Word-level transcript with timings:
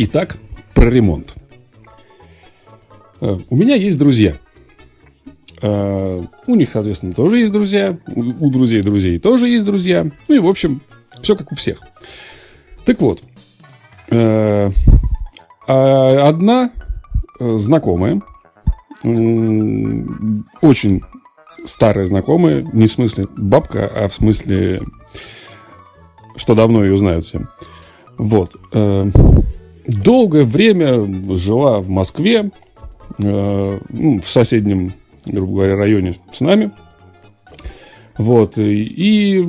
Итак, 0.00 0.38
про 0.74 0.88
ремонт. 0.90 1.34
Э, 3.20 3.36
у 3.50 3.56
меня 3.56 3.74
есть 3.74 3.98
друзья. 3.98 4.36
Э, 5.60 6.22
у 6.46 6.54
них, 6.54 6.70
соответственно, 6.70 7.12
тоже 7.12 7.40
есть 7.40 7.52
друзья. 7.52 7.98
У 8.06 8.48
друзей 8.48 8.80
друзей 8.82 9.18
тоже 9.18 9.48
есть 9.48 9.64
друзья. 9.64 10.06
Ну 10.28 10.34
и, 10.36 10.38
в 10.38 10.46
общем, 10.46 10.82
все 11.20 11.34
как 11.34 11.50
у 11.50 11.56
всех. 11.56 11.82
Так 12.84 13.00
вот, 13.00 13.22
э, 14.10 14.70
а 15.66 16.28
одна 16.28 16.70
знакомая, 17.40 18.22
очень 20.62 21.02
старая 21.68 22.06
знакомая, 22.06 22.66
не 22.72 22.86
в 22.86 22.92
смысле 22.92 23.26
бабка, 23.36 23.90
а 23.94 24.08
в 24.08 24.14
смысле, 24.14 24.82
что 26.36 26.54
давно 26.54 26.84
ее 26.84 26.98
знают 26.98 27.24
все. 27.24 27.46
Вот 28.16 28.56
долгое 29.88 30.44
время 30.44 31.36
жила 31.36 31.80
в 31.80 31.88
Москве, 31.88 32.50
э, 33.22 33.78
ну, 33.88 34.20
в 34.20 34.28
соседнем, 34.28 34.92
грубо 35.26 35.54
говоря, 35.54 35.76
районе 35.76 36.16
с 36.30 36.40
нами. 36.40 36.70
Вот, 38.18 38.58
и 38.58 39.44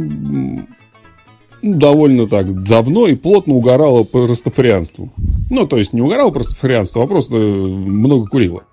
довольно 1.62 2.28
так 2.28 2.64
давно 2.64 3.08
и 3.08 3.16
плотно 3.16 3.56
угорала 3.56 4.04
по 4.04 4.28
растафарианству. 4.28 5.12
Ну, 5.50 5.68
то 5.68 5.78
есть 5.78 5.92
не 5.92 6.02
угорала 6.02 6.30
по 6.30 6.40
растафарианству, 6.40 7.02
а 7.02 7.08
просто 7.08 7.36
много 7.36 8.28
курила. 8.28 8.64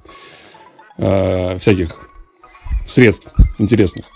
Э, 0.99 1.59
всяких 1.59 2.06
средств 2.87 3.35
интересных. 3.59 4.07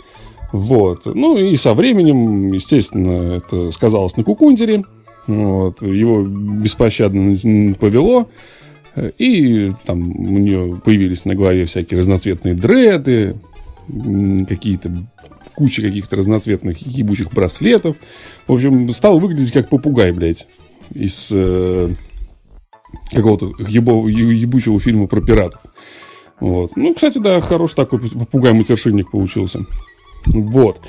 Вот. 0.53 1.07
Ну 1.07 1.37
и 1.39 1.55
со 1.57 1.75
временем, 1.75 2.53
естественно, 2.53 3.35
это 3.35 3.71
сказалось 3.71 4.17
на 4.17 4.25
кукундере. 4.25 4.85
Вот, 5.27 5.83
его 5.83 6.23
беспощадно 6.23 7.37
повело. 7.75 8.29
И 9.19 9.71
там 9.87 10.11
у 10.11 10.39
нее 10.39 10.81
появились 10.85 11.25
на 11.25 11.35
голове 11.35 11.67
всякие 11.67 11.99
разноцветные 11.99 12.55
дреды, 12.55 13.37
какие-то 14.49 14.91
куча 15.55 15.83
каких-то 15.83 16.17
разноцветных 16.17 16.79
ебучих 16.87 17.33
браслетов. 17.33 17.97
В 18.49 18.53
общем, 18.53 18.89
стал 18.91 19.19
выглядеть 19.19 19.53
как 19.53 19.69
попугай, 19.69 20.11
блядь, 20.11 20.49
из 20.93 21.31
э, 21.33 21.91
какого-то 23.13 23.53
ебучего 23.59 24.81
фильма 24.81 25.07
про 25.07 25.21
пиратов. 25.21 25.61
Вот. 26.41 26.77
Ну, 26.77 26.95
кстати, 26.95 27.19
да, 27.19 27.41
хороший 27.41 27.77
такой 27.77 28.01
попугай-матершинник 28.01 29.11
получился. 29.11 29.67
Вот. 30.27 30.81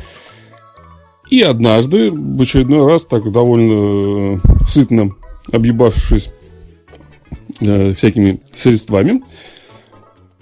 И 1.30 1.42
однажды, 1.42 2.12
в 2.12 2.42
очередной 2.42 2.86
раз, 2.86 3.06
так 3.06 3.30
довольно 3.32 4.36
э, 4.36 4.40
сытно 4.68 5.12
объебавшись 5.52 6.32
э, 7.62 7.94
всякими 7.94 8.42
средствами, 8.54 9.24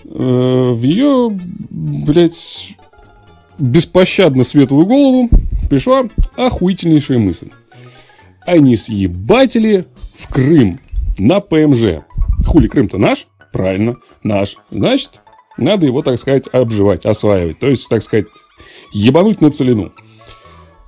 э, 0.05 0.71
в 0.73 0.81
ее, 0.81 1.29
блядь, 1.31 2.75
беспощадно 3.59 4.43
светлую 4.43 4.85
голову 4.85 5.29
пришла 5.69 6.05
охуительнейшая 6.35 7.19
мысль. 7.19 7.49
Они 8.41 8.75
съебатели 8.75 9.85
в 10.15 10.27
Крым 10.33 10.79
на 11.19 11.39
ПМЖ. 11.39 12.01
Хули 12.47 12.67
Крым-то 12.67 12.97
наш? 12.97 13.27
Правильно, 13.51 13.95
наш. 14.23 14.57
Значит, 14.71 15.21
надо 15.57 15.85
его, 15.85 16.01
так 16.01 16.17
сказать, 16.19 16.47
обживать, 16.51 17.05
осваивать. 17.05 17.59
То 17.59 17.67
есть, 17.67 17.89
так 17.89 18.03
сказать, 18.03 18.25
ебануть 18.93 19.41
на 19.41 19.51
целину. 19.51 19.91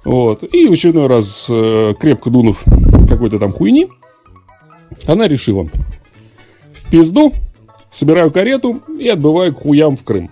Вот. 0.03 0.43
И 0.43 0.67
в 0.67 0.71
очередной 0.71 1.07
раз, 1.07 1.47
э, 1.49 1.93
крепко 1.99 2.29
дунув 2.29 2.63
какой-то 3.07 3.39
там 3.39 3.51
хуйни, 3.51 3.87
она 5.05 5.27
решила. 5.27 5.67
В 6.73 6.89
пизду, 6.89 7.33
собираю 7.89 8.31
карету 8.31 8.81
и 8.99 9.07
отбываю 9.07 9.53
к 9.53 9.59
хуям 9.59 9.97
в 9.97 10.03
Крым. 10.03 10.31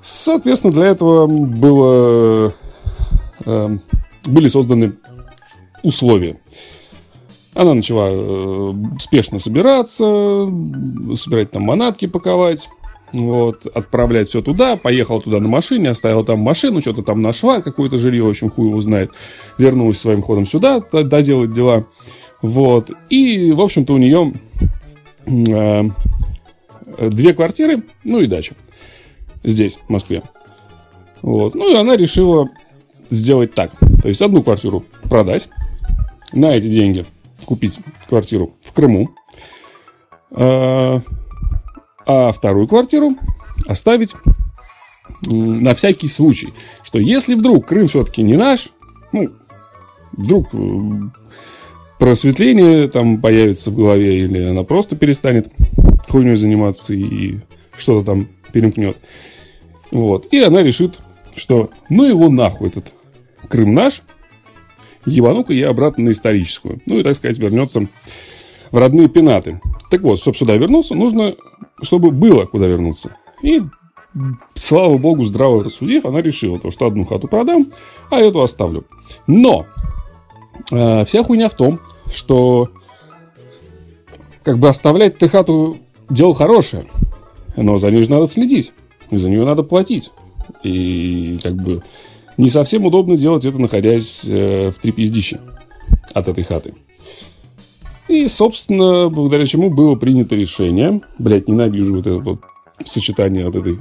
Соответственно, 0.00 0.72
для 0.72 0.86
этого 0.86 1.26
было, 1.26 2.54
э, 3.44 3.78
были 4.24 4.48
созданы 4.48 4.94
условия. 5.82 6.40
Она 7.54 7.74
начала 7.74 8.08
э, 8.10 8.74
спешно 8.98 9.38
собираться, 9.38 10.04
собирать 11.16 11.50
там 11.50 11.62
манатки 11.62 12.06
паковать. 12.06 12.68
Вот, 13.12 13.66
отправлять 13.66 14.28
все 14.28 14.40
туда, 14.40 14.76
поехал 14.76 15.20
туда 15.20 15.38
на 15.38 15.46
машине, 15.46 15.90
оставил 15.90 16.24
там 16.24 16.38
машину, 16.38 16.80
что-то 16.80 17.02
там 17.02 17.20
нашла, 17.20 17.60
какое-то 17.60 17.98
жилье, 17.98 18.24
в 18.24 18.30
общем, 18.30 18.48
хуй 18.48 18.68
его 18.68 18.80
знает. 18.80 19.10
Вернулась 19.58 19.98
своим 19.98 20.22
ходом 20.22 20.46
сюда, 20.46 20.80
доделать 20.80 21.52
дела. 21.52 21.84
Вот, 22.40 22.90
и, 23.10 23.52
в 23.52 23.60
общем-то, 23.60 23.92
у 23.92 23.98
нее 23.98 24.32
э, 25.26 25.82
две 27.10 27.34
квартиры, 27.34 27.82
ну 28.02 28.20
и 28.20 28.26
дача. 28.26 28.54
Здесь, 29.44 29.78
в 29.86 29.90
Москве. 29.90 30.22
Вот, 31.20 31.54
ну 31.54 31.70
и 31.70 31.76
она 31.76 31.96
решила 31.96 32.48
сделать 33.10 33.52
так. 33.52 33.72
То 34.00 34.08
есть, 34.08 34.22
одну 34.22 34.42
квартиру 34.42 34.86
продать, 35.02 35.50
на 36.32 36.56
эти 36.56 36.68
деньги 36.68 37.04
купить 37.44 37.80
квартиру 38.08 38.54
в 38.60 38.72
Крыму, 38.72 39.10
э, 40.30 41.00
а 42.06 42.32
вторую 42.32 42.66
квартиру 42.66 43.16
оставить 43.66 44.14
на 45.26 45.74
всякий 45.74 46.08
случай, 46.08 46.52
что 46.82 46.98
если 46.98 47.34
вдруг 47.34 47.66
Крым 47.66 47.88
все-таки 47.88 48.22
не 48.22 48.36
наш, 48.36 48.70
ну, 49.12 49.30
вдруг 50.12 50.48
э, 50.52 50.58
просветление 51.98 52.88
там 52.88 53.20
появится 53.20 53.70
в 53.70 53.76
голове, 53.76 54.18
или 54.18 54.42
она 54.42 54.64
просто 54.64 54.96
перестанет 54.96 55.48
хуйней 56.08 56.36
заниматься 56.36 56.94
и 56.94 57.38
что-то 57.76 58.06
там 58.06 58.28
перемкнет. 58.52 58.96
Вот. 59.90 60.26
И 60.32 60.40
она 60.40 60.62
решит, 60.62 60.98
что 61.36 61.70
ну 61.88 62.04
его 62.04 62.28
нахуй 62.28 62.68
этот 62.68 62.92
Крым 63.48 63.74
наш, 63.74 64.02
ебану-ка 65.06 65.52
я 65.52 65.70
обратно 65.70 66.04
на 66.04 66.10
историческую. 66.10 66.80
Ну 66.86 66.98
и, 66.98 67.02
так 67.02 67.14
сказать, 67.16 67.38
вернется 67.38 67.86
в 68.70 68.76
родные 68.78 69.08
пенаты. 69.08 69.60
Так 69.90 70.02
вот, 70.02 70.18
чтобы 70.18 70.36
сюда 70.36 70.56
вернуться, 70.56 70.94
нужно 70.94 71.34
чтобы 71.82 72.10
было 72.10 72.46
куда 72.46 72.66
вернуться. 72.66 73.16
И, 73.42 73.60
слава 74.54 74.96
богу, 74.96 75.24
здраво 75.24 75.64
рассудив, 75.64 76.06
она 76.06 76.22
решила, 76.22 76.58
то, 76.58 76.70
что 76.70 76.86
одну 76.86 77.04
хату 77.04 77.28
продам, 77.28 77.70
а 78.10 78.20
эту 78.20 78.40
оставлю. 78.40 78.84
Но 79.26 79.66
э, 80.70 81.04
вся 81.04 81.22
хуйня 81.24 81.48
в 81.48 81.54
том, 81.54 81.80
что 82.10 82.70
как 84.42 84.58
бы 84.58 84.68
оставлять 84.68 85.18
ты 85.18 85.28
хату 85.28 85.78
дело 86.08 86.34
хорошее, 86.34 86.84
но 87.56 87.78
за 87.78 87.90
ней 87.90 88.02
же 88.02 88.10
надо 88.10 88.26
следить, 88.26 88.72
и 89.10 89.16
за 89.16 89.28
нее 89.28 89.44
надо 89.44 89.62
платить. 89.62 90.12
И 90.62 91.38
как 91.42 91.56
бы 91.56 91.82
не 92.36 92.48
совсем 92.48 92.84
удобно 92.84 93.16
делать 93.16 93.44
это, 93.44 93.58
находясь 93.58 94.24
э, 94.24 94.70
в 94.70 94.78
трепездище 94.78 95.40
от 96.14 96.28
этой 96.28 96.44
хаты. 96.44 96.74
И, 98.08 98.26
собственно, 98.26 99.08
благодаря 99.08 99.46
чему 99.46 99.70
было 99.70 99.94
принято 99.94 100.34
решение. 100.34 101.00
Блять, 101.18 101.48
ненавижу 101.48 101.94
вот 101.96 102.06
это 102.06 102.18
вот 102.18 102.40
сочетание 102.84 103.46
вот 103.46 103.56
этой 103.56 103.80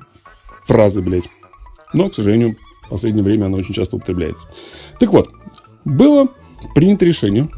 фразы, 0.66 1.01
блять. 1.01 1.29
Но, 1.94 2.09
к 2.09 2.16
сожалению, 2.16 2.57
в 2.84 2.90
последнее 2.90 3.23
время 3.23 3.45
она 3.45 3.57
очень 3.57 3.73
часто 3.73 3.95
употребляется. 3.95 4.47
Так 5.00 5.11
вот, 5.11 5.29
было 5.85 6.28
принято 6.75 7.06
решение. 7.06 7.50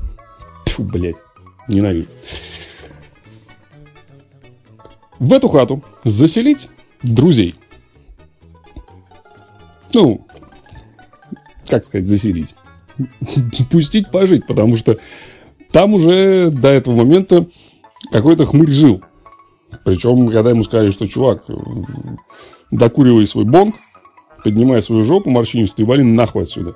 Тьфу, 0.65 0.83
блядь, 0.83 1.17
ненавижу. 1.67 2.07
В 5.19 5.31
эту 5.33 5.47
хату 5.47 5.83
заселить 6.03 6.69
друзей. 7.01 7.56
Ну, 9.94 10.25
как 11.73 11.85
сказать, 11.85 12.07
заселить. 12.07 12.53
Пустить 13.71 14.11
пожить, 14.11 14.45
потому 14.45 14.77
что 14.77 14.99
там 15.71 15.95
уже 15.95 16.51
до 16.51 16.67
этого 16.67 16.97
момента 16.97 17.47
какой-то 18.11 18.45
хмырь 18.45 18.69
жил. 18.69 19.01
Причем, 19.83 20.27
когда 20.27 20.51
ему 20.51 20.61
сказали, 20.61 20.91
что 20.91 21.07
чувак, 21.07 21.45
докуривай 22.69 23.25
свой 23.25 23.45
бонг, 23.45 23.75
поднимай 24.43 24.83
свою 24.83 25.03
жопу 25.03 25.31
морщинистую 25.31 25.87
и 25.87 25.89
вали 25.89 26.03
нахуй 26.03 26.43
отсюда. 26.43 26.75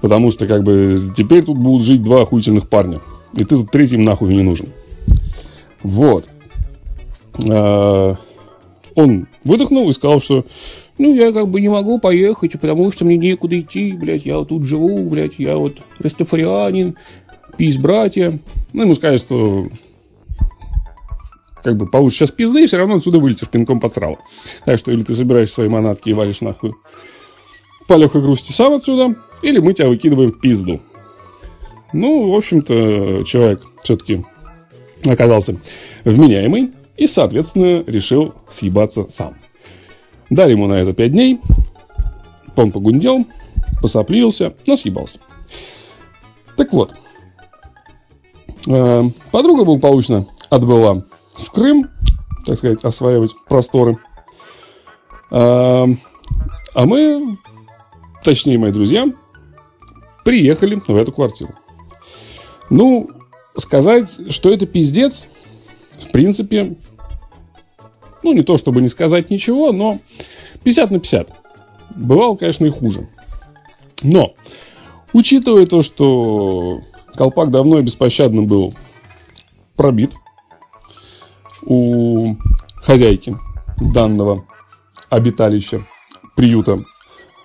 Потому 0.00 0.32
что, 0.32 0.48
как 0.48 0.64
бы, 0.64 0.98
теперь 1.16 1.44
тут 1.44 1.58
будут 1.58 1.86
жить 1.86 2.02
два 2.02 2.22
охуительных 2.22 2.68
парня. 2.68 2.98
И 3.34 3.44
ты 3.44 3.56
тут 3.56 3.70
третьим 3.70 4.02
нахуй 4.02 4.34
не 4.34 4.42
нужен. 4.42 4.72
Вот. 5.84 6.28
А, 7.48 8.16
он 8.96 9.28
выдохнул 9.44 9.88
и 9.88 9.92
сказал, 9.92 10.20
что 10.20 10.44
ну, 10.98 11.14
я 11.14 11.32
как 11.32 11.48
бы 11.48 11.60
не 11.60 11.68
могу 11.68 11.98
поехать, 11.98 12.60
потому 12.60 12.90
что 12.92 13.04
мне 13.04 13.16
некуда 13.16 13.58
идти, 13.60 13.92
блядь, 13.92 14.26
я 14.26 14.38
вот 14.38 14.48
тут 14.48 14.64
живу, 14.64 15.08
блядь, 15.08 15.38
я 15.38 15.56
вот 15.56 15.78
растафарианин, 15.98 16.96
пись, 17.56 17.78
братья. 17.78 18.38
Ну, 18.72 18.82
ему 18.82 18.94
сказали, 18.94 19.16
что 19.18 19.66
как 21.62 21.76
бы 21.76 21.86
получишь 21.86 22.18
сейчас 22.18 22.30
пизды, 22.30 22.64
и 22.64 22.66
все 22.66 22.78
равно 22.78 22.96
отсюда 22.96 23.18
вылетишь 23.18 23.48
пинком 23.48 23.80
под 23.80 23.94
срало. 23.94 24.18
Так 24.64 24.78
что 24.78 24.90
или 24.90 25.02
ты 25.02 25.14
собираешь 25.14 25.50
свои 25.50 25.68
манатки 25.68 26.10
и 26.10 26.12
валишь 26.12 26.40
нахуй 26.40 26.74
по 27.86 27.94
легкой 27.94 28.20
грусти 28.20 28.52
сам 28.52 28.74
отсюда, 28.74 29.16
или 29.42 29.58
мы 29.58 29.72
тебя 29.72 29.88
выкидываем 29.88 30.32
в 30.32 30.40
пизду. 30.40 30.80
Ну, 31.92 32.30
в 32.30 32.36
общем-то, 32.36 33.24
человек 33.24 33.62
все-таки 33.82 34.24
оказался 35.08 35.56
вменяемый 36.04 36.72
и, 36.96 37.06
соответственно, 37.06 37.82
решил 37.86 38.34
съебаться 38.50 39.06
сам. 39.08 39.36
Дали 40.30 40.52
ему 40.52 40.66
на 40.66 40.74
это 40.74 40.92
5 40.92 41.10
дней, 41.10 41.40
он 42.56 42.72
погундел, 42.72 43.26
посоплился, 43.80 44.54
но 44.66 44.76
съебался. 44.76 45.20
Так 46.56 46.72
вот, 46.72 46.94
э, 48.66 49.04
подруга 49.30 49.64
благополучно 49.64 50.26
отбыла 50.50 51.06
в 51.34 51.50
Крым, 51.50 51.88
так 52.44 52.58
сказать, 52.58 52.82
осваивать 52.82 53.32
просторы. 53.48 53.98
Э, 55.30 55.86
а 56.74 56.84
мы, 56.84 57.38
точнее 58.24 58.58
мои 58.58 58.72
друзья, 58.72 59.06
приехали 60.24 60.82
в 60.86 60.96
эту 60.96 61.12
квартиру. 61.12 61.54
Ну, 62.70 63.08
сказать, 63.56 64.32
что 64.32 64.50
это 64.50 64.66
пиздец, 64.66 65.28
в 65.98 66.10
принципе, 66.10 66.76
ну, 68.22 68.32
не 68.32 68.42
то 68.42 68.56
чтобы 68.56 68.80
не 68.80 68.88
сказать 68.88 69.30
ничего, 69.30 69.72
но 69.72 70.00
50 70.64 70.90
на 70.90 70.98
50. 70.98 71.32
Бывало, 71.94 72.36
конечно, 72.36 72.66
и 72.66 72.70
хуже. 72.70 73.08
Но, 74.02 74.34
учитывая 75.12 75.66
то, 75.66 75.82
что 75.82 76.80
колпак 77.14 77.50
давно 77.50 77.78
и 77.78 77.82
беспощадно 77.82 78.42
был 78.42 78.74
пробит 79.76 80.14
у 81.64 82.36
хозяйки 82.82 83.36
данного 83.80 84.44
обиталища, 85.08 85.82
приюта 86.34 86.84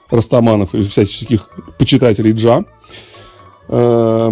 растаманов 0.09 0.75
и 0.75 0.83
всяческих 0.83 1.49
почитателей 1.77 2.31
Джа, 2.33 2.65
э, 3.67 4.31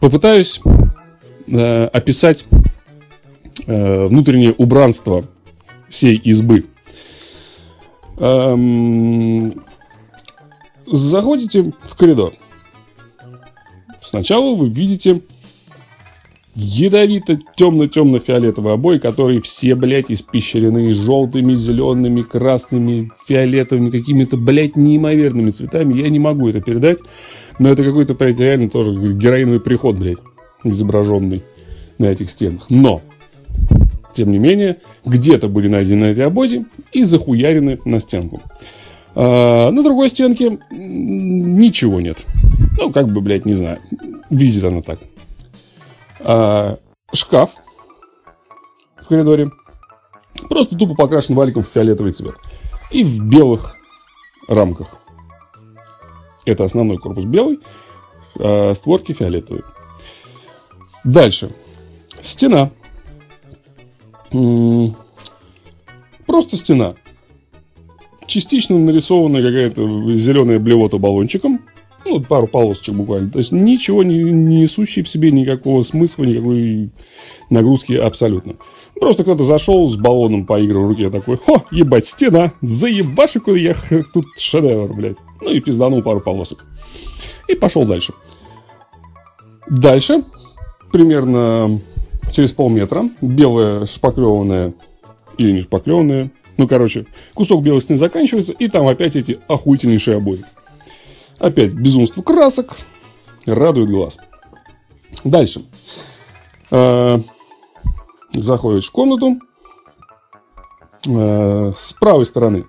попытаюсь 0.00 0.60
э, 1.46 1.84
описать 1.86 2.44
внутреннее 3.66 4.54
убранство 4.56 5.24
всей 5.88 6.16
избы. 6.16 6.66
Эм, 8.18 9.52
заходите 10.86 11.72
в 11.82 11.96
коридор. 11.96 12.32
Сначала 14.00 14.54
вы 14.54 14.68
видите 14.68 15.22
ядовито 16.54 17.38
темно-темно-фиолетовые 17.56 18.74
обои, 18.74 18.98
которые 18.98 19.40
все, 19.42 19.74
блядь, 19.74 20.10
испещрены 20.10 20.92
желтыми, 20.92 21.54
зелеными, 21.54 22.22
красными, 22.22 23.10
фиолетовыми, 23.26 23.90
какими-то, 23.90 24.36
блядь, 24.36 24.76
неимоверными 24.76 25.50
цветами. 25.50 26.00
Я 26.00 26.08
не 26.08 26.18
могу 26.18 26.48
это 26.48 26.60
передать, 26.60 26.98
но 27.58 27.70
это 27.70 27.82
какой-то, 27.82 28.14
блядь, 28.14 28.38
реально 28.38 28.70
тоже 28.70 28.92
героиновый 28.92 29.60
приход, 29.60 29.96
блядь, 29.96 30.18
изображенный 30.62 31.42
на 31.98 32.06
этих 32.06 32.30
стенах. 32.30 32.66
Но 32.70 33.02
тем 34.14 34.30
не 34.30 34.38
менее, 34.38 34.80
где-то 35.04 35.48
были 35.48 35.68
найдены 35.68 36.04
эти 36.06 36.20
обози 36.20 36.64
и 36.92 37.02
захуярены 37.02 37.80
на 37.84 38.00
стенку. 38.00 38.42
А, 39.14 39.70
на 39.70 39.82
другой 39.82 40.08
стенке 40.08 40.58
ничего 40.70 42.00
нет. 42.00 42.24
Ну, 42.78 42.92
как 42.92 43.08
бы, 43.08 43.20
блядь, 43.20 43.44
не 43.44 43.54
знаю. 43.54 43.80
Видит 44.30 44.64
она 44.64 44.82
так. 44.82 44.98
А, 46.20 46.78
шкаф 47.12 47.50
в 49.00 49.08
коридоре. 49.08 49.50
Просто 50.48 50.76
тупо 50.76 50.94
покрашен 50.94 51.34
валиком 51.34 51.62
в 51.62 51.68
фиолетовый 51.68 52.12
цвет. 52.12 52.34
И 52.90 53.02
в 53.02 53.24
белых 53.24 53.74
рамках. 54.48 54.96
Это 56.46 56.64
основной 56.64 56.98
корпус 56.98 57.24
белый, 57.24 57.60
а 58.38 58.72
створки 58.74 59.12
фиолетовые. 59.12 59.64
Дальше. 61.04 61.54
Стена 62.22 62.70
Просто 66.26 66.56
стена. 66.56 66.94
Частично 68.26 68.78
нарисованная 68.78 69.42
какая-то 69.42 70.14
зеленая 70.14 70.58
блевота 70.58 70.98
баллончиком. 70.98 71.60
Ну, 72.06 72.20
пару 72.20 72.46
полосочек 72.46 72.94
буквально. 72.94 73.30
То 73.30 73.38
есть 73.38 73.52
ничего 73.52 74.02
не, 74.02 74.18
не 74.24 74.62
несущий 74.62 75.02
в 75.02 75.08
себе 75.08 75.30
никакого 75.30 75.82
смысла, 75.82 76.24
никакой 76.24 76.90
нагрузки 77.48 77.94
абсолютно. 77.94 78.56
Просто 78.98 79.22
кто-то 79.22 79.44
зашел 79.44 79.88
с 79.88 79.96
баллоном, 79.96 80.46
поиграл 80.46 80.84
в 80.84 80.88
руке, 80.88 81.10
такой, 81.10 81.36
хо, 81.36 81.64
ебать, 81.70 82.06
стена, 82.06 82.52
заебашек 82.60 83.48
я 83.48 83.74
тут 84.12 84.26
шедевр, 84.36 84.92
блядь. 84.92 85.16
Ну 85.40 85.50
и 85.50 85.60
пизданул 85.60 86.02
пару 86.02 86.20
полосок. 86.20 86.64
И 87.48 87.54
пошел 87.54 87.86
дальше. 87.86 88.12
Дальше, 89.68 90.24
примерно 90.92 91.80
через 92.32 92.52
полметра, 92.52 93.08
белая 93.20 93.86
шпаклеванная 93.86 94.74
или 95.38 95.52
не 95.52 95.60
шпаклеванная, 95.60 96.30
ну, 96.56 96.68
короче, 96.68 97.06
кусок 97.34 97.62
белой 97.62 97.80
стены 97.80 97.96
заканчивается, 97.96 98.52
и 98.52 98.68
там 98.68 98.86
опять 98.86 99.16
эти 99.16 99.38
охуительнейшие 99.48 100.18
обои. 100.18 100.44
Опять 101.38 101.72
безумство 101.72 102.22
красок, 102.22 102.76
радует 103.44 103.90
глаз. 103.90 104.18
Дальше. 105.24 105.64
Э, 106.70 107.18
заходишь 108.32 108.88
в 108.88 108.92
комнату. 108.92 109.38
Э, 111.06 111.72
с 111.76 111.92
правой 111.92 112.24
стороны, 112.24 112.64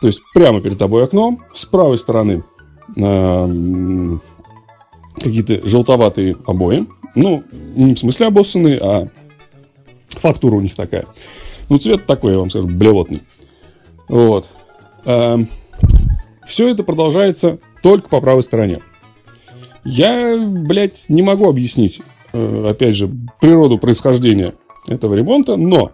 то 0.00 0.06
есть 0.06 0.20
прямо 0.32 0.60
перед 0.60 0.78
тобой 0.78 1.04
окно, 1.04 1.38
с 1.52 1.64
правой 1.64 1.98
стороны 1.98 2.44
э, 2.96 4.18
какие-то 5.16 5.66
желтоватые 5.66 6.36
обои. 6.46 6.86
Ну, 7.14 7.44
не 7.74 7.94
в 7.94 7.98
смысле 7.98 8.26
обоссанные, 8.26 8.78
а 8.78 9.08
фактура 10.08 10.56
у 10.56 10.60
них 10.60 10.74
такая. 10.74 11.06
Ну, 11.68 11.78
цвет 11.78 12.06
такой, 12.06 12.32
я 12.32 12.38
вам 12.38 12.50
скажу, 12.50 12.66
блевотный. 12.66 13.22
Вот. 14.08 14.50
Эм, 15.04 15.48
все 16.46 16.68
это 16.68 16.82
продолжается 16.82 17.58
только 17.82 18.08
по 18.08 18.20
правой 18.20 18.42
стороне. 18.42 18.80
Я, 19.84 20.36
блядь, 20.38 21.06
не 21.08 21.22
могу 21.22 21.48
объяснить, 21.48 22.00
э, 22.32 22.64
опять 22.68 22.96
же, 22.96 23.10
природу 23.40 23.78
происхождения 23.78 24.54
этого 24.88 25.14
ремонта, 25.14 25.56
но 25.56 25.92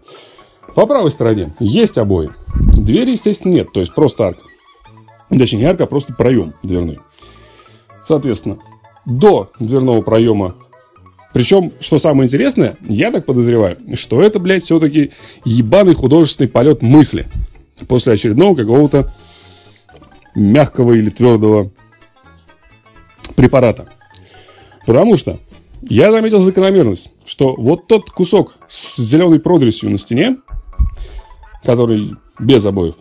по 0.75 0.87
правой 0.87 1.11
стороне 1.11 1.53
есть 1.59 1.99
обои. 1.99 2.31
Двери, 2.77 3.12
естественно, 3.12 3.53
нет, 3.53 3.73
то 3.73 3.81
есть 3.81 3.95
просто 3.95 4.29
арка. 4.29 4.45
Точнее, 5.29 5.59
не 5.59 5.65
арка, 5.65 5.85
а 5.85 5.87
просто 5.87 6.15
проем 6.15 6.55
дверной. 6.62 6.99
Соответственно, 8.07 8.59
до 9.07 9.50
дверного 9.59 10.03
проема 10.03 10.55
причем, 11.33 11.73
что 11.81 11.99
самое 11.99 12.27
интересное, 12.27 12.77
я 12.89 13.13
так 13.13 13.25
подозреваю, 13.25 13.79
что 13.95 14.21
это, 14.21 14.39
блядь, 14.39 14.65
все-таки 14.65 15.13
ебаный 15.45 15.95
художественный 15.95 16.49
полет 16.49 16.83
мысли. 16.83 17.27
После 17.89 18.15
очередного 18.15 18.57
какого-то 18.57 19.15
мягкого 20.35 20.93
или 20.93 21.11
твердого 21.11 21.71
препарата. 23.37 23.89
Потому 24.87 25.17
что 25.17 25.39
я 25.83 26.11
заметил 26.11 26.41
закономерность, 26.41 27.13
что 27.27 27.55
вот 27.57 27.87
тот 27.87 28.11
кусок 28.11 28.57
с 28.69 28.97
зеленой 28.99 29.41
продресью 29.41 29.91
на 29.91 29.99
стене, 29.99 30.39
который 31.65 32.17
без 32.39 32.67
обоев, 32.67 32.97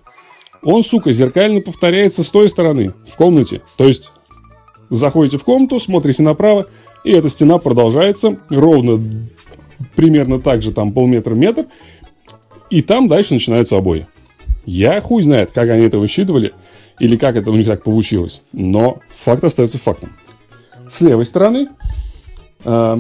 он, 0.62 0.84
сука, 0.84 1.12
зеркально 1.12 1.62
повторяется 1.62 2.24
с 2.24 2.30
той 2.32 2.48
стороны, 2.48 2.94
в 3.08 3.16
комнате. 3.16 3.62
То 3.78 3.88
есть, 3.88 4.12
заходите 4.90 5.38
в 5.38 5.44
комнату, 5.44 5.80
смотрите 5.80 6.22
направо, 6.24 6.68
и 7.10 7.12
эта 7.12 7.28
стена 7.28 7.58
продолжается 7.58 8.38
ровно 8.52 9.02
примерно 9.96 10.40
так 10.40 10.62
же, 10.62 10.72
там 10.72 10.94
полметра-метр. 10.94 11.66
И 12.70 12.84
там 12.84 13.08
дальше 13.08 13.34
начинаются 13.34 13.78
обои. 13.78 14.06
Я 14.68 15.02
хуй 15.02 15.24
знает, 15.24 15.50
как 15.52 15.70
они 15.70 15.86
это 15.86 15.98
высчитывали, 15.98 16.54
или 17.00 17.18
как 17.18 17.36
это 17.36 17.50
у 17.50 17.56
них 17.56 17.66
так 17.66 17.84
получилось. 17.84 18.44
Но 18.54 19.00
факт 19.16 19.44
остается 19.44 19.80
фактом. 19.80 20.12
С 20.88 21.02
левой 21.02 21.26
стороны, 21.26 21.70
э, 22.64 22.98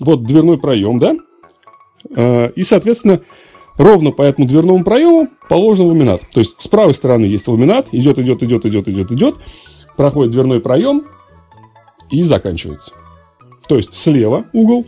вот 0.00 0.24
дверной 0.24 0.58
проем, 0.58 0.98
да? 0.98 1.14
Э, 2.16 2.50
и, 2.56 2.64
соответственно, 2.64 3.20
ровно 3.78 4.10
по 4.10 4.22
этому 4.22 4.48
дверному 4.48 4.82
проему 4.82 5.28
положен 5.48 5.86
ламинат. 5.86 6.22
То 6.34 6.40
есть 6.40 6.60
с 6.60 6.66
правой 6.66 6.94
стороны 6.94 7.26
есть 7.26 7.46
ламинат, 7.46 7.86
идет, 7.92 8.18
идет, 8.18 8.42
идет, 8.42 8.66
идет, 8.66 8.88
идет, 8.88 9.12
идет, 9.12 9.36
проходит 9.96 10.32
дверной 10.32 10.58
проем, 10.58 11.04
и 12.12 12.22
заканчивается. 12.22 12.92
То 13.68 13.76
есть 13.76 13.94
слева 13.94 14.44
угол, 14.52 14.86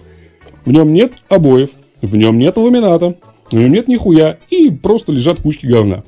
в 0.64 0.70
нем 0.70 0.92
нет 0.92 1.14
обоев, 1.28 1.70
в 2.00 2.14
нем 2.14 2.38
нет 2.38 2.56
ламината, 2.56 3.16
в 3.50 3.54
нем 3.54 3.72
нет 3.72 3.88
нихуя, 3.88 4.38
и 4.50 4.70
просто 4.70 5.10
лежат 5.12 5.40
кучки 5.40 5.66
говна. 5.66 6.04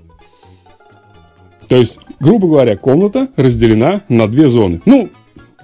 То 1.68 1.76
есть, 1.76 1.98
грубо 2.20 2.46
говоря, 2.46 2.76
комната 2.76 3.28
разделена 3.36 4.02
на 4.08 4.28
две 4.28 4.48
зоны. 4.48 4.80
Ну, 4.84 5.10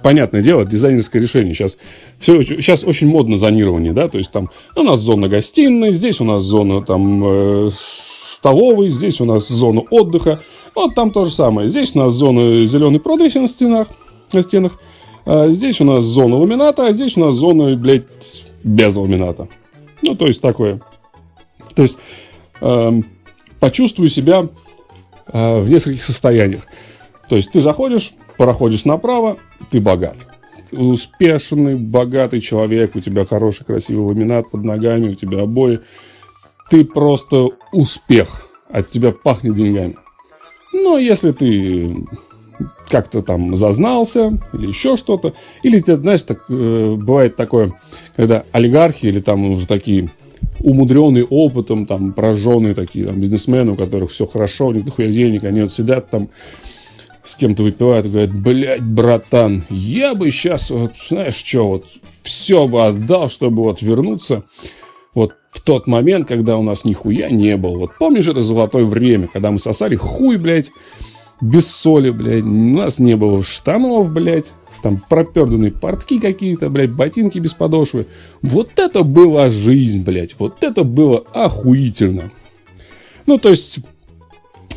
понятное 0.01 0.41
дело, 0.41 0.65
дизайнерское 0.65 1.21
решение. 1.21 1.53
Сейчас, 1.53 1.77
все, 2.19 2.41
сейчас 2.43 2.83
очень 2.83 3.07
модно 3.07 3.37
зонирование, 3.37 3.93
да, 3.93 4.09
то 4.09 4.17
есть 4.17 4.31
там 4.31 4.49
у 4.75 4.83
нас 4.83 4.99
зона 4.99 5.29
гостиной, 5.29 5.93
здесь 5.93 6.19
у 6.19 6.25
нас 6.25 6.43
зона 6.43 6.81
там 6.81 7.23
э, 7.23 7.69
столовой, 7.71 8.89
здесь 8.89 9.21
у 9.21 9.25
нас 9.25 9.47
зона 9.47 9.81
отдыха. 9.89 10.41
Вот 10.75 10.95
там 10.95 11.11
то 11.11 11.23
же 11.23 11.31
самое. 11.31 11.69
Здесь 11.69 11.95
у 11.95 11.99
нас 11.99 12.13
зона 12.13 12.65
зеленой 12.65 12.99
продыси 12.99 13.37
на 13.37 13.47
стенах, 13.47 13.87
на 14.33 14.41
стенах. 14.41 14.79
А 15.25 15.49
здесь 15.49 15.79
у 15.81 15.85
нас 15.85 16.03
зона 16.03 16.37
ламината, 16.37 16.87
а 16.87 16.91
здесь 16.91 17.17
у 17.17 17.21
нас 17.25 17.35
зона, 17.35 17.75
блядь, 17.75 18.45
без 18.63 18.95
ламината. 18.95 19.47
Ну, 20.01 20.15
то 20.15 20.25
есть 20.27 20.41
такое. 20.41 20.81
То 21.75 21.83
есть 21.83 21.97
э, 22.61 23.01
почувствуй 23.59 24.09
себя 24.09 24.49
э, 25.27 25.59
в 25.59 25.69
нескольких 25.69 26.03
состояниях. 26.03 26.63
То 27.29 27.37
есть 27.37 27.51
ты 27.51 27.61
заходишь, 27.61 28.13
проходишь 28.37 28.85
направо, 28.85 29.37
ты 29.71 29.79
богат. 29.79 30.27
Успешный, 30.71 31.75
богатый 31.75 32.41
человек, 32.41 32.95
у 32.95 32.99
тебя 32.99 33.25
хороший, 33.25 33.63
красивый 33.65 34.05
ламинат 34.05 34.49
под 34.51 34.63
ногами, 34.63 35.09
у 35.09 35.15
тебя 35.15 35.43
обои. 35.43 35.79
Ты 36.69 36.83
просто 36.83 37.49
успех. 37.71 38.49
От 38.69 38.89
тебя 38.89 39.11
пахнет 39.11 39.53
деньгами. 39.53 39.95
Но 40.73 40.97
если 40.97 41.31
ты 41.31 41.95
как-то 42.89 43.21
там 43.21 43.55
зазнался 43.55 44.39
или 44.53 44.67
еще 44.67 44.97
что-то, 44.97 45.33
или, 45.63 45.77
знаешь, 45.77 46.21
так, 46.23 46.43
э, 46.49 46.95
бывает 46.97 47.35
такое, 47.35 47.73
когда 48.15 48.43
олигархи 48.51 49.07
или 49.07 49.19
там 49.19 49.51
уже 49.51 49.67
такие 49.67 50.09
умудренные 50.59 51.25
опытом, 51.25 51.85
там, 51.85 52.13
прожженные 52.13 52.73
такие 52.73 53.07
там, 53.07 53.19
бизнесмены, 53.19 53.73
у 53.73 53.75
которых 53.75 54.11
все 54.11 54.25
хорошо, 54.25 54.67
у 54.67 54.73
них 54.73 54.85
дохуя 54.85 55.09
денег, 55.11 55.43
они 55.45 55.61
вот 55.61 55.73
сидят 55.73 56.09
там, 56.09 56.29
с 57.23 57.35
кем-то 57.35 57.63
выпивают 57.63 58.05
и 58.05 58.09
говорят, 58.09 58.33
блядь, 58.33 58.83
братан, 58.83 59.63
я 59.69 60.13
бы 60.13 60.29
сейчас, 60.29 60.71
вот, 60.71 60.93
знаешь 60.95 61.35
что, 61.35 61.67
вот, 61.67 61.85
все 62.21 62.67
бы 62.67 62.85
отдал, 62.85 63.29
чтобы 63.29 63.63
вот 63.63 63.81
вернуться 63.81 64.43
вот 65.13 65.35
в 65.51 65.61
тот 65.61 65.87
момент, 65.87 66.27
когда 66.27 66.57
у 66.57 66.63
нас 66.63 66.85
нихуя 66.85 67.29
не 67.29 67.55
было. 67.57 67.77
Вот 67.77 67.91
помнишь 67.97 68.27
это 68.27 68.41
золотое 68.41 68.85
время, 68.85 69.27
когда 69.31 69.51
мы 69.51 69.59
сосали? 69.59 69.95
Хуй, 69.95 70.37
блядь, 70.37 70.71
без 71.43 71.67
соли, 71.67 72.09
блядь, 72.09 72.43
у 72.43 72.47
нас 72.47 72.99
не 72.99 73.15
было 73.15 73.43
штанов, 73.43 74.11
блядь, 74.11 74.53
там 74.81 75.03
проперданные 75.09 75.71
портки 75.71 76.19
какие-то, 76.19 76.69
блядь, 76.69 76.91
ботинки 76.91 77.39
без 77.39 77.53
подошвы. 77.53 78.07
Вот 78.41 78.71
это 78.77 79.03
была 79.03 79.49
жизнь, 79.49 80.03
блядь, 80.03 80.35
вот 80.39 80.63
это 80.63 80.83
было 80.83 81.23
охуительно. 81.33 82.31
Ну, 83.25 83.37
то 83.37 83.49
есть, 83.49 83.79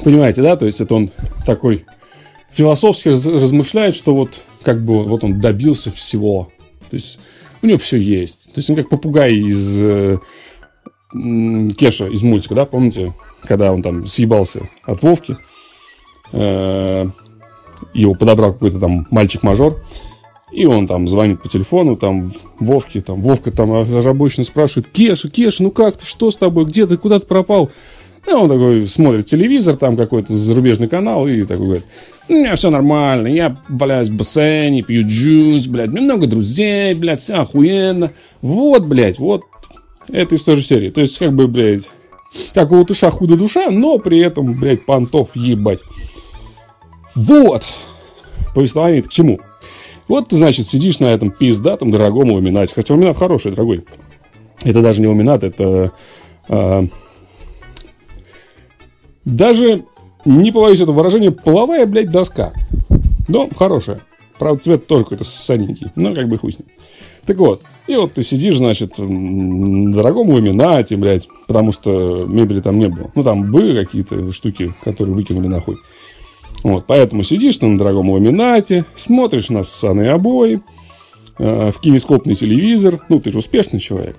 понимаете, 0.03 0.43
да, 0.43 0.57
то 0.57 0.67
есть 0.67 0.81
это 0.81 0.95
он 0.95 1.11
такой 1.45 1.85
философски 2.51 3.09
размышляет, 3.09 3.95
что 3.95 4.15
вот 4.15 4.41
как 4.63 4.85
бы 4.85 5.05
вот 5.05 5.23
он 5.25 5.41
добился 5.41 5.91
всего. 5.91 6.53
То 6.91 6.97
есть 6.97 7.19
у 7.63 7.67
него 7.67 7.79
все 7.79 7.97
есть. 7.97 8.47
То 8.53 8.59
есть 8.59 8.71
он 8.71 8.77
как 8.77 8.89
попугай 8.89 9.35
из 9.35 9.81
э, 9.81 10.19
Кеша 11.13 12.07
из 12.07 12.23
мультика, 12.23 12.55
да, 12.55 12.65
помните, 12.67 13.13
когда 13.43 13.73
он 13.73 13.83
там 13.83 14.07
съебался 14.07 14.69
от 14.85 15.03
Вовки, 15.03 15.37
его 17.93 18.15
подобрал 18.15 18.53
какой-то 18.53 18.79
там 18.79 19.07
мальчик-мажор, 19.11 19.83
и 20.53 20.65
он 20.67 20.87
там 20.87 21.09
звонит 21.09 21.43
по 21.43 21.49
телефону, 21.49 21.97
там, 21.97 22.33
Вовке, 22.61 23.01
там, 23.01 23.21
Вовка 23.21 23.51
там 23.51 23.73
озабоченно 23.73 24.45
спрашивает, 24.45 24.89
Кеша, 24.89 25.29
Кеша, 25.29 25.63
ну 25.63 25.71
как 25.71 25.97
ты, 25.97 26.07
что 26.07 26.31
с 26.31 26.37
тобой, 26.37 26.65
где 26.65 26.87
ты, 26.87 26.97
куда 26.97 27.19
ты 27.19 27.27
пропал? 27.27 27.71
И 28.27 28.33
он 28.33 28.49
такой 28.49 28.87
смотрит 28.87 29.27
телевизор, 29.27 29.77
там 29.77 29.97
какой-то 29.97 30.33
зарубежный 30.35 30.89
канал, 30.89 31.29
и 31.29 31.45
такой 31.45 31.67
говорит, 31.67 31.85
у 32.29 32.33
меня 32.33 32.57
все 32.57 32.71
нормально, 32.71 33.29
я 33.29 33.57
валяюсь 33.69 34.09
в 34.09 34.17
бассейне, 34.17 34.83
пью 34.83 35.07
джус, 35.07 35.69
блядь, 35.69 35.91
много 35.91 36.27
друзей, 36.27 36.95
блядь, 36.95 37.21
все 37.21 37.35
охуенно. 37.35 38.11
Вот, 38.43 38.85
блядь, 38.85 39.21
вот, 39.21 39.43
это 40.09 40.35
из 40.35 40.43
той 40.43 40.57
же 40.57 40.63
серии. 40.63 40.91
То 40.91 41.01
есть, 41.01 41.19
как 41.19 41.35
бы, 41.35 41.47
блядь, 41.47 41.89
как 42.53 42.73
у 42.73 42.77
латыша 42.77 43.11
худо 43.11 43.37
душа, 43.37 43.71
но 43.71 43.99
при 43.99 44.19
этом, 44.19 44.59
блядь, 44.59 44.85
понтов 44.85 45.37
ебать. 45.37 45.83
Вот. 47.17 47.65
Повествование 48.55 49.03
к 49.03 49.09
чему? 49.09 49.41
Вот 50.07 50.29
ты, 50.29 50.37
значит, 50.37 50.69
сидишь 50.69 51.01
на 51.01 51.07
этом 51.07 51.31
пиздатом 51.31 51.91
дорогом 51.91 52.31
ламинате. 52.31 52.75
Хотя 52.75 52.95
ламинат 52.95 53.17
хороший, 53.17 53.51
дорогой. 53.51 53.85
Это 54.63 54.83
даже 54.83 55.01
не 55.01 55.09
ламинат, 55.09 55.43
это... 55.43 55.93
А, 56.49 56.85
даже, 59.25 59.85
не 60.25 60.53
побоюсь 60.53 60.81
этого 60.81 60.97
выражения, 60.97 61.33
половая, 61.33 61.87
блядь, 61.87 62.11
доска. 62.11 62.53
Но 63.29 63.49
хорошая. 63.57 64.01
Правда, 64.39 64.63
цвет 64.63 64.87
тоже 64.87 65.05
какой-то 65.05 65.25
ссаненький. 65.25 65.89
Но 65.97 66.15
как 66.15 66.29
бы 66.29 66.39
хуй 66.39 66.53
с 66.53 66.59
ним. 66.59 66.69
Так 67.25 67.39
вот, 67.39 67.63
и 67.89 67.97
вот 67.97 68.13
ты 68.13 68.23
сидишь, 68.23 68.59
значит, 68.59 68.99
в 68.99 69.93
дорогом 69.93 70.31
ламинате, 70.31 70.97
блядь, 70.97 71.29
потому 71.49 71.73
что 71.73 72.25
мебели 72.29 72.61
там 72.61 72.79
не 72.79 72.89
было. 72.89 73.11
Ну, 73.15 73.25
там 73.25 73.51
были 73.51 73.85
какие-то 73.85 74.31
штуки, 74.33 74.73
которые 74.85 75.15
выкинули 75.15 75.49
нахуй. 75.49 75.77
Вот, 76.63 76.87
поэтому 76.87 77.23
сидишь 77.23 77.59
ты 77.59 77.67
на 77.67 77.79
дорогом 77.79 78.11
ламинате, 78.11 78.85
смотришь 78.95 79.51
на 79.51 79.63
ссаные 79.63 80.11
обои, 80.11 80.63
э, 81.39 81.71
в 81.71 81.81
кинескопный 81.81 82.35
телевизор. 82.35 83.01
Ну, 83.09 83.21
ты 83.21 83.31
же 83.31 83.39
успешный 83.39 83.81
человек. 83.81 84.17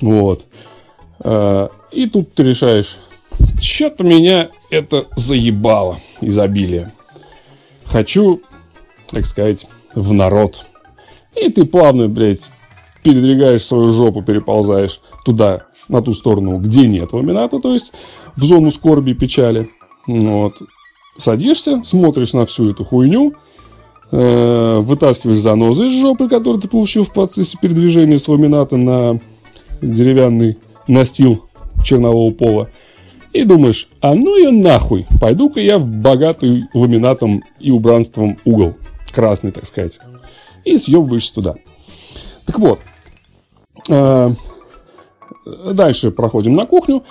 Вот. 0.00 0.46
Э, 1.20 1.68
и 1.90 2.06
тут 2.08 2.34
ты 2.34 2.44
решаешь, 2.44 2.98
что-то 3.60 4.04
меня 4.04 4.50
это 4.70 5.06
заебало, 5.16 6.00
изобилие. 6.20 6.92
Хочу, 7.84 8.42
так 9.08 9.26
сказать, 9.26 9.66
в 9.94 10.12
народ. 10.12 10.66
И 11.34 11.48
ты 11.48 11.64
плавно, 11.64 12.08
блядь, 12.08 12.50
передвигаешь 13.02 13.64
свою 13.64 13.90
жопу, 13.90 14.22
переползаешь 14.22 15.00
туда, 15.24 15.66
на 15.88 16.02
ту 16.02 16.12
сторону, 16.12 16.58
где 16.58 16.86
нет 16.86 17.12
ламината, 17.12 17.58
то 17.58 17.72
есть 17.72 17.92
в 18.36 18.44
зону 18.44 18.70
скорби 18.70 19.10
и 19.10 19.14
печали. 19.14 19.70
Вот. 20.06 20.54
Садишься, 21.16 21.82
смотришь 21.84 22.32
на 22.32 22.44
всю 22.44 22.70
эту 22.70 22.84
хуйню, 22.84 23.34
э, 24.10 24.78
вытаскиваешь 24.80 25.40
занозы 25.40 25.86
из 25.86 26.00
жопы, 26.00 26.28
которые 26.28 26.60
ты 26.60 26.68
получил 26.68 27.04
в 27.04 27.12
процессе 27.12 27.56
передвижения 27.60 28.18
с 28.18 28.28
ламината 28.28 28.76
на 28.76 29.20
деревянный 29.80 30.58
настил 30.88 31.44
чернового 31.84 32.32
пола. 32.32 32.68
И 33.32 33.44
думаешь, 33.44 33.88
а 34.00 34.14
ну 34.14 34.36
и 34.36 34.50
нахуй, 34.50 35.06
пойду-ка 35.20 35.60
я 35.60 35.78
в 35.78 35.86
богатый 35.86 36.64
ламинатом 36.72 37.42
и 37.58 37.70
убранством 37.70 38.38
угол. 38.44 38.74
Красный, 39.12 39.50
так 39.50 39.66
сказать. 39.66 39.98
И 40.64 40.76
съебываешься 40.76 41.34
туда. 41.34 41.54
Так 42.46 42.58
вот. 42.58 42.80
Э, 43.88 44.34
дальше 45.44 46.10
проходим 46.10 46.52
на 46.52 46.66
кухню. 46.66 47.02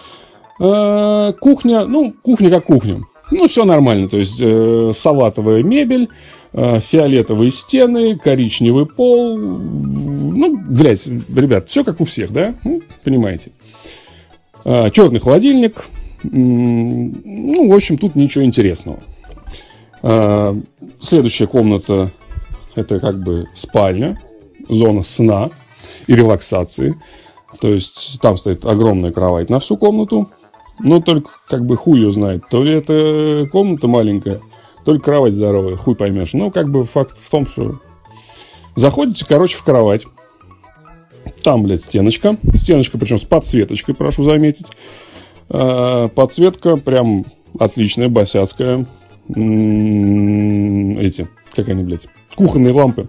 Э, 0.60 1.34
кухня, 1.40 1.86
ну, 1.86 2.14
кухня 2.22 2.50
как 2.50 2.66
кухня. 2.66 3.02
Ну, 3.32 3.48
все 3.48 3.66
нормально. 3.66 4.08
То 4.08 4.18
есть, 4.18 4.40
э, 4.42 4.92
салатовая 4.96 5.64
мебель, 5.64 6.10
фиолетовые 6.54 7.50
стены, 7.50 8.16
коричневый 8.16 8.86
пол. 8.86 9.38
Ну, 9.40 10.56
блядь, 10.56 11.08
ребят, 11.08 11.68
все 11.68 11.84
как 11.84 12.00
у 12.00 12.06
всех, 12.06 12.32
да? 12.32 12.54
Ну, 12.64 12.84
понимаете. 13.04 13.52
Черный 14.64 15.20
холодильник, 15.20 15.86
ну, 16.24 17.70
в 17.70 17.74
общем, 17.74 17.98
тут 17.98 18.16
ничего 18.16 18.46
интересного. 18.46 19.00
А, 20.02 20.56
следующая 21.00 21.48
комната– 21.48 22.12
это 22.76 23.00
как 23.00 23.20
бы 23.20 23.48
спальня, 23.54 24.20
зона 24.70 25.04
сна 25.04 25.50
и 26.08 26.16
релаксации. 26.16 26.96
То 27.60 27.70
есть 27.70 28.20
там 28.22 28.38
стоит 28.38 28.66
огромная 28.66 29.12
кровать 29.12 29.50
на 29.50 29.60
всю 29.60 29.78
комнату. 29.78 30.30
Но 30.84 31.00
только 31.00 31.32
как 31.48 31.66
бы 31.66 31.78
хуй 31.78 32.00
ее 32.00 32.12
знает. 32.12 32.44
То 32.50 32.64
ли 32.64 32.74
это 32.74 33.48
комната 33.52 33.88
маленькая, 33.88 34.42
только 34.86 35.06
кровать 35.06 35.34
здоровая, 35.34 35.78
хуй 35.78 35.96
поймешь. 35.96 36.34
Но 36.34 36.52
как 36.52 36.70
бы 36.70 36.86
факт 36.86 37.18
в 37.18 37.32
том, 37.32 37.46
что 37.46 37.80
заходите, 38.76 39.26
короче, 39.28 39.56
в 39.56 39.64
кровать. 39.64 40.06
Там, 41.42 41.64
блядь, 41.64 41.84
стеночка. 41.84 42.38
Стеночка, 42.54 42.98
причем 42.98 43.18
с 43.18 43.24
подсветочкой, 43.24 43.96
прошу 43.96 44.24
заметить. 44.24 44.68
Э, 45.50 46.10
подсветка 46.14 46.76
прям 46.76 47.26
отличная, 47.58 48.10
босяцкая. 48.10 48.86
Эти, 49.30 51.30
как 51.56 51.70
они, 51.70 51.84
блядь, 51.84 52.08
кухонные 52.36 52.74
лампы 52.74 53.08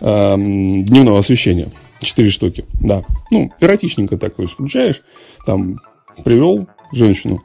эм, 0.00 0.84
дневного 0.84 1.20
освещения. 1.20 1.68
Четыре 2.00 2.30
штуки, 2.30 2.64
да. 2.80 3.04
Ну, 3.30 3.52
пиротичненько 3.60 4.18
такой 4.18 4.46
включаешь. 4.46 5.02
Там 5.46 5.78
привел 6.24 6.66
женщину 6.92 7.42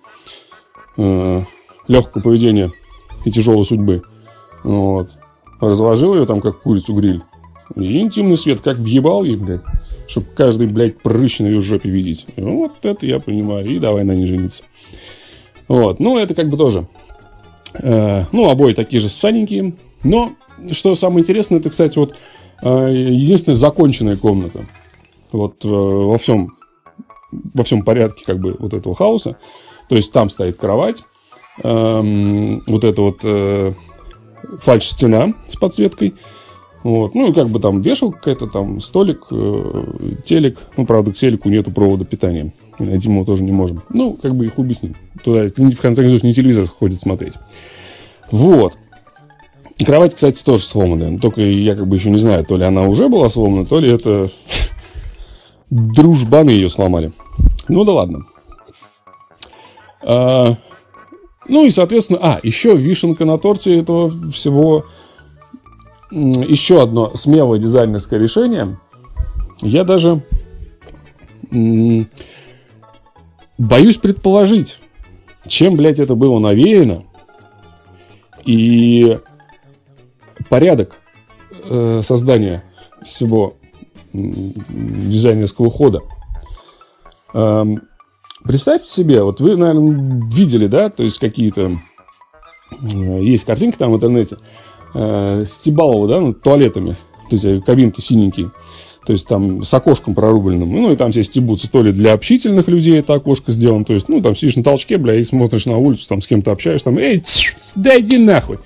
э, 0.97 1.43
легкого 1.87 2.21
поведения 2.21 2.71
и 3.25 3.31
тяжелой 3.31 3.65
судьбы. 3.65 4.03
Вот. 4.63 5.09
Разложил 5.59 6.15
ее 6.15 6.25
там, 6.25 6.41
как 6.41 6.61
курицу 6.61 6.93
гриль. 6.93 7.23
И 7.75 7.99
интимный 7.99 8.37
свет 8.37 8.61
как 8.61 8.77
въебал 8.77 9.23
ей, 9.23 9.35
блядь 9.35 9.63
чтобы 10.07 10.27
каждый, 10.35 10.67
блядь, 10.67 10.99
прыщ 10.99 11.39
на 11.39 11.47
ее 11.47 11.61
жопе 11.61 11.89
видеть. 11.89 12.25
Вот 12.37 12.73
это 12.83 13.05
я 13.05 13.19
понимаю. 13.19 13.67
И 13.69 13.79
давай 13.79 14.03
на 14.03 14.11
ней 14.11 14.25
жениться. 14.25 14.63
Вот. 15.67 15.99
Ну, 15.99 16.17
это 16.17 16.35
как 16.35 16.49
бы 16.49 16.57
тоже. 16.57 16.87
Э, 17.73 18.23
ну, 18.31 18.49
обои 18.49 18.73
такие 18.73 18.99
же 18.99 19.09
саненькие. 19.09 19.73
Но, 20.03 20.33
что 20.71 20.93
самое 20.95 21.21
интересное, 21.21 21.59
это, 21.59 21.69
кстати, 21.69 21.97
вот 21.97 22.15
э, 22.61 22.89
единственная 22.93 23.55
законченная 23.55 24.17
комната. 24.17 24.65
Вот 25.31 25.63
э, 25.63 25.67
во 25.67 26.17
всем, 26.17 26.57
во 27.53 27.63
всем 27.63 27.83
порядке 27.83 28.23
как 28.25 28.39
бы 28.39 28.55
вот 28.59 28.73
этого 28.73 28.95
хаоса. 28.95 29.37
То 29.89 29.95
есть 29.95 30.11
там 30.11 30.29
стоит 30.29 30.57
кровать, 30.57 31.03
эм, 31.63 32.63
вот 32.65 32.83
это 32.83 33.01
вот 33.01 33.19
э, 33.23 33.73
фальш-стена 34.59 35.33
с 35.47 35.55
подсветкой. 35.55 36.15
Вот. 36.83 37.15
Ну, 37.15 37.31
и 37.31 37.33
как 37.33 37.49
бы 37.49 37.59
там 37.59 37.81
вешалка 37.81 38.17
какая-то, 38.17 38.47
там 38.47 38.81
столик, 38.81 39.25
э, 39.31 39.83
телек. 40.25 40.59
Ну, 40.75 40.85
правда, 40.85 41.11
к 41.11 41.15
телеку 41.15 41.49
нету 41.49 41.71
провода 41.71 42.03
питания. 42.03 42.53
И 42.77 42.83
найти 42.83 43.07
мы 43.07 43.15
его 43.15 43.25
тоже 43.25 43.43
не 43.43 43.53
можем. 43.53 43.83
Ну, 43.89 44.17
как 44.21 44.35
бы 44.35 44.45
их 44.45 44.59
объяснить. 44.59 44.95
Туда, 45.23 45.47
в 45.47 45.79
конце 45.79 46.03
концов, 46.03 46.23
не 46.23 46.33
телевизор 46.33 46.65
ходит 46.65 46.99
смотреть. 46.99 47.35
Вот. 48.31 48.77
Кровать, 49.85 50.13
кстати, 50.13 50.43
тоже 50.43 50.63
сломанная. 50.63 51.17
Только 51.19 51.41
я 51.41 51.75
как 51.75 51.87
бы 51.87 51.95
еще 51.95 52.09
не 52.09 52.17
знаю, 52.17 52.45
то 52.45 52.57
ли 52.57 52.65
она 52.65 52.83
уже 52.83 53.07
была 53.07 53.29
сломана, 53.29 53.65
то 53.65 53.79
ли 53.79 53.89
это 53.89 54.29
дружбаны 55.69 56.49
ее 56.49 56.67
сломали. 56.67 57.13
Ну 57.67 57.83
да 57.83 57.93
ладно. 57.93 58.25
А, 60.01 60.55
ну 61.47 61.65
и, 61.65 61.69
соответственно, 61.69 62.19
а, 62.21 62.39
еще 62.43 62.75
вишенка 62.75 63.25
на 63.25 63.37
торте 63.37 63.79
этого 63.79 64.09
всего. 64.31 64.85
Еще 66.11 66.81
одно 66.81 67.15
смелое 67.15 67.59
дизайнерское 67.59 68.19
решение. 68.19 68.77
Я 69.61 69.83
даже 69.83 70.21
боюсь 73.57 73.97
предположить, 73.97 74.79
чем, 75.47 75.75
блядь, 75.75 75.99
это 75.99 76.15
было 76.15 76.39
навеяно. 76.39 77.03
И 78.45 79.17
порядок 80.49 80.97
э, 81.63 82.01
создания 82.03 82.63
всего 83.03 83.55
дизайнерского 84.13 85.71
хода. 85.71 86.01
Эм, 87.33 87.81
представьте 88.43 88.87
себе, 88.87 89.23
вот 89.23 89.41
вы, 89.41 89.55
наверное, 89.55 90.21
видели, 90.31 90.67
да, 90.67 90.89
то 90.89 91.03
есть 91.03 91.19
какие-то 91.19 91.79
э, 92.71 93.21
есть 93.21 93.45
картинки 93.45 93.77
там 93.77 93.91
в 93.91 93.95
интернете 93.95 94.37
э, 94.93 95.43
Стебалова, 95.45 96.07
да, 96.07 96.21
над 96.21 96.41
туалетами, 96.41 96.91
то 97.29 97.35
есть 97.35 97.45
э, 97.45 97.61
кабинки 97.61 98.01
синенькие. 98.01 98.51
То 99.05 99.11
есть 99.11 99.27
там 99.27 99.63
с 99.63 99.73
окошком 99.73 100.15
прорубленным. 100.15 100.71
Ну, 100.71 100.91
и 100.91 100.95
там 100.95 101.11
все 101.11 101.23
стебутся. 101.23 101.69
То 101.69 101.83
ли 101.83 101.91
для 101.91 102.13
общительных 102.13 102.69
людей 102.69 102.99
это 102.99 103.15
окошко 103.15 103.51
сделано. 103.51 103.83
То 103.83 103.93
есть, 103.93 104.07
ну, 104.07 104.21
там 104.21 104.33
сидишь 104.33 104.55
на 104.55 104.63
толчке, 104.63 104.97
бля, 104.97 105.15
и 105.15 105.23
смотришь 105.23 105.65
на 105.65 105.77
улицу, 105.77 106.07
там 106.07 106.21
с 106.21 106.27
кем-то 106.27 106.53
общаешься, 106.53 106.85
там, 106.85 106.97
эй, 106.97 107.21
дай 107.75 107.99
иди 107.99 108.17
нахуй. 108.17 108.59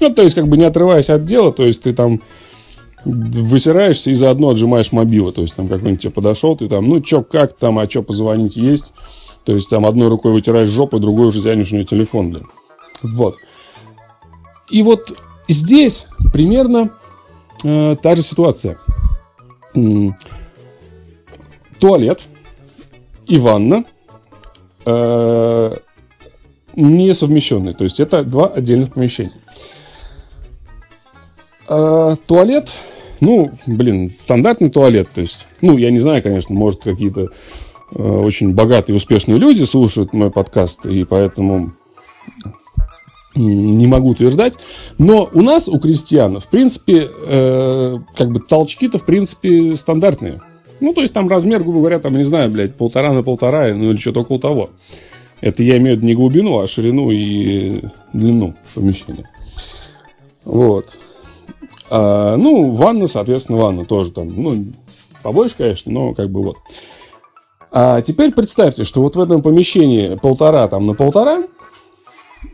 Ну, 0.00 0.08
то 0.08 0.22
есть, 0.22 0.34
как 0.34 0.48
бы 0.48 0.56
не 0.56 0.64
отрываясь 0.64 1.10
от 1.10 1.26
дела, 1.26 1.52
то 1.52 1.66
есть 1.66 1.82
ты 1.82 1.92
там 1.92 2.22
высираешься 3.04 4.10
и 4.10 4.14
заодно 4.14 4.50
отжимаешь 4.50 4.92
мобилы. 4.92 5.32
То 5.32 5.42
есть 5.42 5.56
там 5.56 5.68
какой-нибудь 5.68 6.02
тебе 6.02 6.12
подошел, 6.12 6.56
ты 6.56 6.68
там, 6.68 6.88
ну 6.88 7.00
чё, 7.00 7.22
как 7.22 7.52
там, 7.54 7.78
а 7.78 7.86
чё, 7.86 8.02
позвонить 8.02 8.56
есть. 8.56 8.92
То 9.44 9.52
есть 9.52 9.68
там 9.68 9.84
одной 9.86 10.08
рукой 10.08 10.32
вытираешь 10.32 10.68
жопу, 10.68 10.98
другой 10.98 11.26
уже 11.26 11.42
тянешь 11.42 11.72
у 11.72 11.76
нее 11.76 11.84
телефон, 11.84 12.30
блин. 12.30 12.46
Вот. 13.02 13.36
И 14.70 14.82
вот 14.82 15.12
здесь 15.48 16.06
примерно 16.32 16.90
э, 17.62 17.96
та 18.02 18.16
же 18.16 18.22
ситуация. 18.22 18.78
Туалет 21.78 22.26
и 23.26 23.36
ванна 23.38 23.84
э, 24.86 25.76
несовмещенные. 26.74 27.74
То 27.74 27.84
есть 27.84 28.00
это 28.00 28.24
два 28.24 28.46
отдельных 28.46 28.94
помещения. 28.94 29.34
Э, 31.68 32.16
туалет 32.26 32.72
ну, 33.24 33.50
блин, 33.66 34.08
стандартный 34.08 34.70
туалет. 34.70 35.08
То 35.14 35.22
есть, 35.22 35.46
ну, 35.62 35.78
я 35.78 35.90
не 35.90 35.98
знаю, 35.98 36.22
конечно, 36.22 36.54
может, 36.54 36.82
какие-то 36.82 37.28
э, 37.94 38.02
очень 38.02 38.52
богатые, 38.52 38.96
успешные 38.96 39.38
люди 39.38 39.62
слушают 39.62 40.12
мой 40.12 40.30
подкаст, 40.30 40.84
и 40.84 41.04
поэтому 41.04 41.72
не 43.34 43.86
могу 43.86 44.10
утверждать. 44.10 44.58
Но 44.98 45.28
у 45.32 45.40
нас, 45.40 45.68
у 45.68 45.78
крестьян, 45.78 46.38
в 46.38 46.48
принципе, 46.48 47.10
э, 47.10 47.98
как 48.14 48.30
бы 48.30 48.40
толчки-то, 48.40 48.98
в 48.98 49.04
принципе, 49.04 49.74
стандартные. 49.74 50.40
Ну, 50.80 50.92
то 50.92 51.00
есть 51.00 51.14
там 51.14 51.28
размер, 51.28 51.62
грубо 51.62 51.78
говоря, 51.78 51.98
там, 51.98 52.16
не 52.16 52.24
знаю, 52.24 52.50
блядь, 52.50 52.76
полтора 52.76 53.12
на 53.12 53.22
полтора, 53.22 53.74
ну 53.74 53.90
или 53.90 53.96
что-то 53.96 54.20
около 54.20 54.38
того. 54.38 54.70
Это 55.40 55.62
я 55.62 55.78
имею 55.78 55.96
в 55.96 55.98
виду 55.98 56.06
не 56.06 56.14
глубину, 56.14 56.58
а 56.58 56.68
ширину 56.68 57.10
и 57.10 57.82
длину 58.12 58.54
помещения. 58.74 59.28
Вот. 60.44 60.98
А, 61.90 62.36
ну, 62.36 62.72
ванна, 62.72 63.06
соответственно, 63.06 63.58
ванна 63.58 63.84
тоже 63.84 64.12
там, 64.12 64.28
ну, 64.28 64.66
побольше, 65.22 65.56
конечно, 65.56 65.92
но 65.92 66.14
как 66.14 66.30
бы 66.30 66.42
вот. 66.42 66.56
А 67.70 68.00
теперь 68.02 68.32
представьте, 68.32 68.84
что 68.84 69.02
вот 69.02 69.16
в 69.16 69.20
этом 69.20 69.42
помещении 69.42 70.14
полтора 70.14 70.68
там 70.68 70.86
на 70.86 70.94
полтора, 70.94 71.42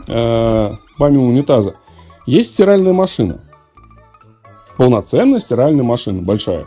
э, 0.08 0.74
помимо 0.98 1.26
унитаза, 1.26 1.74
есть 2.26 2.54
стиральная 2.54 2.94
машина. 2.94 3.42
Полноценная 4.78 5.40
стиральная 5.40 5.84
машина, 5.84 6.22
большая. 6.22 6.64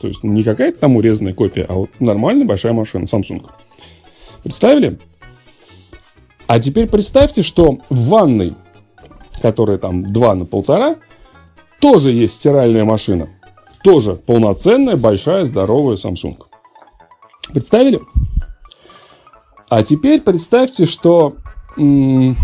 То 0.00 0.06
есть 0.06 0.22
не 0.22 0.44
какая-то 0.44 0.78
там 0.78 0.96
урезанная 0.96 1.34
копия, 1.34 1.66
а 1.68 1.74
вот 1.74 1.90
нормальная 1.98 2.46
большая 2.46 2.72
машина, 2.72 3.04
Samsung. 3.04 3.44
Представили? 4.42 5.00
А 6.46 6.60
теперь 6.60 6.86
представьте, 6.86 7.42
что 7.42 7.78
в 7.88 8.08
ванной, 8.08 8.54
которая 9.40 9.78
там 9.78 10.04
2 10.04 10.34
на 10.34 10.46
полтора, 10.46 10.96
тоже 11.80 12.10
есть 12.12 12.34
стиральная 12.34 12.84
машина. 12.84 13.28
Тоже 13.82 14.14
полноценная, 14.16 14.96
большая, 14.96 15.44
здоровая 15.44 15.96
Samsung. 15.96 16.38
Представили? 17.52 18.00
А 19.68 19.82
теперь 19.82 20.20
представьте, 20.22 20.86
что 20.86 21.36
м- 21.76 22.36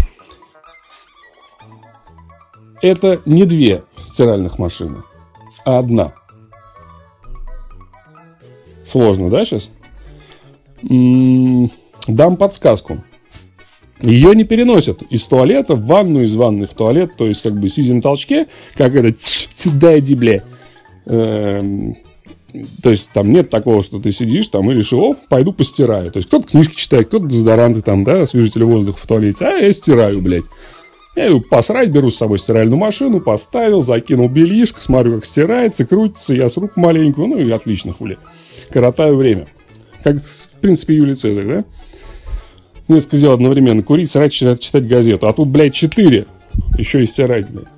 это 2.82 3.20
не 3.24 3.44
две 3.44 3.84
стиральных 3.96 4.58
машины, 4.58 5.02
а 5.64 5.78
одна. 5.78 6.12
Сложно, 8.84 9.30
да, 9.30 9.44
сейчас? 9.44 9.70
М- 10.82 11.70
дам 12.08 12.36
подсказку. 12.36 12.98
Ее 14.02 14.34
не 14.34 14.44
переносят 14.44 15.02
из 15.10 15.26
туалета 15.26 15.74
в 15.74 15.84
ванну, 15.86 16.22
из 16.22 16.34
ванны 16.34 16.66
в 16.66 16.74
туалет, 16.74 17.12
то 17.16 17.26
есть 17.26 17.42
как 17.42 17.58
бы 17.58 17.68
сидя 17.68 17.94
на 17.94 18.00
толчке, 18.00 18.46
как 18.74 18.94
это 18.94 19.14
дай 19.74 20.00
дибле. 20.00 20.42
Эм, 21.06 21.96
то 22.82 22.90
есть 22.90 23.10
там 23.12 23.32
нет 23.32 23.50
такого, 23.50 23.82
что 23.82 24.00
ты 24.00 24.10
сидишь 24.10 24.48
там 24.48 24.70
и 24.70 24.74
решил, 24.74 25.00
о, 25.00 25.16
пойду 25.28 25.52
постираю. 25.52 26.10
То 26.10 26.18
есть 26.18 26.28
кто-то 26.28 26.48
книжки 26.48 26.76
читает, 26.76 27.08
кто-то 27.08 27.26
дезодоранты 27.26 27.82
там, 27.82 28.04
да, 28.04 28.22
освежители 28.22 28.64
воздуха 28.64 28.98
в 28.98 29.06
туалете, 29.06 29.44
а 29.44 29.58
я 29.58 29.72
стираю, 29.72 30.20
блядь. 30.20 30.44
Я 31.16 31.26
его 31.26 31.40
посрать, 31.40 31.90
беру 31.90 32.08
с 32.08 32.16
собой 32.16 32.38
стиральную 32.38 32.78
машину, 32.78 33.20
поставил, 33.20 33.82
закинул 33.82 34.28
бельишко, 34.28 34.80
смотрю, 34.80 35.16
как 35.16 35.26
стирается, 35.26 35.84
крутится, 35.84 36.34
я 36.34 36.48
с 36.48 36.56
рук 36.56 36.76
маленькую, 36.76 37.28
ну 37.28 37.38
и 37.38 37.50
отлично, 37.50 37.92
хули. 37.92 38.16
Коротаю 38.70 39.16
время. 39.16 39.48
Как, 40.04 40.22
в 40.22 40.60
принципе, 40.60 40.94
Юлий 40.94 41.16
Цезарь, 41.16 41.46
да? 41.46 41.64
Несколько 42.90 43.16
дел 43.16 43.32
одновременно. 43.32 43.82
Курить, 43.82 44.10
срать, 44.10 44.32
читать, 44.32 44.60
читать 44.60 44.86
газету. 44.86 45.28
А 45.28 45.32
тут, 45.32 45.48
блядь, 45.48 45.74
четыре. 45.74 46.26
Еще 46.76 47.02
и 47.02 47.06
стирать, 47.06 47.48
блядь. 47.48 47.68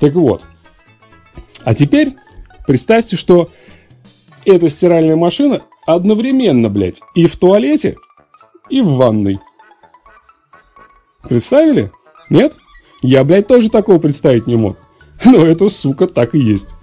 Так 0.00 0.14
вот. 0.14 0.42
А 1.64 1.74
теперь 1.74 2.14
представьте, 2.66 3.16
что 3.16 3.50
эта 4.44 4.68
стиральная 4.68 5.16
машина 5.16 5.62
одновременно, 5.86 6.68
блядь, 6.68 7.00
и 7.14 7.26
в 7.26 7.36
туалете, 7.36 7.96
и 8.68 8.80
в 8.80 8.94
ванной. 8.94 9.38
Представили? 11.28 11.92
Нет? 12.30 12.56
Я, 13.02 13.24
блядь, 13.24 13.46
тоже 13.46 13.70
такого 13.70 13.98
представить 13.98 14.46
не 14.46 14.56
мог. 14.56 14.76
Но 15.24 15.44
это, 15.44 15.68
сука, 15.68 16.06
так 16.06 16.34
и 16.34 16.38
есть. 16.38 16.74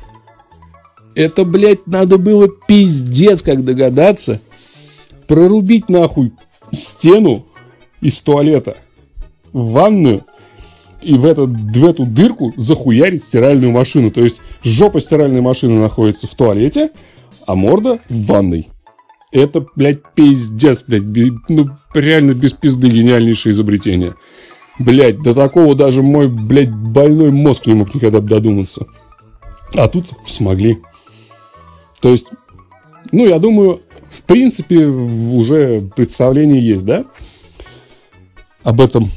Это, 1.15 1.43
блядь, 1.43 1.85
надо 1.87 2.17
было 2.17 2.47
пиздец 2.47 3.41
как 3.41 3.65
догадаться. 3.65 4.39
Прорубить 5.27 5.89
нахуй 5.89 6.33
стену 6.99 7.45
из 8.01 8.19
туалета 8.19 8.77
в 9.53 9.71
ванную 9.71 10.25
и 11.01 11.13
в, 11.13 11.25
этот, 11.25 11.49
в 11.49 11.85
эту 11.85 12.05
дырку 12.05 12.53
захуярить 12.57 13.23
стиральную 13.23 13.71
машину. 13.71 14.11
То 14.11 14.21
есть 14.21 14.41
жопа 14.63 14.99
стиральной 14.99 15.39
машины 15.39 15.79
находится 15.79 16.27
в 16.27 16.35
туалете, 16.35 16.91
а 17.47 17.55
морда 17.55 17.99
в 18.09 18.25
ванной. 18.25 18.67
Это, 19.31 19.65
блядь, 19.75 20.01
пиздец, 20.13 20.83
блядь. 20.85 21.03
Ну, 21.47 21.67
реально 21.93 22.33
без 22.33 22.51
пизды 22.51 22.89
гениальнейшее 22.89 23.51
изобретение. 23.51 24.15
Блядь, 24.77 25.19
до 25.19 25.33
такого 25.33 25.75
даже 25.75 26.01
мой, 26.03 26.27
блядь, 26.27 26.73
больной 26.73 27.31
мозг 27.31 27.65
не 27.65 27.75
мог 27.75 27.95
никогда 27.95 28.19
додуматься. 28.19 28.87
А 29.75 29.87
тут 29.87 30.07
смогли. 30.25 30.79
То 32.01 32.09
есть, 32.09 32.27
ну, 33.11 33.25
я 33.25 33.39
думаю, 33.39 33.81
принципе, 34.29 34.85
уже 34.85 35.81
представление 35.95 36.61
есть, 36.61 36.85
да? 36.85 37.05
Об 38.61 38.79
этом 38.79 39.09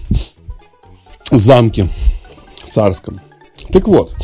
замке 1.30 1.88
царском. 2.68 3.20
Так 3.70 3.86
вот, 3.88 4.14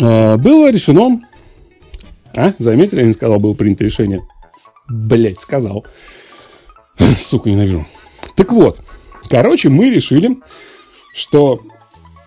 э, 0.00 0.36
было 0.38 0.70
решено... 0.70 1.20
А, 2.36 2.54
заметили, 2.58 3.00
я 3.00 3.06
не 3.06 3.12
сказал, 3.12 3.38
было 3.38 3.52
принято 3.52 3.84
решение. 3.84 4.26
Блять, 4.88 5.40
сказал. 5.40 5.84
Сука, 7.20 7.50
ненавижу. 7.50 7.86
Так 8.34 8.50
вот, 8.52 8.80
короче, 9.28 9.68
мы 9.68 9.90
решили, 9.90 10.38
что 11.12 11.60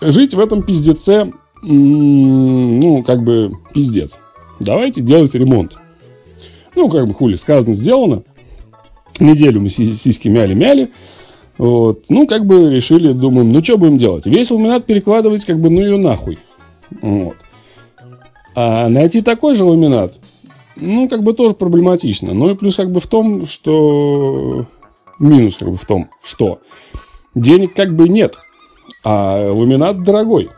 жить 0.01 0.35
в 0.35 0.39
этом 0.39 0.61
пиздеце, 0.61 1.31
ну, 1.63 3.01
как 3.03 3.23
бы, 3.23 3.53
пиздец. 3.73 4.19
Давайте 4.59 5.01
делать 5.01 5.33
ремонт. 5.33 5.80
Ну, 6.75 6.89
как 6.89 7.07
бы, 7.07 7.13
хули, 7.13 7.35
сказано, 7.35 7.73
сделано. 7.73 8.23
Неделю 9.19 9.61
мы 9.61 9.69
сиськи 9.69 10.27
мяли-мяли. 10.27 10.91
Вот. 11.57 12.05
Ну, 12.09 12.25
как 12.27 12.45
бы 12.45 12.69
решили, 12.71 13.11
думаем, 13.11 13.49
ну, 13.49 13.63
что 13.63 13.77
будем 13.77 13.97
делать? 13.97 14.25
Весь 14.25 14.49
ламинат 14.51 14.85
перекладывать, 14.85 15.45
как 15.45 15.59
бы, 15.59 15.69
ну, 15.69 15.81
ее 15.81 15.97
нахуй. 15.97 16.39
Вот. 17.01 17.35
А 18.55 18.89
найти 18.89 19.21
такой 19.21 19.55
же 19.55 19.63
ламинат, 19.63 20.19
ну, 20.75 21.07
как 21.07 21.23
бы 21.23 21.33
тоже 21.33 21.53
проблематично. 21.55 22.33
Ну, 22.33 22.49
и 22.49 22.55
плюс, 22.55 22.75
как 22.75 22.91
бы, 22.91 22.99
в 22.99 23.07
том, 23.07 23.45
что... 23.45 24.65
Минус, 25.19 25.57
как 25.57 25.69
бы, 25.69 25.75
в 25.75 25.85
том, 25.85 26.09
что 26.23 26.61
денег, 27.35 27.75
как 27.75 27.95
бы, 27.95 28.09
нет. 28.09 28.39
А 29.03 29.51
ламинат 29.51 30.03
дорогой. 30.03 30.49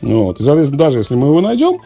Вот. 0.00 0.40
И, 0.40 0.42
соответственно, 0.42 0.84
даже 0.84 0.98
если 0.98 1.16
мы 1.16 1.28
его 1.28 1.40
найдем, 1.42 1.80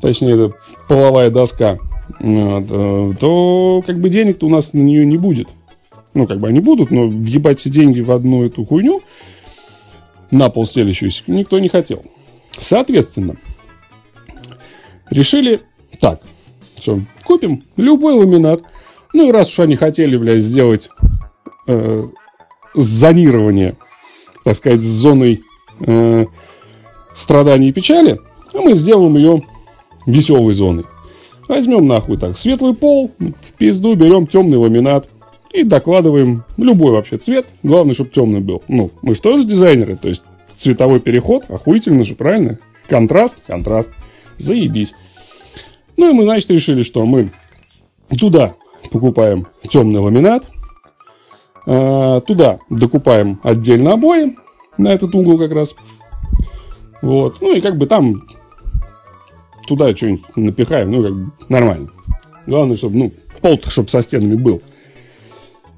точнее, 0.00 0.34
это 0.34 0.56
половая 0.88 1.30
доска, 1.30 1.78
то 2.18 3.82
как 3.86 4.00
бы 4.00 4.08
денег-то 4.08 4.46
у 4.46 4.50
нас 4.50 4.72
на 4.72 4.80
нее 4.80 5.04
не 5.04 5.16
будет. 5.16 5.48
Ну, 6.14 6.26
как 6.26 6.40
бы 6.40 6.48
они 6.48 6.60
будут, 6.60 6.90
но 6.90 7.06
въебать 7.06 7.60
все 7.60 7.70
деньги 7.70 8.00
в 8.00 8.10
одну 8.10 8.44
эту 8.44 8.64
хуйню 8.64 9.02
на 10.30 10.48
пол 10.48 10.64
стелящуюся 10.64 11.24
никто 11.26 11.58
не 11.58 11.68
хотел. 11.68 12.04
Соответственно, 12.58 13.36
решили 15.10 15.60
так, 15.98 16.22
что 16.78 17.00
купим 17.24 17.64
любой 17.76 18.14
ламинат. 18.14 18.62
Ну 19.12 19.28
и 19.28 19.32
раз 19.32 19.50
уж 19.50 19.60
они 19.60 19.76
хотели, 19.76 20.16
блядь, 20.16 20.40
сделать 20.40 20.88
э, 21.66 22.04
зонирование, 22.74 23.76
так 24.44 24.54
сказать, 24.54 24.80
с 24.80 24.84
зоной 24.84 25.42
э, 25.80 26.26
страданий 27.12 27.68
и 27.68 27.72
печали, 27.72 28.20
а 28.54 28.58
мы 28.58 28.74
сделаем 28.74 29.16
ее 29.16 29.42
веселой 30.06 30.52
зоной. 30.52 30.84
Возьмем 31.50 31.88
нахуй 31.88 32.16
так 32.16 32.36
светлый 32.36 32.74
пол, 32.74 33.10
в 33.18 33.52
пизду 33.58 33.96
берем 33.96 34.28
темный 34.28 34.56
ламинат 34.56 35.08
и 35.52 35.64
докладываем 35.64 36.44
любой 36.56 36.92
вообще 36.92 37.18
цвет. 37.18 37.48
Главное, 37.64 37.92
чтобы 37.92 38.10
темный 38.10 38.38
был. 38.38 38.62
Ну, 38.68 38.92
мы 39.02 39.16
же 39.16 39.20
тоже 39.20 39.42
дизайнеры, 39.44 39.96
то 39.96 40.06
есть 40.06 40.22
цветовой 40.54 41.00
переход, 41.00 41.46
охуительно 41.48 42.04
же, 42.04 42.14
правильно? 42.14 42.60
Контраст, 42.86 43.38
контраст, 43.48 43.90
заебись. 44.38 44.94
Ну 45.96 46.10
и 46.10 46.12
мы, 46.12 46.22
значит, 46.22 46.52
решили, 46.52 46.84
что 46.84 47.04
мы 47.04 47.30
туда 48.16 48.54
покупаем 48.92 49.48
темный 49.68 49.98
ламинат, 49.98 50.48
а, 51.66 52.20
туда 52.20 52.60
докупаем 52.70 53.40
отдельно 53.42 53.94
обои 53.94 54.36
на 54.78 54.94
этот 54.94 55.12
угол 55.16 55.36
как 55.36 55.50
раз. 55.50 55.74
Вот. 57.02 57.40
Ну 57.40 57.56
и 57.56 57.60
как 57.60 57.76
бы 57.76 57.86
там 57.86 58.22
туда 59.70 59.94
что-нибудь 59.96 60.36
напихаем, 60.36 60.90
ну 60.90 61.02
как 61.02 61.14
бы 61.14 61.32
нормально. 61.48 61.90
Главное, 62.46 62.76
чтобы, 62.76 62.98
ну, 62.98 63.12
пол 63.40 63.60
чтобы 63.68 63.88
со 63.88 64.02
стенами 64.02 64.34
был. 64.34 64.62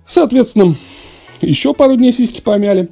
Соответственно, 0.07 0.75
еще 1.43 1.75
пару 1.75 1.97
дней 1.97 2.11
сиськи 2.11 2.41
помяли. 2.41 2.89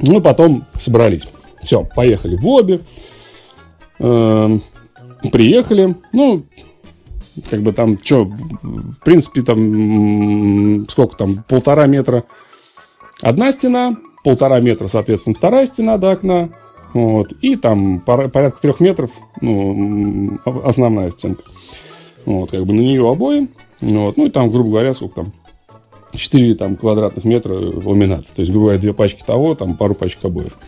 Ну, 0.00 0.20
потом 0.20 0.64
собрались. 0.76 1.28
Все, 1.62 1.84
поехали 1.84 2.36
в 2.36 2.46
обе. 2.48 2.80
Эм, 4.00 4.62
приехали. 5.30 5.94
Ну, 6.12 6.44
как 7.48 7.60
бы 7.60 7.72
там, 7.72 7.96
что, 8.02 8.24
в 8.24 8.98
принципе, 9.04 9.42
там, 9.42 10.88
сколько 10.88 11.16
там, 11.16 11.44
полтора 11.48 11.86
метра 11.86 12.24
одна 13.22 13.52
стена, 13.52 13.94
полтора 14.24 14.58
метра, 14.58 14.88
соответственно, 14.88 15.36
вторая 15.36 15.66
стена 15.66 15.98
до 15.98 16.12
окна, 16.12 16.50
вот, 16.92 17.32
и 17.40 17.56
там 17.56 18.00
порядка 18.00 18.60
трех 18.60 18.80
метров, 18.80 19.10
ну, 19.40 20.38
основная 20.64 21.10
стенка. 21.10 21.42
Вот, 22.24 22.50
как 22.50 22.66
бы 22.66 22.72
на 22.72 22.80
нее 22.80 23.08
обои, 23.08 23.48
вот, 23.80 24.16
ну, 24.16 24.26
и 24.26 24.30
там, 24.30 24.50
грубо 24.50 24.70
говоря, 24.70 24.92
сколько 24.92 25.16
там, 25.16 25.32
4 26.14 26.54
там, 26.54 26.76
квадратных 26.76 27.24
метра 27.24 27.54
ламинат. 27.54 28.26
То 28.26 28.40
есть, 28.40 28.50
грубо 28.50 28.66
говоря, 28.66 28.80
две 28.80 28.92
пачки 28.92 29.22
того, 29.24 29.54
там 29.54 29.76
пару 29.76 29.94
пачек 29.94 30.24
обоев. 30.24 30.58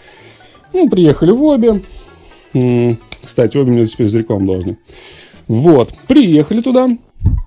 Ну, 0.72 0.88
приехали 0.88 1.30
в 1.32 1.42
обе. 1.42 1.82
Кстати, 3.22 3.56
обе 3.56 3.72
мне 3.72 3.86
теперь 3.86 4.08
за 4.08 4.20
рекламу 4.20 4.46
должны. 4.46 4.78
Вот, 5.48 5.92
приехали 6.08 6.60
туда, 6.60 6.88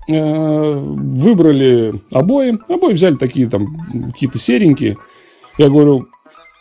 э, 0.08 0.72
выбрали 0.72 1.94
обои. 2.12 2.58
Обои 2.68 2.92
взяли 2.92 3.16
такие 3.16 3.48
там, 3.48 4.12
какие-то 4.12 4.38
серенькие. 4.38 4.96
Я 5.58 5.68
говорю, 5.70 6.06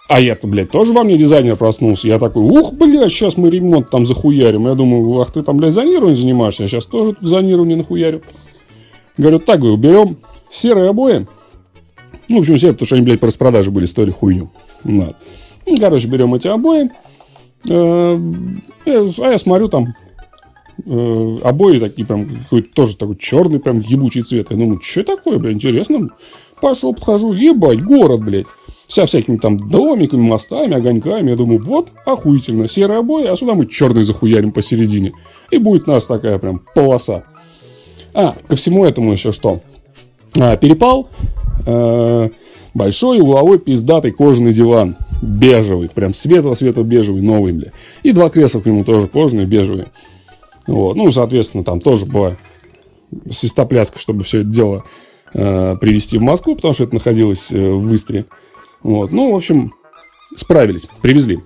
а 0.08 0.20
я-то, 0.20 0.48
блядь, 0.48 0.70
тоже 0.70 0.94
во 0.94 1.04
мне 1.04 1.18
дизайнер 1.18 1.56
проснулся. 1.56 2.08
Я 2.08 2.20
такой, 2.20 2.44
ух, 2.44 2.74
блядь, 2.74 3.12
сейчас 3.12 3.38
мы 3.38 3.50
ремонт 3.50 3.90
там 3.90 4.06
захуярим. 4.06 4.68
Я 4.68 4.76
думаю, 4.76 5.20
ах, 5.20 5.32
ты 5.32 5.42
там, 5.42 5.58
блядь, 5.58 5.74
зонированием 5.74 6.18
занимаешься, 6.18 6.64
я 6.64 6.70
сейчас 6.70 6.86
тоже 6.86 7.14
тут 7.14 7.28
зонирование 7.28 7.76
нахуярю. 7.76 8.22
Говорю, 9.18 9.40
так, 9.40 9.60
говорю, 9.60 9.78
берем 9.78 10.18
серые 10.52 10.90
обои. 10.90 11.28
Ну, 12.30 12.38
в 12.38 12.40
общем, 12.40 12.58
серые, 12.58 12.74
потому 12.74 12.86
что 12.86 12.96
они, 12.96 13.06
блядь, 13.06 13.20
по 13.20 13.28
распродаже 13.28 13.72
были, 13.72 13.86
стоили 13.86 14.12
хуйню. 14.12 14.52
Вот. 14.84 15.16
Ну, 15.66 15.76
короче, 15.78 16.08
берем 16.08 16.36
эти 16.36 16.48
обои. 16.48 16.92
Э, 17.68 18.20
а 18.86 19.32
я 19.32 19.38
смотрю, 19.40 19.70
там 19.70 19.96
э, 20.86 21.38
обои 21.44 21.80
такие 21.80 22.06
прям, 22.06 22.28
какой-то 22.28 22.70
тоже 22.74 22.96
такой 22.96 23.18
черный, 23.18 23.60
прям 23.60 23.80
ебучий 23.80 24.22
цвет. 24.22 24.52
Я 24.52 24.58
думаю, 24.58 24.82
что 24.84 25.04
такое, 25.04 25.40
блядь, 25.40 25.56
интересно. 25.56 26.10
Пошел, 26.62 26.94
подхожу, 26.94 27.34
ебать, 27.34 27.82
город, 27.84 28.24
блядь. 28.24 28.46
Вся 28.96 29.06
всякими 29.06 29.36
там 29.36 29.58
домиками, 29.58 30.22
мостами, 30.22 30.74
огоньками. 30.74 31.32
Я 31.32 31.36
думаю, 31.36 31.62
вот, 31.62 31.92
охуительно, 32.06 32.70
серые 32.70 33.00
обои, 33.00 33.28
а 33.28 33.36
сюда 33.36 33.54
мы 33.54 33.66
черный 33.66 34.04
захуярим 34.04 34.54
посередине. 34.54 35.12
И 35.52 35.58
будет 35.58 35.90
у 35.90 35.92
нас 35.92 36.08
такая 36.08 36.40
прям 36.40 36.62
полоса. 36.74 37.26
А, 38.14 38.36
ко 38.48 38.56
всему 38.56 38.86
этому 38.86 39.12
еще 39.12 39.34
что? 39.34 39.60
А, 40.40 40.56
перепал, 40.56 41.10
э, 41.66 42.30
большой 42.74 43.20
угловой 43.20 43.60
пиздатый 43.60 44.12
кожаный 44.12 44.54
диван. 44.54 44.96
Бежевый, 45.22 45.90
прям 45.90 46.14
светло-светло-бежевый, 46.14 47.22
новый, 47.22 47.52
бля. 47.52 47.74
И 48.02 48.14
два 48.14 48.30
кресла 48.30 48.62
к 48.62 48.66
нему 48.66 48.86
тоже 48.86 49.10
кожаные, 49.10 49.46
бежевые. 49.46 49.88
Вот. 50.68 50.96
Ну, 50.96 51.12
соответственно, 51.12 51.66
там 51.66 51.82
тоже 51.82 52.06
была 52.06 52.38
свистопляска, 53.30 54.00
чтобы 54.00 54.24
все 54.24 54.40
это 54.40 54.50
дело 54.52 54.86
э, 55.34 55.76
привезти 55.82 56.18
в 56.18 56.22
Москву, 56.22 56.56
потому 56.56 56.74
что 56.74 56.86
это 56.86 56.94
находилось 56.94 57.52
э, 57.52 57.60
в 57.60 57.94
Истре. 57.94 58.24
Вот. 58.86 59.12
Ну, 59.12 59.32
в 59.32 59.36
общем, 59.36 59.74
справились, 60.36 60.88
привезли. 61.02 61.40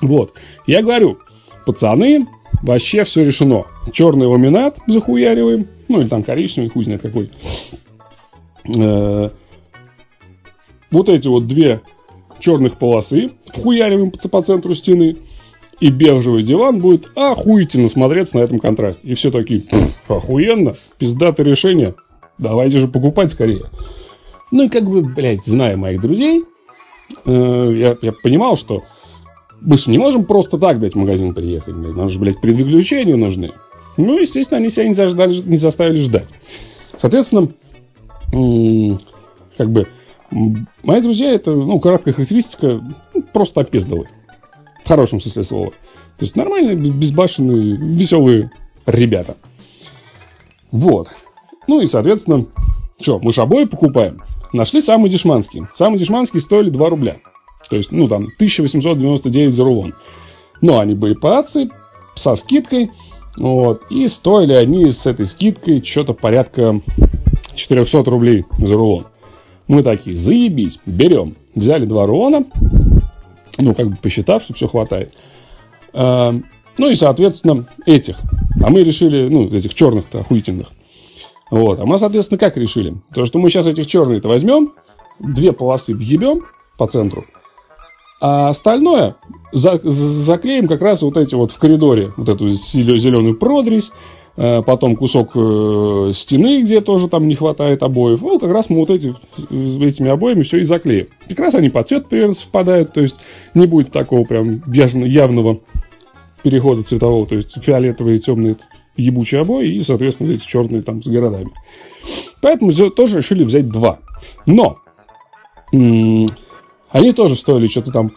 Вот. 0.00 0.34
Я 0.66 0.82
говорю, 0.82 1.18
пацаны, 1.64 2.26
вообще 2.62 3.04
все 3.04 3.24
решено. 3.24 3.62
Черный 3.92 4.26
ламинат 4.26 4.76
захуяриваем. 4.88 5.68
Ну, 5.88 6.00
или 6.00 6.08
там 6.08 6.24
коричневый, 6.24 6.68
хуй 6.68 6.82
знает 6.82 7.00
какой. 7.00 7.30
Э, 8.76 9.30
вот 10.90 11.08
эти 11.08 11.28
вот 11.28 11.46
две 11.46 11.80
черных 12.40 12.76
полосы 12.76 13.30
вхуяриваем 13.46 14.10
по, 14.10 14.28
по 14.28 14.42
центру 14.42 14.74
стены. 14.74 15.18
И 15.78 15.90
бежевый 15.90 16.42
диван 16.42 16.80
будет 16.80 17.12
охуительно 17.14 17.86
смотреться 17.86 18.38
на 18.38 18.42
этом 18.42 18.58
контрасте. 18.58 19.06
И 19.06 19.14
все 19.14 19.30
такие, 19.30 19.62
охуенно, 20.08 20.74
пиздатое 20.98 21.46
решение. 21.46 21.94
Давайте 22.36 22.80
же 22.80 22.88
покупать 22.88 23.30
скорее. 23.30 23.66
Ну 24.52 24.64
и 24.64 24.68
как 24.68 24.84
бы, 24.84 25.02
блядь, 25.02 25.44
зная 25.44 25.76
моих 25.76 26.00
друзей, 26.00 26.44
э, 27.24 27.72
я, 27.74 27.96
я 28.00 28.12
понимал, 28.12 28.56
что 28.56 28.82
мы 29.62 29.78
же 29.78 29.90
не 29.90 29.96
можем 29.96 30.26
просто 30.26 30.58
так, 30.58 30.78
блядь, 30.78 30.92
в 30.94 30.98
магазин 30.98 31.34
приехать. 31.34 31.74
Блядь. 31.74 31.96
Нам 31.96 32.10
же, 32.10 32.18
блядь, 32.18 32.40
предвыключения 32.40 33.16
нужны. 33.16 33.52
Ну, 33.96 34.18
естественно, 34.20 34.60
они 34.60 34.68
себя 34.68 34.86
не, 34.86 34.94
заждали, 34.94 35.34
не 35.40 35.56
заставили 35.56 36.02
ждать. 36.02 36.26
Соответственно, 36.98 37.48
как 39.56 39.70
бы, 39.70 39.86
мои 40.82 41.00
друзья, 41.00 41.32
это, 41.32 41.52
ну, 41.52 41.80
краткая 41.80 42.12
характеристика, 42.12 42.82
ну, 43.14 43.22
просто 43.32 43.62
опездовые. 43.62 44.10
В 44.84 44.88
хорошем 44.88 45.20
смысле 45.20 45.42
слова. 45.44 45.70
То 46.18 46.24
есть, 46.26 46.36
нормальные, 46.36 46.76
безбашенные, 46.76 47.76
веселые 47.76 48.50
ребята. 48.84 49.36
Вот. 50.70 51.08
Ну 51.66 51.80
и, 51.80 51.86
соответственно, 51.86 52.46
что, 53.00 53.18
мы 53.18 53.32
же 53.32 53.40
обои 53.40 53.64
покупаем. 53.64 54.20
Нашли 54.52 54.80
самые 54.80 55.10
дешманские. 55.10 55.68
Самые 55.74 55.98
дешманские 55.98 56.40
стоили 56.40 56.70
2 56.70 56.88
рубля. 56.88 57.16
То 57.70 57.76
есть, 57.76 57.90
ну, 57.90 58.08
там, 58.08 58.24
1899 58.36 59.52
за 59.52 59.64
рулон. 59.64 59.94
Но 60.60 60.78
они 60.78 60.94
были 60.94 61.14
по 61.14 61.38
акции, 61.38 61.70
со 62.14 62.34
скидкой. 62.34 62.90
Вот. 63.38 63.82
И 63.90 64.06
стоили 64.08 64.52
они 64.52 64.90
с 64.90 65.06
этой 65.06 65.26
скидкой 65.26 65.82
что-то 65.82 66.12
порядка 66.12 66.80
400 67.54 68.10
рублей 68.10 68.44
за 68.58 68.76
рулон. 68.76 69.06
Мы 69.68 69.82
такие, 69.82 70.16
заебись, 70.16 70.80
берем. 70.84 71.36
Взяли 71.54 71.86
два 71.86 72.06
рулона. 72.06 72.44
Ну, 73.58 73.74
как 73.74 73.88
бы 73.88 73.96
посчитав, 73.96 74.42
что 74.42 74.54
все 74.54 74.68
хватает. 74.68 75.14
А, 75.92 76.34
ну 76.78 76.90
и, 76.90 76.94
соответственно, 76.94 77.66
этих. 77.86 78.16
А 78.62 78.70
мы 78.70 78.82
решили, 78.82 79.28
ну, 79.28 79.48
этих 79.48 79.74
черных-то 79.74 80.20
охуительных. 80.20 80.68
Вот. 81.52 81.78
А 81.80 81.84
мы, 81.84 81.98
соответственно, 81.98 82.38
как 82.38 82.56
решили? 82.56 82.94
То, 83.14 83.26
что 83.26 83.38
мы 83.38 83.50
сейчас 83.50 83.66
этих 83.66 83.86
черных-то 83.86 84.26
возьмем, 84.26 84.72
две 85.20 85.52
полосы 85.52 85.94
въебем 85.94 86.40
по 86.78 86.86
центру, 86.86 87.26
а 88.22 88.48
остальное 88.48 89.16
за, 89.52 89.78
заклеим 89.84 90.66
как 90.66 90.80
раз 90.80 91.02
вот 91.02 91.18
эти 91.18 91.34
вот 91.34 91.50
в 91.50 91.58
коридоре, 91.58 92.10
вот 92.16 92.30
эту 92.30 92.48
зеленую 92.48 93.36
продресь, 93.36 93.92
э, 94.38 94.62
потом 94.62 94.96
кусок 94.96 95.32
э, 95.34 96.12
стены, 96.14 96.62
где 96.62 96.80
тоже 96.80 97.08
там 97.08 97.28
не 97.28 97.34
хватает 97.34 97.82
обоев. 97.82 98.22
Вот 98.22 98.40
как 98.40 98.50
раз 98.50 98.70
мы 98.70 98.76
вот 98.76 98.88
эти, 98.88 99.14
этими 99.50 100.08
обоями 100.08 100.44
все 100.44 100.60
и 100.60 100.64
заклеим. 100.64 101.08
Как 101.28 101.38
раз 101.38 101.54
они 101.54 101.68
по 101.68 101.82
цвету 101.82 102.06
примерно 102.08 102.32
совпадают, 102.32 102.94
то 102.94 103.02
есть 103.02 103.16
не 103.52 103.66
будет 103.66 103.92
такого 103.92 104.24
прям 104.24 104.62
явного 104.72 105.58
перехода 106.42 106.82
цветового, 106.82 107.26
то 107.26 107.34
есть 107.34 107.62
фиолетовые, 107.62 108.18
темные 108.18 108.56
ебучие 108.96 109.40
обои 109.40 109.74
и, 109.74 109.80
соответственно, 109.80 110.32
эти 110.32 110.46
черные 110.46 110.82
там 110.82 111.02
с 111.02 111.06
городами. 111.06 111.50
Поэтому 112.40 112.72
тоже 112.72 113.18
решили 113.18 113.44
взять 113.44 113.68
два. 113.68 114.00
Но 114.46 114.78
они 115.72 117.12
тоже 117.14 117.36
стоили 117.36 117.66
что-то 117.66 117.92
там 117.92 118.12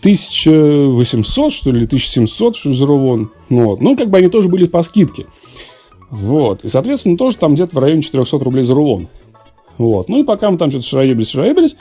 1800, 0.00 1.52
что 1.52 1.70
ли, 1.70 1.84
1700, 1.86 2.56
что 2.56 2.74
за 2.74 2.86
рулон. 2.86 3.30
Ну, 3.48 3.64
вот. 3.64 3.80
ну, 3.80 3.96
как 3.96 4.10
бы 4.10 4.18
они 4.18 4.28
тоже 4.28 4.48
были 4.48 4.66
по 4.66 4.82
скидке. 4.82 5.26
Вот. 6.10 6.64
И, 6.64 6.68
соответственно, 6.68 7.16
тоже 7.16 7.38
там 7.38 7.54
где-то 7.54 7.74
в 7.74 7.78
районе 7.78 8.02
400 8.02 8.38
рублей 8.38 8.62
за 8.62 8.74
рулон. 8.74 9.08
Вот. 9.78 10.08
Ну, 10.08 10.20
и 10.20 10.24
пока 10.24 10.50
мы 10.50 10.58
там 10.58 10.70
что-то 10.70 10.86
шароебились, 10.86 11.30
шароебились, 11.30 11.76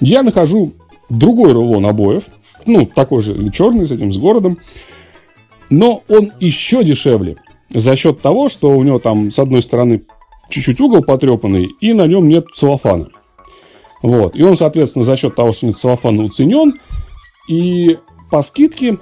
я 0.00 0.22
нахожу 0.22 0.72
другой 1.08 1.52
рулон 1.52 1.86
обоев. 1.86 2.24
Ну, 2.66 2.86
такой 2.86 3.22
же 3.22 3.50
черный, 3.50 3.86
с 3.86 3.90
этим, 3.90 4.12
с 4.12 4.18
городом. 4.18 4.58
Но 5.70 6.02
он 6.08 6.32
еще 6.40 6.82
дешевле. 6.82 7.36
За 7.70 7.96
счет 7.96 8.20
того, 8.20 8.48
что 8.48 8.70
у 8.70 8.82
него 8.82 8.98
там, 8.98 9.30
с 9.30 9.38
одной 9.38 9.62
стороны, 9.62 10.02
чуть-чуть 10.48 10.80
угол 10.80 11.02
потрепанный, 11.02 11.68
и 11.80 11.92
на 11.92 12.06
нем 12.06 12.28
нет 12.28 12.46
целлофана. 12.54 13.08
Вот. 14.02 14.36
И 14.36 14.42
он, 14.42 14.56
соответственно, 14.56 15.04
за 15.04 15.16
счет 15.16 15.34
того, 15.34 15.52
что 15.52 15.66
нет 15.66 15.76
целлофана 15.76 16.24
уценен, 16.24 16.74
и 17.48 17.98
по 18.30 18.42
скидке 18.42 18.98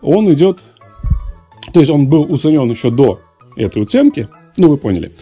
он 0.00 0.32
идет... 0.32 0.62
То 1.72 1.80
есть 1.80 1.90
он 1.90 2.08
был 2.08 2.22
уценен 2.22 2.70
еще 2.70 2.90
до 2.90 3.20
этой 3.56 3.82
уценки, 3.82 4.28
ну, 4.56 4.68
вы 4.68 4.76
поняли, 4.76 5.12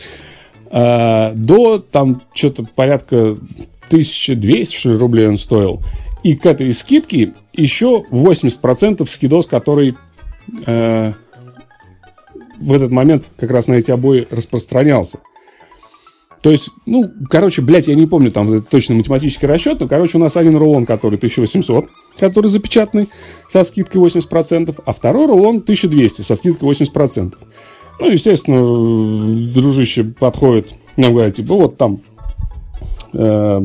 а, 0.71 1.33
до 1.35 1.79
там 1.79 2.23
что-то 2.35 2.65
порядка 2.65 3.37
1200 3.89 4.75
что 4.75 4.91
ли, 4.91 4.97
рублей 4.97 5.29
он 5.29 5.37
стоил. 5.37 5.83
И 6.23 6.37
к 6.37 6.47
этой 6.47 6.73
скидке 6.73 7.35
еще 7.53 8.05
80% 8.11 9.05
скидос, 9.07 9.47
который 9.47 9.97
э, 10.67 11.13
в 12.63 12.73
этот 12.73 12.91
момент 12.91 13.25
как 13.37 13.51
раз 13.51 13.67
на 13.69 13.75
эти 13.75 13.91
обои 13.91 14.27
распространялся. 14.31 15.19
То 16.43 16.51
есть, 16.51 16.71
ну, 16.87 17.09
короче, 17.31 17.63
блядь, 17.63 17.87
я 17.87 17.95
не 17.95 18.07
помню 18.07 18.33
там 18.33 18.63
точно 18.63 18.97
математический 18.97 19.47
расчет, 19.47 19.79
но, 19.79 19.87
короче, 19.87 20.19
у 20.19 20.21
нас 20.21 20.37
один 20.37 20.57
рулон, 20.57 20.87
который 20.87 21.15
1800, 21.15 21.89
который 22.19 22.49
запечатанный, 22.49 23.09
со 23.49 23.63
скидкой 23.63 24.03
80%, 24.03 24.75
а 24.85 24.93
второй 24.93 25.27
рулон 25.27 25.59
1200 25.59 26.23
со 26.23 26.35
скидкой 26.35 26.69
80%. 26.71 27.35
Ну, 28.01 28.11
естественно, 28.11 29.53
дружище 29.53 30.03
подходит, 30.03 30.75
нам 30.97 31.13
говорит, 31.15 31.37
типа, 31.37 31.55
вот 31.55 31.77
там... 31.77 32.01
Э, 33.13 33.61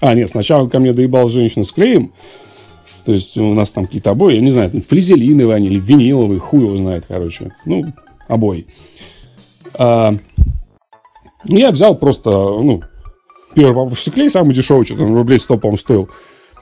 а, 0.00 0.14
нет, 0.14 0.28
сначала 0.28 0.68
ко 0.68 0.80
мне 0.80 0.92
доебал 0.92 1.28
женщина 1.28 1.64
с 1.64 1.72
клеем, 1.72 2.12
то 3.06 3.12
есть 3.12 3.38
у 3.38 3.54
нас 3.54 3.72
там 3.72 3.86
какие-то 3.86 4.10
обои, 4.10 4.34
я 4.34 4.40
не 4.40 4.50
знаю, 4.50 4.70
флизелиновые 4.86 5.56
они 5.56 5.68
или 5.68 5.80
виниловые, 5.80 6.40
хуй 6.40 6.60
его 6.60 6.76
знает, 6.76 7.06
короче. 7.08 7.52
Ну, 7.64 7.86
обои. 8.32 8.66
А, 9.74 10.14
ну, 11.44 11.58
я 11.58 11.70
взял 11.70 11.94
просто, 11.94 12.30
ну, 12.30 12.82
первый 13.54 13.74
попавшийся 13.74 14.10
клей, 14.10 14.30
самый 14.30 14.54
дешевый, 14.54 14.84
что-то 14.84 15.06
рублей 15.06 15.38
100, 15.38 15.58
по-моему, 15.58 15.76
стоил. 15.76 16.08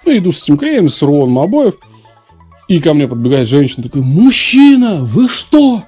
Ну, 0.04 0.16
иду 0.16 0.32
с 0.32 0.42
этим 0.42 0.56
клеем, 0.56 0.88
с 0.88 1.02
рулоном 1.02 1.38
обоев. 1.38 1.76
И 2.68 2.78
ко 2.78 2.94
мне 2.94 3.08
подбегает 3.08 3.48
женщина, 3.48 3.82
такой, 3.82 4.02
мужчина, 4.02 5.02
вы 5.02 5.28
что? 5.28 5.82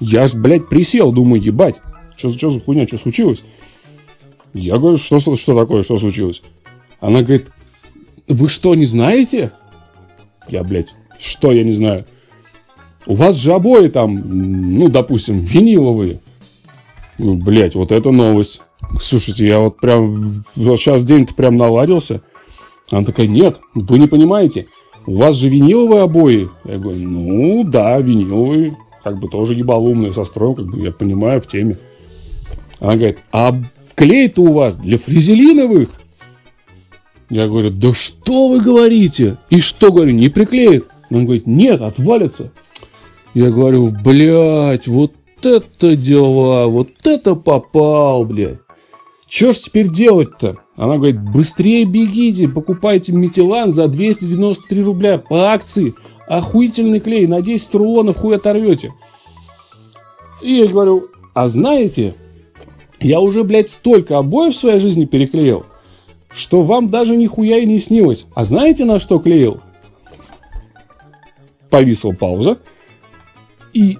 Я 0.00 0.26
ж, 0.26 0.34
блядь, 0.34 0.68
присел, 0.68 1.12
думаю, 1.12 1.40
ебать, 1.40 1.80
что, 2.16 2.30
что 2.30 2.50
за 2.50 2.60
хуйня, 2.60 2.86
что 2.86 2.98
случилось? 2.98 3.42
Я 4.52 4.78
говорю, 4.78 4.96
что, 4.96 5.18
что 5.20 5.58
такое, 5.58 5.82
что 5.82 5.98
случилось? 5.98 6.42
Она 7.00 7.22
говорит, 7.22 7.52
вы 8.26 8.48
что, 8.48 8.74
не 8.74 8.86
знаете? 8.86 9.52
Я, 10.48 10.64
блядь, 10.64 10.94
что 11.18 11.52
я 11.52 11.62
не 11.62 11.72
знаю? 11.72 12.06
У 13.06 13.14
вас 13.14 13.36
же 13.36 13.52
обои 13.52 13.88
там, 13.88 14.22
ну, 14.78 14.88
допустим, 14.88 15.40
виниловые. 15.40 16.20
Ну, 17.18 17.34
блять, 17.34 17.74
вот 17.74 17.92
это 17.92 18.10
новость. 18.10 18.62
Слушайте, 19.00 19.46
я 19.46 19.60
вот 19.60 19.78
прям... 19.78 20.44
Вот 20.54 20.78
сейчас 20.78 21.04
день-то 21.04 21.34
прям 21.34 21.56
наладился. 21.56 22.22
Она 22.90 23.04
такая, 23.04 23.26
нет, 23.26 23.60
вы 23.74 23.98
не 23.98 24.06
понимаете. 24.06 24.66
У 25.06 25.14
вас 25.16 25.36
же 25.36 25.48
виниловые 25.48 26.02
обои. 26.02 26.50
Я 26.64 26.78
говорю, 26.78 27.08
ну, 27.08 27.64
да, 27.64 27.96
виниловые. 27.98 28.76
Как 29.04 29.20
бы 29.20 29.28
тоже 29.28 29.54
ебалумные 29.54 30.12
со 30.12 30.24
строем, 30.24 30.56
как 30.56 30.66
бы 30.66 30.80
я 30.80 30.90
понимаю, 30.90 31.40
в 31.40 31.46
теме. 31.46 31.78
Она 32.80 32.96
говорит, 32.96 33.18
а 33.30 33.54
клей-то 33.94 34.42
у 34.42 34.52
вас 34.52 34.76
для 34.76 34.98
фрезелиновых? 34.98 35.90
Я 37.30 37.46
говорю, 37.46 37.70
да 37.70 37.94
что 37.94 38.48
вы 38.48 38.60
говорите? 38.60 39.38
И 39.48 39.60
что, 39.60 39.92
говорю, 39.92 40.12
не 40.12 40.28
приклеит? 40.28 40.86
Он 41.10 41.24
говорит, 41.24 41.46
нет, 41.46 41.80
отвалится. 41.80 42.50
Я 43.36 43.50
говорю, 43.50 43.90
блядь, 43.90 44.88
вот 44.88 45.12
это 45.42 45.94
дела, 45.94 46.68
вот 46.68 46.88
это 47.04 47.34
попал, 47.34 48.24
блядь. 48.24 48.60
Что 49.28 49.52
ж 49.52 49.56
теперь 49.56 49.88
делать-то? 49.88 50.56
Она 50.74 50.96
говорит, 50.96 51.20
быстрее 51.20 51.84
бегите, 51.84 52.48
покупайте 52.48 53.12
метилан 53.12 53.72
за 53.72 53.88
293 53.88 54.82
рубля 54.82 55.18
по 55.18 55.52
акции. 55.52 55.92
Охуительный 56.26 56.98
клей, 56.98 57.26
на 57.26 57.42
10 57.42 57.74
рулонов 57.74 58.16
хуй 58.16 58.36
оторвете. 58.36 58.94
И 60.40 60.54
я 60.54 60.66
говорю, 60.66 61.10
а 61.34 61.46
знаете, 61.46 62.14
я 63.00 63.20
уже, 63.20 63.44
блядь, 63.44 63.68
столько 63.68 64.16
обоев 64.16 64.54
в 64.54 64.56
своей 64.56 64.78
жизни 64.78 65.04
переклеил, 65.04 65.66
что 66.32 66.62
вам 66.62 66.88
даже 66.88 67.14
нихуя 67.14 67.58
и 67.58 67.66
не 67.66 67.76
снилось. 67.76 68.28
А 68.34 68.44
знаете, 68.44 68.86
на 68.86 68.98
что 68.98 69.18
клеил? 69.18 69.60
Повисла 71.68 72.12
пауза. 72.12 72.56
И 73.76 73.98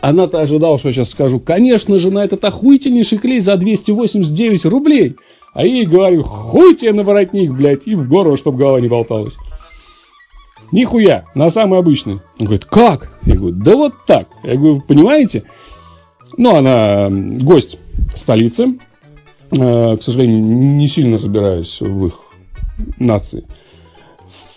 она-то 0.00 0.40
ожидала, 0.40 0.78
что 0.78 0.88
я 0.88 0.94
сейчас 0.94 1.10
скажу, 1.10 1.40
конечно 1.40 1.96
же, 1.96 2.10
на 2.10 2.24
этот 2.24 2.42
охуительнейший 2.42 3.18
клей 3.18 3.40
за 3.40 3.58
289 3.58 4.64
рублей. 4.64 5.16
А 5.52 5.66
я 5.66 5.74
ей 5.74 5.86
говорю, 5.86 6.22
хуй 6.22 6.74
тебе 6.74 6.94
на 6.94 7.02
воротник, 7.02 7.50
блядь, 7.50 7.86
и 7.86 7.94
в 7.94 8.08
горло, 8.08 8.38
чтобы 8.38 8.56
голова 8.56 8.80
не 8.80 8.88
болталась. 8.88 9.36
Нихуя, 10.72 11.26
на 11.34 11.50
самый 11.50 11.78
обычный. 11.78 12.20
Он 12.38 12.46
говорит, 12.46 12.64
как? 12.64 13.12
Я 13.26 13.36
говорю, 13.36 13.56
да 13.56 13.76
вот 13.76 13.92
так. 14.06 14.28
Я 14.42 14.56
говорю, 14.56 14.80
понимаете? 14.80 15.42
Ну, 16.38 16.56
она 16.56 17.08
гость 17.10 17.78
столицы. 18.14 18.78
Э, 19.50 19.98
к 19.98 20.02
сожалению, 20.02 20.40
не 20.40 20.88
сильно 20.88 21.18
разбираюсь 21.18 21.78
в 21.82 22.06
их 22.06 22.20
нации. 22.98 23.44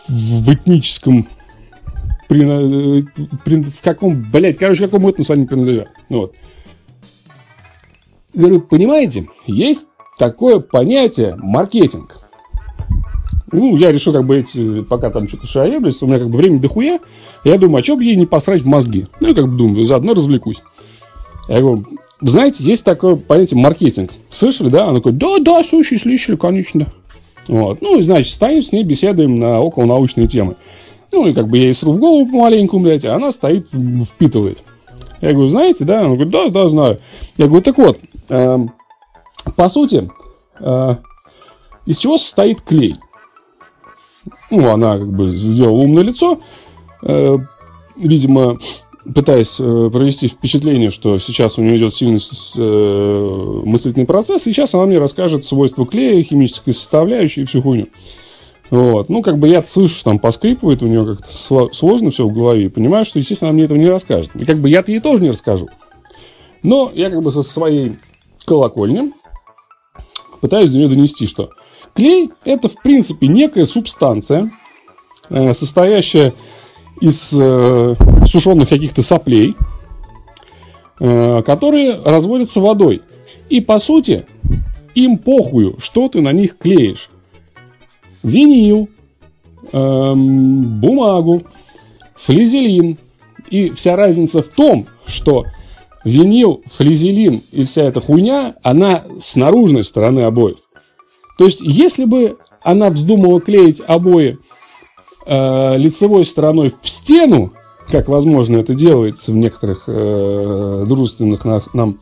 В 0.08 0.54
этническом 0.54 1.28
при, 2.34 3.06
при, 3.46 3.62
в 3.62 3.82
каком, 3.82 4.26
блядь, 4.32 4.58
короче, 4.58 4.86
какому 4.86 5.10
этносу 5.10 5.34
они 5.34 5.46
принадлежат. 5.46 5.90
Вот. 6.10 6.34
Говорю, 8.34 8.62
понимаете, 8.62 9.28
есть 9.46 9.86
такое 10.18 10.60
понятие 10.60 11.36
маркетинг. 11.38 12.20
Ну, 13.52 13.76
я 13.78 13.92
решил, 13.92 14.14
как 14.14 14.26
бы, 14.26 14.38
эти, 14.40 14.82
пока 14.82 15.12
там 15.12 15.28
что-то 15.28 15.46
шаеблюсь, 15.46 16.02
у 16.02 16.08
меня 16.08 16.18
как 16.18 16.32
бы 16.32 16.38
время 16.38 16.60
дохуя, 16.60 17.00
я 17.44 17.60
думаю, 17.60 17.82
а 17.82 17.84
что 17.84 17.98
бы 17.98 18.04
ей 18.04 18.16
не 18.16 18.26
посрать 18.26 18.64
в 18.64 18.68
мозги? 18.68 19.06
Ну, 19.20 19.28
я 19.28 19.36
как 19.36 19.48
бы 19.48 19.56
думаю, 19.56 19.84
заодно 19.84 20.16
развлекусь. 20.16 20.64
Я 21.48 21.60
говорю, 21.60 21.86
знаете, 22.20 22.64
есть 22.64 22.84
такое 22.84 23.16
понятие 23.16 23.60
маркетинг. 23.60 24.10
Слышали, 24.34 24.70
да? 24.70 24.86
Она 24.86 24.96
такой, 24.96 25.12
да, 25.12 25.38
да, 25.38 25.64
слушай, 25.64 26.00
слышали, 26.00 26.36
конечно. 26.36 26.88
Вот. 27.48 27.82
Ну, 27.82 28.02
значит, 28.02 28.34
стоим 28.34 28.64
с 28.64 28.72
ней, 28.72 28.84
беседуем 28.84 29.36
на 29.36 29.60
околонаучные 29.60 30.26
темы. 30.26 30.56
Ну, 31.14 31.28
и 31.28 31.34
как 31.34 31.48
бы 31.48 31.60
я 31.60 31.66
ей 31.66 31.74
сру 31.76 31.94
в 31.94 32.00
голову 32.00 32.26
помаленьку, 32.26 32.80
блядь, 32.80 33.06
а 33.06 33.16
она 33.16 33.30
стоит, 33.30 33.68
впитывает. 34.04 34.64
Я 35.22 35.32
говорю, 35.32 35.48
знаете, 35.48 35.86
да? 35.86 36.00
Она 36.00 36.16
говорит, 36.16 36.32
да, 36.32 36.50
да, 36.50 36.68
знаю. 36.68 37.00
Я 37.38 37.46
говорю, 37.46 37.62
так 37.62 37.78
вот, 37.78 38.00
э, 38.30 38.60
по 39.56 39.70
сути, 39.70 40.10
э, 40.60 40.96
из 41.86 42.00
чего 42.00 42.18
состоит 42.18 42.62
клей? 42.62 42.96
Ну, 44.50 44.68
она 44.70 44.98
как 44.98 45.12
бы 45.14 45.30
сделала 45.30 45.82
умное 45.82 46.04
лицо, 46.04 46.40
э, 47.04 47.38
видимо, 47.96 48.58
пытаясь 49.14 49.58
э, 49.60 49.90
провести 49.94 50.28
впечатление, 50.28 50.90
что 50.90 51.20
сейчас 51.20 51.60
у 51.60 51.62
нее 51.62 51.78
идет 51.78 51.94
сильный 51.94 52.20
э, 52.58 53.62
мыслительный 53.66 54.08
процесс, 54.08 54.48
и 54.48 54.52
сейчас 54.52 54.74
она 54.74 54.86
мне 54.88 54.98
расскажет 54.98 55.44
свойства 55.44 55.86
клея, 55.86 56.24
химической 56.24 56.72
составляющей 56.72 57.42
и 57.42 57.46
всю 57.46 57.62
хуйню. 57.62 57.88
Вот. 58.74 59.08
Ну, 59.08 59.22
как 59.22 59.38
бы 59.38 59.48
я 59.48 59.64
слышу, 59.64 60.04
там 60.04 60.18
поскрипывает, 60.18 60.82
у 60.82 60.88
нее 60.88 61.06
как-то 61.06 61.70
сложно 61.72 62.10
все 62.10 62.28
в 62.28 62.34
голове. 62.34 62.72
Понимаю, 62.72 63.06
что, 63.06 63.20
естественно, 63.20 63.50
она 63.50 63.54
мне 63.54 63.66
этого 63.66 63.78
не 63.78 63.88
расскажет. 63.88 64.32
И 64.34 64.46
как 64.46 64.58
бы 64.58 64.68
я-то 64.68 64.92
ей 64.92 65.00
тоже 65.00 65.22
не 65.22 65.30
расскажу. 65.30 65.70
Но 66.64 66.92
я 66.92 67.12
как 67.12 67.22
бы 67.22 67.30
со 67.30 67.44
своей 67.44 67.98
колокольни 68.48 69.14
пытаюсь 70.42 70.72
до 70.72 70.80
нее 70.80 70.88
донести, 70.88 71.28
что 71.28 71.52
клей– 71.94 72.32
это, 72.46 72.68
в 72.68 72.82
принципе, 72.82 73.28
некая 73.28 73.66
субстанция, 73.66 74.52
э, 75.30 75.54
состоящая 75.54 76.34
из 77.00 77.32
э, 77.40 77.94
сушеных 78.26 78.70
каких-то 78.70 79.04
соплей, 79.04 79.54
э, 81.00 81.44
которые 81.44 82.02
разводятся 82.04 82.60
водой. 82.60 83.04
И, 83.50 83.62
по 83.62 83.78
сути, 83.78 84.26
им 84.96 85.20
похую, 85.20 85.76
что 85.78 86.10
ты 86.10 86.22
на 86.22 86.32
них 86.32 86.58
клеишь. 86.58 87.12
Винил, 88.24 88.90
эм, 89.72 90.80
бумагу, 90.80 91.44
флизелин. 92.16 92.98
И 93.50 93.70
вся 93.72 93.96
разница 93.96 94.42
в 94.42 94.48
том, 94.48 94.88
что 95.06 95.46
винил, 96.04 96.64
флизелин 96.72 97.42
и 97.52 97.64
вся 97.66 97.84
эта 97.84 98.02
хуйня, 98.02 98.56
она 98.64 99.04
с 99.20 99.36
наружной 99.36 99.84
стороны 99.84 100.22
обоев. 100.22 100.58
То 101.38 101.46
есть, 101.46 101.62
если 101.62 102.06
бы 102.06 102.38
она 102.62 102.90
вздумала 102.90 103.42
клеить 103.42 103.82
обои 103.86 104.38
э, 105.26 105.78
лицевой 105.78 106.26
стороной 106.26 106.74
в 106.82 106.90
стену, 106.90 107.54
как 107.90 108.08
возможно 108.08 108.58
это 108.58 108.74
делается 108.74 109.32
в 109.32 109.36
некоторых 109.36 109.84
э, 109.88 110.86
дружественных 110.88 111.46
на, 111.46 111.62
нам 111.74 112.00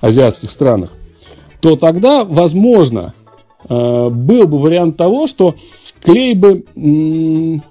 азиатских 0.00 0.50
странах, 0.50 0.90
то 1.60 1.76
тогда, 1.76 2.24
возможно, 2.24 3.14
был 3.68 4.46
бы 4.46 4.58
вариант 4.58 4.96
того, 4.96 5.26
что 5.26 5.54
клей 6.02 6.34
бы 6.34 6.64
не, 6.74 7.62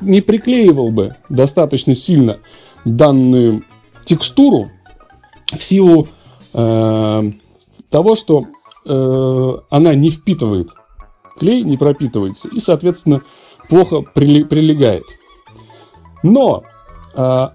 не 0.00 0.20
приклеивал 0.20 0.90
бы 0.90 1.16
достаточно 1.28 1.94
сильно 1.94 2.38
данную 2.84 3.62
текстуру 4.04 4.70
в 5.52 5.62
силу 5.62 6.08
э, 6.54 7.22
того, 7.90 8.16
что 8.16 8.46
э, 8.84 9.56
она 9.70 9.94
не 9.94 10.10
впитывает 10.10 10.70
клей, 11.38 11.62
не 11.62 11.76
пропитывается 11.76 12.48
и, 12.48 12.58
соответственно, 12.58 13.22
плохо 13.68 14.00
прилегает. 14.00 15.04
Но 16.22 16.62
э, 17.14 17.48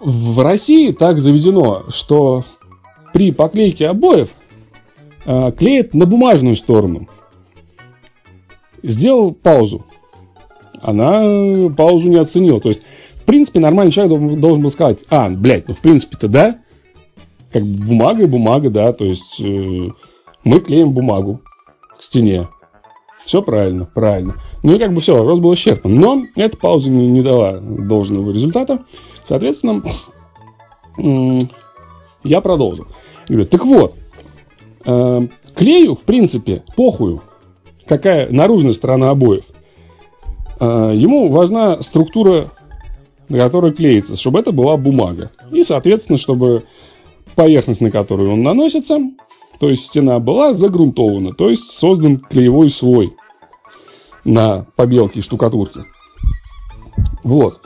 в 0.00 0.40
России 0.40 0.92
так 0.92 1.18
заведено, 1.20 1.84
что 1.88 2.44
при 3.12 3.32
поклейке 3.32 3.88
обоев 3.88 4.30
э, 5.26 5.52
клеят 5.52 5.94
на 5.94 6.06
бумажную 6.06 6.54
сторону. 6.54 7.08
Сделал 8.82 9.32
паузу. 9.32 9.84
Она 10.80 11.68
паузу 11.76 12.08
не 12.08 12.16
оценила. 12.16 12.60
То 12.60 12.68
есть, 12.68 12.82
в 13.14 13.24
принципе, 13.24 13.60
нормальный 13.60 13.92
человек 13.92 14.38
должен 14.38 14.62
был 14.62 14.70
сказать, 14.70 15.04
а, 15.10 15.28
блядь, 15.28 15.68
ну 15.68 15.74
в 15.74 15.80
принципе-то 15.80 16.28
да, 16.28 16.58
как 17.52 17.62
бумага 17.64 18.22
и 18.22 18.26
бумага, 18.26 18.70
да, 18.70 18.92
то 18.92 19.04
есть 19.04 19.40
э, 19.40 19.88
мы 20.44 20.60
клеим 20.60 20.92
бумагу 20.92 21.40
к 21.98 22.02
стене. 22.02 22.48
Все 23.24 23.42
правильно, 23.42 23.84
правильно. 23.84 24.34
Ну 24.62 24.76
и 24.76 24.78
как 24.78 24.92
бы 24.92 25.00
все, 25.00 25.16
вопрос 25.16 25.40
был 25.40 25.52
исчерпан. 25.54 25.92
Но 25.92 26.24
эта 26.36 26.56
пауза 26.56 26.90
не, 26.90 27.08
не 27.08 27.22
дала 27.22 27.58
должного 27.58 28.30
результата. 28.30 28.84
Соответственно, 29.24 29.82
я 32.22 32.40
продолжу. 32.40 32.86
Говорю, 33.28 33.46
так 33.46 33.64
вот, 33.64 33.96
э, 34.86 35.28
клею, 35.54 35.94
в 35.94 36.04
принципе, 36.04 36.62
похую, 36.76 37.22
какая 37.86 38.30
наружная 38.30 38.72
сторона 38.72 39.10
обоев. 39.10 39.44
Э, 40.60 40.92
ему 40.94 41.28
важна 41.28 41.82
структура, 41.82 42.50
на 43.28 43.38
которой 43.38 43.72
клеится, 43.72 44.16
чтобы 44.16 44.40
это 44.40 44.52
была 44.52 44.76
бумага. 44.76 45.30
И, 45.52 45.62
соответственно, 45.62 46.18
чтобы 46.18 46.64
поверхность, 47.34 47.80
на 47.80 47.90
которую 47.90 48.32
он 48.32 48.42
наносится, 48.42 48.98
то 49.58 49.68
есть 49.68 49.84
стена 49.84 50.18
была 50.18 50.52
загрунтована, 50.52 51.32
то 51.32 51.50
есть 51.50 51.70
создан 51.70 52.18
клеевой 52.18 52.70
слой 52.70 53.14
на 54.24 54.66
побелке 54.76 55.20
и 55.20 55.22
штукатурке. 55.22 55.84
Вот. 57.22 57.60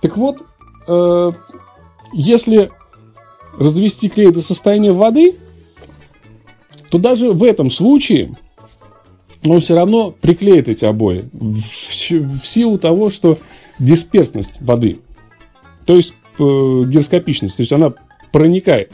Так 0.00 0.16
вот, 0.16 0.42
э, 0.88 1.32
если 2.12 2.70
развести 3.58 4.08
клей 4.08 4.30
до 4.30 4.40
состояния 4.40 4.92
воды, 4.92 5.38
то 6.90 6.98
даже 6.98 7.32
в 7.32 7.44
этом 7.44 7.70
случае 7.70 8.36
он 9.46 9.60
все 9.60 9.74
равно 9.74 10.14
приклеит 10.20 10.68
эти 10.68 10.84
обои 10.84 11.28
в, 11.32 12.44
силу 12.44 12.78
того, 12.78 13.08
что 13.10 13.38
дисперсность 13.78 14.60
воды, 14.60 14.98
то 15.86 15.96
есть 15.96 16.14
э, 16.38 16.42
гироскопичность, 16.42 17.56
то 17.56 17.62
есть 17.62 17.72
она 17.72 17.94
проникает. 18.32 18.92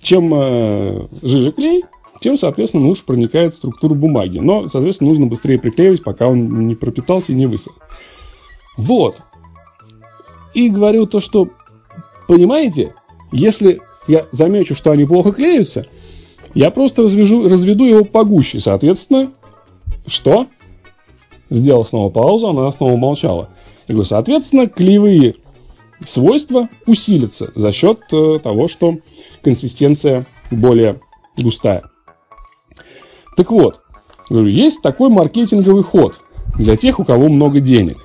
Чем 0.00 0.32
э, 0.34 1.06
жиже 1.22 1.52
клей, 1.52 1.84
тем, 2.20 2.36
соответственно, 2.36 2.86
лучше 2.86 3.04
проникает 3.04 3.52
структура 3.54 3.94
бумаги. 3.94 4.38
Но, 4.38 4.68
соответственно, 4.68 5.10
нужно 5.10 5.26
быстрее 5.26 5.58
приклеивать, 5.58 6.02
пока 6.02 6.26
он 6.26 6.66
не 6.66 6.74
пропитался 6.74 7.32
и 7.32 7.34
не 7.34 7.46
высох. 7.46 7.74
Вот. 8.76 9.16
И 10.54 10.68
говорю 10.68 11.06
то, 11.06 11.20
что, 11.20 11.48
понимаете, 12.28 12.94
если 13.32 13.80
я 14.08 14.26
замечу, 14.32 14.74
что 14.74 14.90
они 14.90 15.04
плохо 15.04 15.32
клеются, 15.32 15.86
я 16.54 16.70
просто 16.70 17.02
развяжу, 17.02 17.48
разведу 17.48 17.84
его 17.84 18.04
погуще. 18.04 18.60
Соответственно, 18.60 19.32
что? 20.06 20.46
Сделал 21.50 21.84
снова 21.84 22.10
паузу, 22.10 22.48
она 22.48 22.70
снова 22.70 22.96
молчала. 22.96 23.48
Я 23.88 23.94
говорю, 23.94 24.08
соответственно, 24.08 24.66
клеевые 24.66 25.36
свойства 26.04 26.68
усилятся 26.86 27.52
за 27.54 27.72
счет 27.72 28.00
э, 28.12 28.38
того, 28.42 28.68
что 28.68 28.98
консистенция 29.42 30.26
более 30.50 31.00
густая. 31.36 31.84
Так 33.36 33.50
вот, 33.50 33.80
говорю, 34.28 34.48
есть 34.48 34.82
такой 34.82 35.10
маркетинговый 35.10 35.82
ход 35.82 36.20
для 36.56 36.76
тех, 36.76 37.00
у 37.00 37.04
кого 37.04 37.28
много 37.28 37.60
денег. 37.60 37.98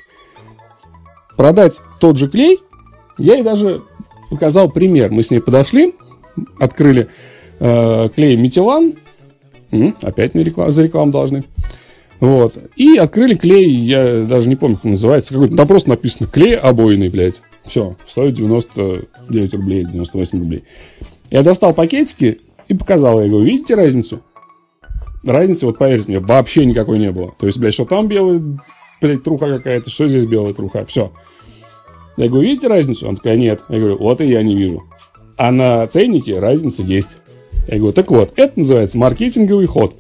Продать 1.36 1.80
тот 2.00 2.18
же 2.18 2.28
клей, 2.28 2.60
я 3.18 3.36
ей 3.36 3.44
даже 3.44 3.82
показал 4.30 4.70
пример. 4.70 5.12
Мы 5.12 5.24
с 5.24 5.32
ней 5.32 5.40
подошли, 5.40 5.96
открыли 6.60 7.10
э, 7.60 8.10
клей 8.16 8.36
Метилан. 8.36 8.96
Опять 10.02 10.34
мне 10.34 10.44
реклам, 10.44 10.72
за 10.72 10.84
рекламу 10.84 11.12
должны. 11.12 11.44
Вот. 12.20 12.58
И 12.76 12.98
открыли 12.98 13.36
клей, 13.36 13.70
я 13.70 14.22
даже 14.22 14.50
не 14.50 14.56
помню, 14.56 14.78
как 14.78 14.86
он 14.86 14.92
называется. 14.92 15.34
Какой-то, 15.34 15.56
там 15.56 15.68
просто 15.68 15.90
написано 15.90 16.28
клей 16.28 16.56
обойный, 16.56 17.10
блядь. 17.10 17.42
Все, 17.66 17.96
стоит 18.06 18.34
99 18.36 19.54
рублей, 19.54 19.86
98 19.86 20.40
рублей. 20.40 20.64
Я 21.30 21.44
достал 21.44 21.74
пакетики 21.74 22.40
и 22.68 22.74
показал. 22.74 23.18
Говорю, 23.18 23.42
видите 23.42 23.76
разницу? 23.76 24.22
Разницы, 25.24 25.66
вот 25.66 25.78
поверьте 25.78 26.06
мне, 26.08 26.20
вообще 26.20 26.66
никакой 26.66 27.00
не 27.00 27.12
было. 27.12 27.34
То 27.38 27.48
есть, 27.48 27.58
блядь, 27.60 27.74
что 27.74 27.86
там 27.86 28.08
белая, 28.08 28.42
блядь, 29.02 29.24
труха 29.24 29.50
какая-то, 29.50 29.90
что 29.90 30.08
здесь 30.08 30.26
белая 30.26 30.54
труха, 30.54 30.86
все. 30.86 31.12
Я 32.16 32.30
говорю, 32.30 32.48
видите 32.48 32.68
разницу? 32.68 33.08
Он 33.08 33.16
такая, 33.16 33.38
нет. 33.38 33.62
Я 33.70 33.80
говорю, 33.80 33.98
вот 33.98 34.22
и 34.22 34.26
я 34.26 34.42
не 34.42 34.56
вижу. 34.56 34.84
А 35.38 35.52
на 35.52 35.86
ценнике 35.88 36.40
разница 36.40 36.82
есть. 36.82 37.22
Я 37.68 37.78
говорю, 37.78 37.94
так 37.94 38.10
вот, 38.12 38.34
это 38.36 38.60
называется 38.60 38.98
маркетинговый 38.98 39.68
ход. 39.68 39.96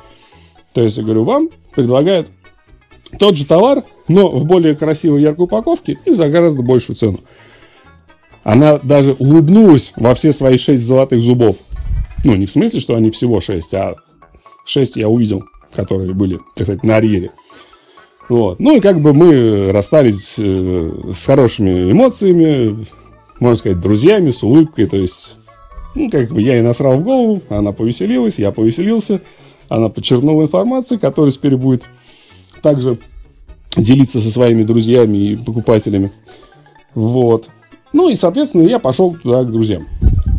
То 0.73 0.83
есть, 0.83 0.97
я 0.97 1.03
говорю, 1.03 1.23
вам 1.23 1.49
предлагают 1.75 2.31
тот 3.19 3.35
же 3.35 3.45
товар, 3.45 3.83
но 4.07 4.29
в 4.29 4.45
более 4.45 4.75
красивой 4.75 5.21
яркой 5.21 5.45
упаковке 5.45 5.99
и 6.05 6.11
за 6.11 6.29
гораздо 6.29 6.61
большую 6.61 6.95
цену. 6.95 7.19
Она 8.43 8.77
даже 8.77 9.13
улыбнулась 9.13 9.93
во 9.95 10.13
все 10.15 10.31
свои 10.31 10.57
шесть 10.57 10.83
золотых 10.83 11.21
зубов. 11.21 11.57
Ну, 12.23 12.35
не 12.35 12.45
в 12.45 12.51
смысле, 12.51 12.79
что 12.79 12.95
они 12.95 13.11
всего 13.11 13.41
шесть, 13.41 13.73
а 13.73 13.95
шесть 14.65 14.95
я 14.95 15.09
увидел, 15.09 15.43
которые 15.73 16.13
были, 16.13 16.39
так 16.55 16.65
сказать, 16.65 16.83
на 16.83 16.97
арьере. 16.97 17.31
Вот. 18.29 18.59
Ну 18.59 18.75
и 18.75 18.79
как 18.79 18.99
бы 18.99 19.13
мы 19.13 19.71
расстались 19.71 20.35
э, 20.37 20.91
с 21.13 21.25
хорошими 21.25 21.91
эмоциями, 21.91 22.85
можно 23.39 23.55
сказать, 23.55 23.79
друзьями, 23.79 24.31
с 24.31 24.43
улыбкой. 24.43 24.85
То 24.85 24.97
есть, 24.97 25.39
ну, 25.97 26.09
как 26.09 26.29
бы 26.29 26.41
я 26.41 26.55
ей 26.55 26.61
насрал 26.61 26.97
в 26.97 27.03
голову, 27.03 27.41
она 27.49 27.71
повеселилась, 27.71 28.39
я 28.39 28.51
повеселился. 28.51 29.21
Она 29.69 29.89
подчеркнула 29.89 30.43
информацию, 30.43 30.99
которая 30.99 31.31
теперь 31.31 31.57
будет 31.57 31.83
также 32.61 32.97
делиться 33.75 34.21
со 34.21 34.31
своими 34.31 34.63
друзьями 34.63 35.17
и 35.17 35.35
покупателями. 35.35 36.11
Вот. 36.93 37.49
Ну 37.93 38.09
и, 38.09 38.15
соответственно, 38.15 38.67
я 38.67 38.79
пошел 38.79 39.15
туда 39.15 39.43
к 39.43 39.51
друзьям. 39.51 39.87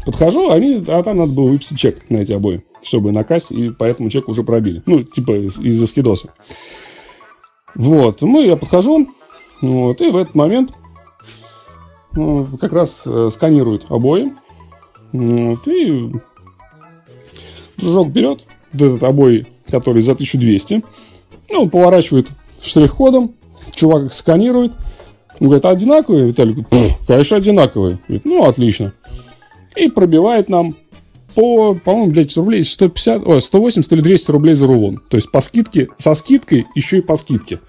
Подхожу, 0.07 0.51
они, 0.51 0.83
а 0.87 1.03
там 1.03 1.19
надо 1.19 1.33
было 1.33 1.49
выписать 1.49 1.79
чек 1.79 2.09
на 2.09 2.19
эти 2.19 2.33
обои, 2.33 2.65
чтобы 2.83 3.13
на 3.13 3.25
кассе, 3.25 3.55
и 3.55 3.71
поэтому 3.71 4.09
чек 4.09 4.29
уже 4.29 4.43
пробили. 4.43 4.83
Ну, 4.87 5.03
типа 5.03 5.33
из-за 5.47 5.87
скидоса. 5.87 6.31
Вот, 7.75 8.23
мы, 8.23 8.47
я 8.47 8.57
подхожу, 8.57 9.09
вот, 9.61 10.01
и 10.01 10.11
в 10.11 10.17
этот 10.17 10.35
момент 10.35 10.73
ну, 12.15 12.47
как 12.59 12.73
раз 12.73 13.03
э, 13.07 13.29
сканируют 13.31 13.87
обои. 13.91 14.33
Вот, 15.13 15.67
и 15.69 16.13
дружок 17.77 18.09
берет 18.11 18.45
вот 18.73 18.83
этот 18.83 19.03
обои, 19.03 19.47
который 19.71 20.03
за 20.03 20.13
1200, 20.13 20.83
Ну, 21.51 21.63
он 21.63 21.71
поворачивает 21.71 22.29
штрих-кодом, 22.63 23.35
чувак 23.75 24.05
их 24.05 24.15
сканирует. 24.15 24.73
Он 25.41 25.47
говорит, 25.47 25.65
одинаковые? 25.65 26.27
Виталий 26.27 26.53
говорит, 26.53 26.99
конечно, 27.07 27.37
одинаковые. 27.37 27.99
Говорит, 28.07 28.25
ну, 28.25 28.45
отлично. 28.45 28.93
И 29.77 29.89
пробивает 29.89 30.49
нам 30.49 30.75
по, 31.35 31.75
по-моему, 31.75 32.11
блядь, 32.11 32.37
рублей 32.37 32.65
150, 32.65 33.27
ой, 33.27 33.41
180 33.41 33.93
или 33.93 34.01
200 34.01 34.31
рублей 34.31 34.55
за 34.55 34.67
рулон. 34.67 35.01
То 35.09 35.17
есть 35.17 35.31
по 35.31 35.41
скидке, 35.41 35.89
со 35.97 36.15
скидкой, 36.15 36.67
еще 36.75 36.99
и 36.99 37.03
по 37.03 37.17
скидке. 37.17 37.61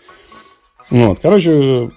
Вот, 0.90 1.20
короче, 1.22 1.92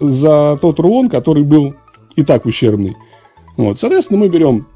за 0.00 0.58
тот 0.60 0.80
рулон, 0.80 1.10
который 1.10 1.42
был 1.42 1.74
и 2.16 2.24
так 2.24 2.46
ущербный. 2.46 2.96
Вот, 3.56 3.78
соответственно, 3.78 4.20
мы 4.20 4.28
берем, 4.28 4.66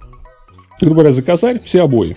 грубо 0.80 0.96
говоря, 0.96 1.12
за 1.12 1.22
косарь 1.22 1.60
все 1.62 1.82
обои. 1.82 2.16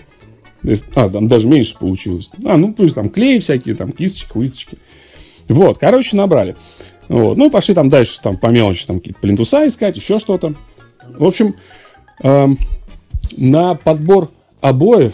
А, 0.94 1.08
там 1.10 1.28
даже 1.28 1.46
меньше 1.46 1.76
получилось. 1.78 2.30
А, 2.44 2.56
ну, 2.56 2.72
плюс 2.72 2.94
там 2.94 3.10
клей 3.10 3.38
всякие, 3.38 3.74
там 3.74 3.92
кисточки, 3.92 4.32
кисточки. 4.32 4.78
Вот, 5.48 5.78
короче, 5.78 6.16
набрали. 6.16 6.56
Вот, 7.08 7.36
ну, 7.36 7.46
и 7.46 7.50
пошли 7.50 7.74
там 7.74 7.88
дальше, 7.88 8.20
там, 8.22 8.38
по 8.38 8.46
мелочи, 8.46 8.86
там, 8.86 8.98
какие-то 8.98 9.20
плинтуса 9.20 9.66
искать, 9.66 9.96
еще 9.96 10.18
что-то. 10.18 10.54
В 11.18 11.26
общем, 11.26 11.54
э, 12.22 12.48
на 13.36 13.74
подбор 13.74 14.30
обоев, 14.62 15.12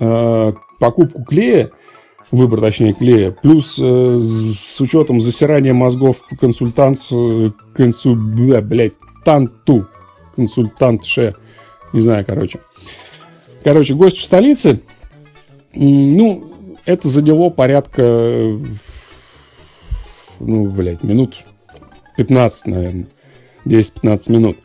э, 0.00 0.52
покупку 0.80 1.22
клея, 1.22 1.70
выбор, 2.32 2.60
точнее, 2.60 2.92
клея, 2.92 3.30
плюс 3.30 3.78
э, 3.80 4.16
с 4.18 4.80
учетом 4.80 5.20
засирания 5.20 5.74
мозгов 5.74 6.16
консультант, 6.40 6.98
консу, 7.72 8.16
блядь, 8.16 8.94
танту, 9.24 9.86
консультантше, 10.38 11.34
не 11.92 11.98
знаю, 11.98 12.24
короче. 12.24 12.60
Короче, 13.64 13.94
гость 13.94 14.18
в 14.18 14.22
столице, 14.22 14.80
ну, 15.74 16.76
это 16.84 17.08
заняло 17.08 17.50
порядка, 17.50 18.56
ну, 20.38 20.66
блядь, 20.70 21.02
минут 21.02 21.38
15, 22.16 22.66
наверное, 22.68 23.06
10-15 23.66 24.32
минут. 24.32 24.58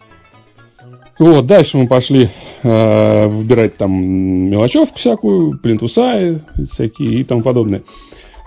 Вот, 1.18 1.48
дальше 1.48 1.78
мы 1.78 1.88
пошли 1.88 2.30
э, 2.62 3.28
выбирать 3.28 3.76
там 3.76 3.92
мелочевку 3.92 4.96
всякую, 4.96 5.58
плинтуса 5.58 6.40
всякие 6.70 7.20
и 7.20 7.24
тому 7.24 7.42
подобное. 7.42 7.82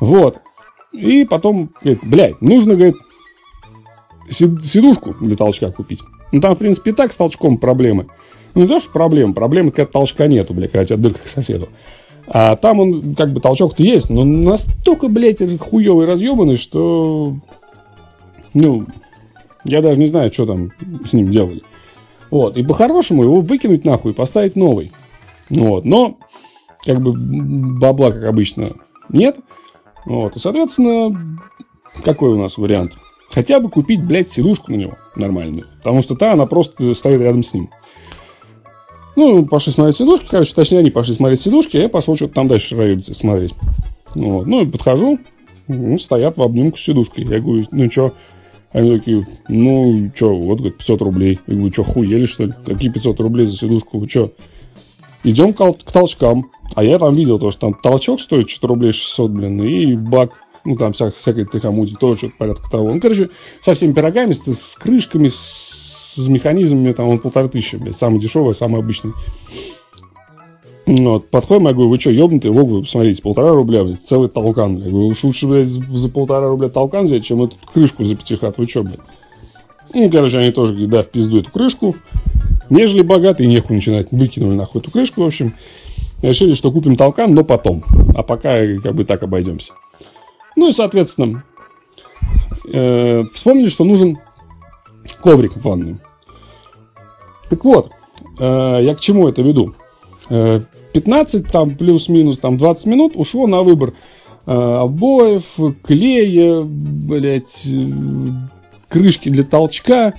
Вот. 0.00 0.38
И 0.92 1.24
потом, 1.24 1.70
говорит, 1.82 2.00
блядь, 2.04 2.40
нужно, 2.40 2.74
говорит, 2.74 2.96
сидушку 4.28 5.14
для 5.20 5.36
толчка 5.36 5.72
купить. 5.72 6.02
Ну, 6.32 6.40
там, 6.40 6.54
в 6.54 6.58
принципе, 6.58 6.90
и 6.90 6.94
так 6.94 7.12
с 7.12 7.16
толчком 7.16 7.58
проблемы. 7.58 8.06
Ну, 8.54 8.62
не 8.62 8.68
то, 8.68 8.80
что 8.80 8.90
проблема, 8.90 9.34
проблема, 9.34 9.70
когда 9.70 9.90
толчка 9.90 10.26
нету, 10.26 10.54
блядь, 10.54 10.72
тебя 10.72 10.96
дырка 10.96 11.20
к 11.24 11.28
соседу. 11.28 11.68
А 12.26 12.56
там 12.56 12.80
он, 12.80 13.14
как 13.14 13.32
бы, 13.32 13.40
толчок-то 13.40 13.82
есть, 13.82 14.10
но 14.10 14.24
настолько, 14.24 15.08
блядь, 15.08 15.42
хуёвый 15.60 16.06
разъебанный, 16.06 16.56
что... 16.56 17.36
Ну, 18.54 18.86
я 19.64 19.82
даже 19.82 19.98
не 19.98 20.06
знаю, 20.06 20.32
что 20.32 20.46
там 20.46 20.72
с 21.04 21.12
ним 21.12 21.30
делали. 21.30 21.62
Вот. 22.30 22.56
И 22.56 22.64
по-хорошему 22.64 23.22
его 23.22 23.40
выкинуть 23.40 23.84
нахуй 23.84 24.14
поставить 24.14 24.56
новый. 24.56 24.90
Вот. 25.50 25.84
Но, 25.84 26.18
как 26.84 27.00
бы, 27.00 27.12
бабла, 27.14 28.10
как 28.10 28.24
обычно, 28.24 28.72
нет. 29.08 29.38
Вот. 30.04 30.36
И, 30.36 30.38
соответственно, 30.38 31.16
какой 32.04 32.30
у 32.30 32.38
нас 32.38 32.58
вариант? 32.58 32.92
Хотя 33.36 33.60
бы 33.60 33.68
купить, 33.68 34.02
блядь, 34.02 34.30
сидушку 34.30 34.72
на 34.72 34.76
него 34.76 34.94
нормальную. 35.14 35.66
Потому 35.80 36.00
что 36.00 36.14
та, 36.14 36.32
она 36.32 36.46
просто 36.46 36.94
стоит 36.94 37.20
рядом 37.20 37.42
с 37.42 37.52
ним. 37.52 37.68
Ну, 39.14 39.44
пошли 39.44 39.74
смотреть 39.74 39.96
сидушки. 39.96 40.26
Короче, 40.30 40.54
точнее, 40.54 40.78
они 40.78 40.90
пошли 40.90 41.12
смотреть 41.12 41.42
сидушки, 41.42 41.76
а 41.76 41.80
я 41.80 41.90
пошел 41.90 42.16
что-то 42.16 42.32
там 42.32 42.48
дальше 42.48 42.98
смотреть. 43.02 43.52
Вот. 44.14 44.46
Ну, 44.46 44.62
и 44.62 44.66
подхожу, 44.66 45.18
ну, 45.68 45.98
стоят 45.98 46.38
в 46.38 46.42
обнимку 46.42 46.78
с 46.78 46.80
сидушкой. 46.80 47.24
Я 47.24 47.40
говорю, 47.40 47.66
ну, 47.72 47.90
что, 47.90 48.14
они 48.72 48.96
такие, 48.96 49.26
ну, 49.48 50.10
что, 50.14 50.34
вот, 50.34 50.60
говорит, 50.60 50.78
500 50.78 51.02
рублей. 51.02 51.38
Я 51.46 51.54
говорю, 51.56 51.72
что, 51.74 51.84
хуели, 51.84 52.24
что 52.24 52.46
ли? 52.46 52.54
Какие 52.64 52.90
500 52.90 53.20
рублей 53.20 53.44
за 53.44 53.54
сидушку? 53.54 53.98
Вы 53.98 54.08
что? 54.08 54.32
Идем 55.24 55.52
к, 55.52 55.58
к 55.58 55.92
толчкам. 55.92 56.50
А 56.74 56.82
я 56.82 56.98
там 56.98 57.14
видел 57.14 57.38
то, 57.38 57.50
что 57.50 57.60
там 57.60 57.74
толчок 57.74 58.18
стоит 58.18 58.48
4 58.48 58.66
рублей 58.66 58.92
600, 58.92 59.30
блин, 59.30 59.62
и 59.62 59.94
бак, 59.94 60.30
ну, 60.66 60.76
там 60.76 60.92
вся, 60.92 61.10
всякой 61.10 61.46
тихомути, 61.46 61.94
тоже 61.94 62.18
что-то 62.18 62.34
порядка 62.38 62.70
того. 62.70 62.92
Ну, 62.92 63.00
короче, 63.00 63.30
со 63.60 63.74
всеми 63.74 63.92
пирогами, 63.92 64.32
с, 64.32 64.44
с 64.44 64.76
крышками, 64.76 65.28
с, 65.28 66.16
с 66.16 66.28
механизмами, 66.28 66.92
там, 66.92 67.08
он 67.08 67.18
полторы 67.18 67.48
тысячи, 67.48 67.76
блядь, 67.76 67.96
самый 67.96 68.20
дешевый, 68.20 68.54
самый 68.54 68.80
обычный. 68.80 69.12
Вот, 70.86 71.30
подходим, 71.30 71.66
я 71.66 71.72
говорю, 71.72 71.90
вы 71.90 71.98
что, 71.98 72.10
ебнутые? 72.10 72.52
Вот, 72.52 72.66
вы 72.66 72.80
посмотрите, 72.82 73.22
полтора 73.22 73.52
рубля, 73.52 73.84
блядь, 73.84 74.04
целый 74.04 74.28
толкан, 74.28 74.76
блядь. 74.76 74.86
Я 74.86 74.92
говорю, 74.92 75.08
уж 75.08 75.24
лучше, 75.24 75.46
блядь, 75.46 75.66
за 75.66 76.08
полтора 76.08 76.48
рубля 76.48 76.68
толкан 76.68 77.06
взять, 77.06 77.24
чем 77.24 77.42
эту 77.42 77.56
крышку 77.72 78.04
за 78.04 78.16
пятихат, 78.16 78.58
вы 78.58 78.68
что, 78.68 78.82
блядь? 78.82 79.00
Ну, 79.94 80.10
короче, 80.10 80.38
они 80.38 80.50
тоже 80.50 80.72
говорят, 80.72 80.90
да, 80.90 81.02
в 81.02 81.08
пизду 81.08 81.38
эту 81.38 81.50
крышку. 81.50 81.96
Нежели 82.68 83.02
богатые, 83.02 83.46
нехуй 83.46 83.76
начинать. 83.76 84.08
Выкинули 84.10 84.54
нахуй 84.54 84.80
эту 84.80 84.90
крышку, 84.90 85.22
в 85.22 85.26
общем. 85.26 85.54
Решили, 86.22 86.54
что 86.54 86.72
купим 86.72 86.96
толкан, 86.96 87.34
но 87.34 87.44
потом. 87.44 87.84
А 88.14 88.22
пока 88.22 88.58
как 88.82 88.94
бы 88.94 89.04
так 89.04 89.22
обойдемся. 89.22 89.72
Ну 90.56 90.68
и, 90.68 90.72
соответственно, 90.72 91.44
э, 92.72 93.24
вспомнили, 93.32 93.68
что 93.68 93.84
нужен 93.84 94.18
коврик 95.20 95.52
в 95.56 95.62
ванную. 95.62 95.98
Так 97.48 97.64
вот, 97.64 97.90
э, 98.40 98.78
я 98.82 98.94
к 98.94 99.00
чему 99.00 99.28
это 99.28 99.42
веду? 99.42 99.74
Э, 100.30 100.60
15, 100.92 101.50
там 101.50 101.76
плюс-минус 101.76 102.38
там 102.38 102.56
20 102.56 102.86
минут 102.86 103.12
ушло 103.16 103.46
на 103.46 103.62
выбор 103.62 103.92
э, 104.46 104.50
обоев, 104.52 105.56
клея, 105.82 106.62
блять, 106.62 107.66
э, 107.66 107.90
крышки 108.88 109.28
для 109.28 109.44
толчка, 109.44 110.14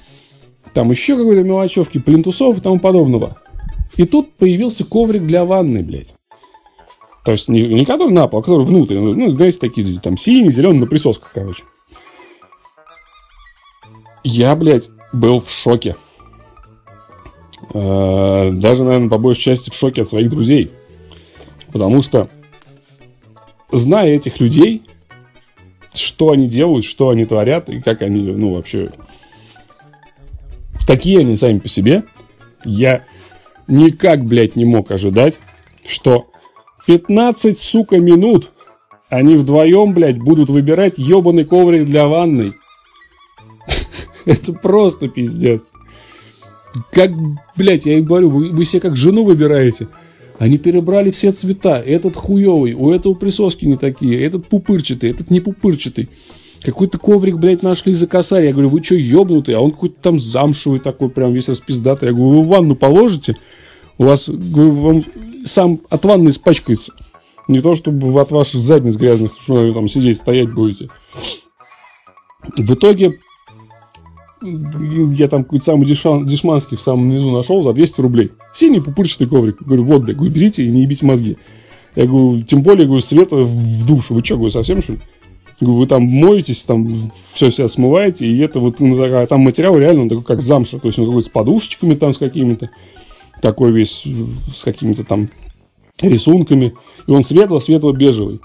там 0.73 0.91
еще 0.91 1.17
какой-то 1.17 1.41
мелочевки, 1.41 1.97
плинтусов 1.97 2.59
и 2.59 2.61
тому 2.61 2.79
подобного. 2.79 3.37
И 3.95 4.05
тут 4.05 4.31
появился 4.33 4.85
коврик 4.85 5.23
для 5.23 5.45
ванны, 5.45 5.81
блядь. 5.81 6.16
То 7.27 7.33
есть 7.33 7.49
не, 7.49 7.61
не 7.63 7.83
который 7.83 8.13
на 8.13 8.29
пол, 8.29 8.39
а 8.39 8.41
который 8.41 8.65
внутрь. 8.65 8.95
Ну, 8.99 9.29
знаете, 9.29 9.59
такие 9.59 9.99
там 9.99 10.15
синий, 10.15 10.49
зеленый, 10.49 10.79
на 10.79 10.87
присосках, 10.87 11.31
короче. 11.33 11.65
Я, 14.23 14.55
блядь, 14.55 14.89
был 15.11 15.41
в 15.41 15.51
шоке. 15.51 15.97
Э, 17.73 18.51
даже, 18.53 18.85
наверное, 18.85 19.09
по 19.09 19.17
большей 19.17 19.41
части 19.41 19.69
в 19.69 19.73
шоке 19.73 20.03
от 20.03 20.07
своих 20.07 20.29
друзей. 20.29 20.71
Потому 21.73 22.01
что, 22.01 22.29
зная 23.73 24.13
этих 24.13 24.39
людей, 24.39 24.83
что 25.93 26.31
они 26.31 26.47
делают, 26.47 26.85
что 26.85 27.09
они 27.09 27.25
творят, 27.25 27.67
и 27.67 27.81
как 27.81 28.03
они, 28.03 28.21
ну, 28.21 28.53
вообще, 28.53 28.87
какие 30.87 31.19
они 31.19 31.35
сами 31.35 31.59
по 31.59 31.67
себе, 31.67 32.05
я 32.63 33.01
никак, 33.67 34.23
блядь, 34.23 34.55
не 34.55 34.63
мог 34.63 34.91
ожидать, 34.91 35.41
что 35.85 36.29
15, 36.87 37.59
сука, 37.59 37.99
минут 37.99 38.51
они 39.09 39.35
вдвоем, 39.35 39.93
блядь, 39.93 40.19
будут 40.19 40.49
выбирать 40.49 40.97
ебаный 40.97 41.45
коврик 41.45 41.85
для 41.85 42.07
ванной. 42.07 42.53
Это 44.25 44.53
просто 44.53 45.07
пиздец. 45.07 45.71
Как, 46.91 47.11
блядь, 47.55 47.85
я 47.85 47.97
им 47.97 48.05
говорю, 48.05 48.29
вы, 48.29 48.51
вы 48.51 48.65
себе 48.65 48.81
как 48.81 48.97
жену 48.97 49.23
выбираете. 49.23 49.87
Они 50.39 50.57
перебрали 50.57 51.09
все 51.09 51.31
цвета. 51.31 51.79
Этот 51.79 52.15
хуёвый, 52.15 52.73
у 52.73 52.91
этого 52.91 53.13
присоски 53.13 53.65
не 53.65 53.77
такие, 53.77 54.21
этот 54.21 54.47
пупырчатый, 54.47 55.09
этот 55.09 55.31
не 55.31 55.39
пупырчатый. 55.39 56.09
Какой-то 56.61 56.97
коврик, 56.99 57.37
блядь, 57.37 57.63
нашли 57.63 57.93
за 57.93 58.07
косарь. 58.07 58.45
Я 58.45 58.51
говорю, 58.51 58.69
вы 58.69 58.83
что, 58.83 58.95
ёбнутые? 58.95 59.57
А 59.57 59.61
он 59.61 59.71
какой-то 59.71 59.95
там 60.01 60.19
замшевый 60.19 60.79
такой, 60.79 61.09
прям 61.09 61.33
весь 61.33 61.47
распиздатый. 61.47 62.09
Я 62.09 62.13
говорю, 62.13 62.41
вы 62.41 62.41
в 62.41 62.47
ванну 62.47 62.75
положите? 62.75 63.37
У 63.97 64.03
вас, 64.03 64.29
вам 64.29 65.03
сам 65.43 65.79
от 65.89 66.05
ванны 66.05 66.29
испачкается. 66.29 66.93
Не 67.47 67.61
то, 67.61 67.75
чтобы 67.75 68.19
от 68.19 68.31
ваших 68.31 68.59
задниц 68.59 68.97
грязных, 68.97 69.33
что 69.39 69.55
вы 69.55 69.73
там 69.73 69.87
сидеть, 69.87 70.17
стоять 70.17 70.53
будете. 70.53 70.89
В 72.57 72.73
итоге 72.73 73.19
я 74.41 75.27
там 75.27 75.43
какой-то 75.43 75.65
самый 75.65 75.85
дешман, 75.85 76.25
дешманский 76.25 76.77
в 76.77 76.81
самом 76.81 77.09
низу 77.09 77.31
нашел 77.31 77.61
за 77.61 77.73
200 77.73 78.01
рублей. 78.01 78.31
Синий 78.53 78.79
пупырчатый 78.79 79.27
коврик. 79.27 79.61
Говорю, 79.61 79.83
вот, 79.83 80.03
блядь, 80.03 80.17
говорю, 80.17 80.33
берите 80.33 80.63
и 80.63 80.69
не 80.69 80.83
ебите 80.83 81.05
мозги. 81.05 81.37
Я 81.95 82.05
говорю, 82.05 82.43
тем 82.43 82.61
более, 82.61 82.85
говорю, 82.85 83.01
света 83.01 83.37
в 83.37 83.85
душу. 83.87 84.13
Вы 84.13 84.23
что, 84.23 84.35
говорю, 84.35 84.51
совсем 84.51 84.81
что 84.81 84.93
ли? 84.93 84.99
Говорю, 85.59 85.79
вы 85.79 85.87
там 85.87 86.03
моетесь, 86.03 86.63
там 86.65 87.11
все 87.33 87.49
себя 87.49 87.67
смываете, 87.67 88.27
и 88.27 88.37
это 88.37 88.59
вот, 88.59 88.79
ну, 88.79 89.25
там 89.25 89.41
материал 89.41 89.75
реально 89.75 90.03
он 90.03 90.09
такой, 90.09 90.23
как 90.23 90.43
замша, 90.43 90.77
то 90.77 90.87
есть 90.87 90.99
он 90.99 91.07
какой-то 91.07 91.27
с 91.27 91.31
подушечками 91.31 91.95
там, 91.95 92.13
с 92.13 92.19
какими-то, 92.19 92.69
такой 93.41 93.71
весь, 93.71 94.07
с 94.53 94.63
какими-то 94.63 95.03
там 95.03 95.29
рисунками, 96.01 96.75
и 97.07 97.11
он 97.11 97.23
светло-светло-бежевый. 97.23 98.41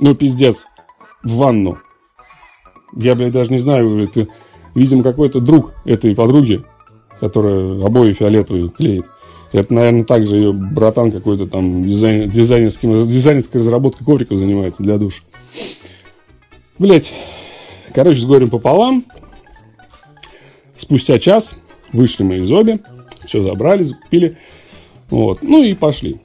Ну, 0.00 0.14
пиздец, 0.14 0.66
в 1.22 1.36
ванну. 1.36 1.78
Я, 2.94 3.14
блядь, 3.14 3.32
даже 3.32 3.50
не 3.50 3.58
знаю, 3.58 4.04
это 4.04 4.28
видимо, 4.76 5.02
какой-то 5.02 5.40
друг 5.40 5.72
этой 5.84 6.14
подруги, 6.14 6.62
которая 7.18 7.84
обои 7.84 8.12
фиолетовые 8.12 8.68
клеит. 8.68 9.06
Это, 9.52 9.72
наверное, 9.72 10.04
также 10.04 10.36
ее 10.36 10.52
братан 10.52 11.10
какой-то 11.10 11.46
там 11.46 11.84
дизайн, 11.84 12.28
дизайнерским, 12.28 13.02
дизайнерской 13.02 13.60
разработкой 13.60 14.04
ковриков 14.04 14.36
занимается 14.36 14.82
для 14.82 14.98
душ. 14.98 15.24
Блять. 16.78 17.12
Короче, 17.94 18.20
с 18.20 18.24
горем 18.26 18.50
пополам. 18.50 19.06
Спустя 20.76 21.18
час 21.18 21.58
вышли 21.92 22.22
мы 22.22 22.36
из 22.36 22.52
Оби. 22.52 22.80
Все 23.26 23.42
забрали, 23.42 23.82
закупили. 23.82 24.36
Вот. 25.10 25.42
Ну 25.42 25.62
и 25.62 25.74
пошли. 25.74 26.20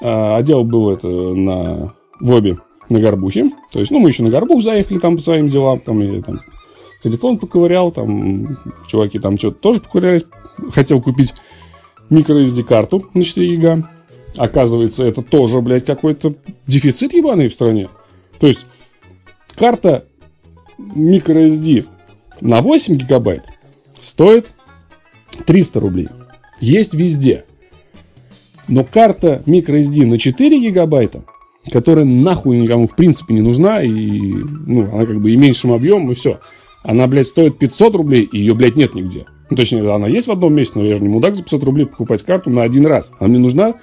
А, 0.00 0.36
отдел 0.36 0.64
был 0.64 0.90
это 0.90 1.08
на 1.08 1.92
в 2.20 2.58
на 2.88 3.00
Горбухе. 3.00 3.50
То 3.70 3.80
есть, 3.80 3.90
ну, 3.90 3.98
мы 3.98 4.08
еще 4.08 4.22
на 4.22 4.30
Горбух 4.30 4.62
заехали 4.62 4.98
там 4.98 5.16
по 5.16 5.22
своим 5.22 5.48
делам. 5.48 5.80
Там 5.80 6.00
я 6.00 6.22
там 6.22 6.40
телефон 7.02 7.38
поковырял, 7.38 7.92
там 7.92 8.56
чуваки 8.86 9.18
там 9.18 9.36
что-то 9.36 9.58
тоже 9.58 9.80
поковырялись. 9.80 10.24
Хотел 10.72 11.00
купить 11.02 11.34
microSD 12.10 12.62
карту 12.64 13.06
на 13.14 13.24
4 13.24 13.46
гига. 13.46 13.90
Оказывается, 14.36 15.04
это 15.04 15.22
тоже, 15.22 15.60
блядь, 15.60 15.84
какой-то 15.84 16.34
дефицит 16.66 17.12
ебаный 17.12 17.48
в 17.48 17.52
стране. 17.52 17.88
То 18.38 18.46
есть, 18.46 18.66
карта 19.56 20.04
microSD 20.78 21.86
на 22.40 22.62
8 22.62 22.94
гигабайт 22.96 23.44
стоит 24.00 24.52
300 25.46 25.80
рублей. 25.80 26.08
Есть 26.60 26.94
везде. 26.94 27.44
Но 28.66 28.84
карта 28.84 29.42
microSD 29.46 30.04
на 30.04 30.18
4 30.18 30.60
гигабайта, 30.60 31.24
которая 31.70 32.04
нахуй 32.04 32.58
никому 32.58 32.86
в 32.86 32.94
принципе 32.94 33.34
не 33.34 33.40
нужна, 33.40 33.82
и 33.82 33.90
ну, 33.90 34.90
она 34.92 35.06
как 35.06 35.20
бы 35.20 35.32
и 35.32 35.36
меньшим 35.36 35.72
объемом, 35.72 36.12
и 36.12 36.14
все. 36.14 36.40
Она, 36.82 37.06
блядь, 37.06 37.26
стоит 37.26 37.58
500 37.58 37.94
рублей, 37.94 38.22
и 38.22 38.38
ее, 38.38 38.54
блядь, 38.54 38.76
нет 38.76 38.94
нигде. 38.94 39.26
Ну, 39.50 39.56
точнее, 39.56 39.90
она 39.92 40.06
есть 40.06 40.26
в 40.26 40.30
одном 40.30 40.54
месте, 40.54 40.78
но 40.78 40.84
я 40.84 40.96
же 40.96 41.02
не 41.02 41.08
мудак 41.08 41.34
за 41.34 41.42
500 41.42 41.64
рублей 41.64 41.86
покупать 41.86 42.22
карту 42.22 42.50
на 42.50 42.62
один 42.62 42.86
раз. 42.86 43.12
Она 43.18 43.30
мне 43.30 43.38
нужна 43.38 43.74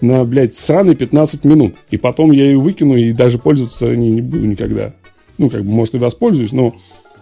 на, 0.00 0.24
блядь, 0.24 0.54
сраные 0.54 0.94
15 0.94 1.44
минут. 1.44 1.74
И 1.90 1.96
потом 1.96 2.32
я 2.32 2.44
ее 2.44 2.58
выкину 2.58 2.96
и 2.96 3.12
даже 3.12 3.38
пользоваться 3.38 3.94
не, 3.96 4.10
не 4.10 4.20
буду 4.20 4.46
никогда. 4.46 4.94
Ну, 5.38 5.48
как 5.48 5.64
бы, 5.64 5.70
может, 5.70 5.94
и 5.94 5.98
воспользуюсь, 5.98 6.52
но 6.52 6.74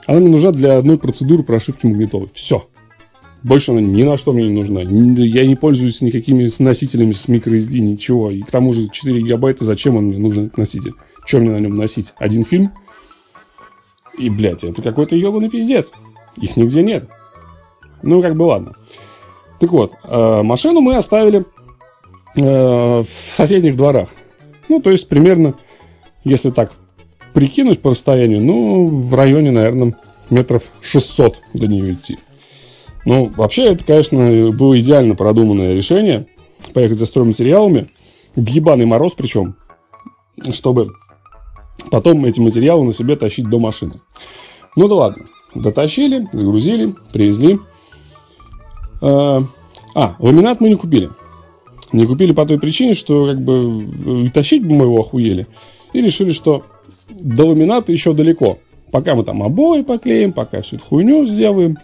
она 0.06 0.20
мне 0.20 0.28
нужна 0.28 0.50
для 0.50 0.76
одной 0.78 0.98
процедуры 0.98 1.44
прошивки 1.44 1.86
магнитолы. 1.86 2.28
Все. 2.32 2.66
Больше 3.44 3.72
она 3.72 3.82
ни 3.82 4.02
на 4.02 4.16
что 4.16 4.32
мне 4.32 4.46
не 4.46 4.54
нужна. 4.54 4.80
Я 4.80 5.46
не 5.46 5.54
пользуюсь 5.54 6.00
никакими 6.00 6.50
носителями 6.58 7.12
с 7.12 7.28
microSD, 7.28 7.78
ничего. 7.78 8.30
И 8.30 8.40
к 8.40 8.50
тому 8.50 8.72
же 8.72 8.88
4 8.88 9.20
гигабайта, 9.20 9.66
зачем 9.66 9.96
он 9.96 10.06
мне 10.06 10.18
нужен 10.18 10.46
этот 10.46 10.56
носитель? 10.56 10.94
Что 11.26 11.38
мне 11.38 11.50
на 11.50 11.58
нем 11.58 11.76
носить? 11.76 12.14
Один 12.16 12.44
фильм? 12.44 12.72
И, 14.18 14.30
блядь, 14.30 14.64
это 14.64 14.80
какой-то 14.80 15.14
ебаный 15.14 15.50
пиздец. 15.50 15.92
Их 16.40 16.56
нигде 16.56 16.82
нет. 16.82 17.10
Ну, 18.02 18.22
как 18.22 18.34
бы 18.34 18.44
ладно. 18.44 18.76
Так 19.60 19.70
вот, 19.72 19.92
э, 20.04 20.42
машину 20.42 20.80
мы 20.80 20.96
оставили 20.96 21.44
э, 22.36 23.02
в 23.02 23.06
соседних 23.06 23.76
дворах. 23.76 24.08
Ну, 24.70 24.80
то 24.80 24.90
есть, 24.90 25.06
примерно, 25.06 25.54
если 26.24 26.48
так 26.48 26.72
прикинуть 27.34 27.82
по 27.82 27.90
расстоянию, 27.90 28.40
ну, 28.40 28.86
в 28.86 29.14
районе, 29.14 29.50
наверное, 29.50 29.98
метров 30.30 30.70
600 30.80 31.42
до 31.52 31.66
нее 31.66 31.92
идти. 31.92 32.18
Ну, 33.04 33.30
вообще, 33.36 33.64
это, 33.64 33.84
конечно, 33.84 34.50
было 34.52 34.78
идеально 34.78 35.14
продуманное 35.14 35.74
решение. 35.74 36.26
Поехать 36.72 36.98
за 36.98 37.06
стройматериалами. 37.06 37.86
В 38.34 38.46
ебаный 38.48 38.86
мороз 38.86 39.14
причем. 39.14 39.56
Чтобы 40.50 40.88
потом 41.90 42.24
эти 42.24 42.40
материалы 42.40 42.84
на 42.84 42.92
себе 42.92 43.16
тащить 43.16 43.48
до 43.48 43.58
машины. 43.58 43.94
Ну 44.76 44.88
да 44.88 44.94
ладно. 44.94 45.26
Дотащили, 45.54 46.26
загрузили, 46.32 46.94
привезли. 47.12 47.60
А, 49.00 49.44
а, 49.94 50.16
ламинат 50.18 50.60
мы 50.60 50.68
не 50.68 50.74
купили. 50.74 51.10
Не 51.92 52.06
купили 52.06 52.32
по 52.32 52.44
той 52.44 52.58
причине, 52.58 52.94
что 52.94 53.26
как 53.26 53.40
бы 53.40 54.30
тащить 54.32 54.66
бы 54.66 54.74
мы 54.74 54.86
его 54.86 54.98
охуели. 54.98 55.46
И 55.92 56.00
решили, 56.00 56.32
что 56.32 56.64
до 57.10 57.46
ламината 57.46 57.92
еще 57.92 58.14
далеко. 58.14 58.58
Пока 58.90 59.14
мы 59.14 59.24
там 59.24 59.42
обои 59.42 59.82
поклеим, 59.82 60.32
пока 60.32 60.62
всю 60.62 60.76
эту 60.76 60.84
хуйню 60.84 61.26
сделаем. 61.26 61.78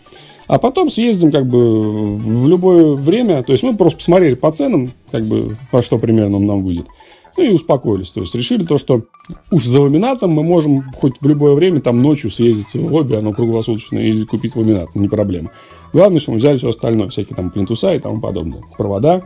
А 0.51 0.59
потом 0.59 0.91
съездим 0.91 1.31
как 1.31 1.47
бы 1.47 2.17
в 2.17 2.49
любое 2.49 2.97
время. 2.97 3.45
То 3.45 3.53
есть 3.53 3.63
мы 3.63 3.77
просто 3.77 3.99
посмотрели 3.99 4.35
по 4.35 4.51
ценам, 4.51 4.91
как 5.13 5.25
бы 5.25 5.57
по 5.71 5.81
что 5.81 5.97
примерно 5.97 6.39
он 6.39 6.47
нам 6.47 6.65
выйдет. 6.65 6.87
Ну 7.37 7.45
и 7.45 7.51
успокоились. 7.51 8.11
То 8.11 8.23
есть 8.23 8.35
решили 8.35 8.65
то, 8.65 8.77
что 8.77 9.05
уж 9.53 9.65
за 9.65 9.81
ламинатом 9.81 10.33
мы 10.33 10.43
можем 10.43 10.83
хоть 10.93 11.13
в 11.21 11.29
любое 11.29 11.55
время 11.55 11.81
там 11.81 11.99
ночью 11.99 12.33
съездить 12.33 12.75
в 12.75 12.93
лобби, 12.93 13.15
оно 13.15 13.33
круглосуточное, 13.33 14.03
и 14.03 14.25
купить 14.25 14.57
ламинат. 14.57 14.93
Не 14.97 15.07
проблема. 15.09 15.53
Главное, 15.93 16.19
что 16.19 16.33
мы 16.33 16.39
взяли 16.39 16.57
все 16.57 16.71
остальное. 16.71 17.11
Всякие 17.11 17.37
там 17.37 17.51
плинтуса 17.51 17.95
и 17.95 18.01
тому 18.01 18.21
подобное. 18.21 18.61
Провода. 18.77 19.23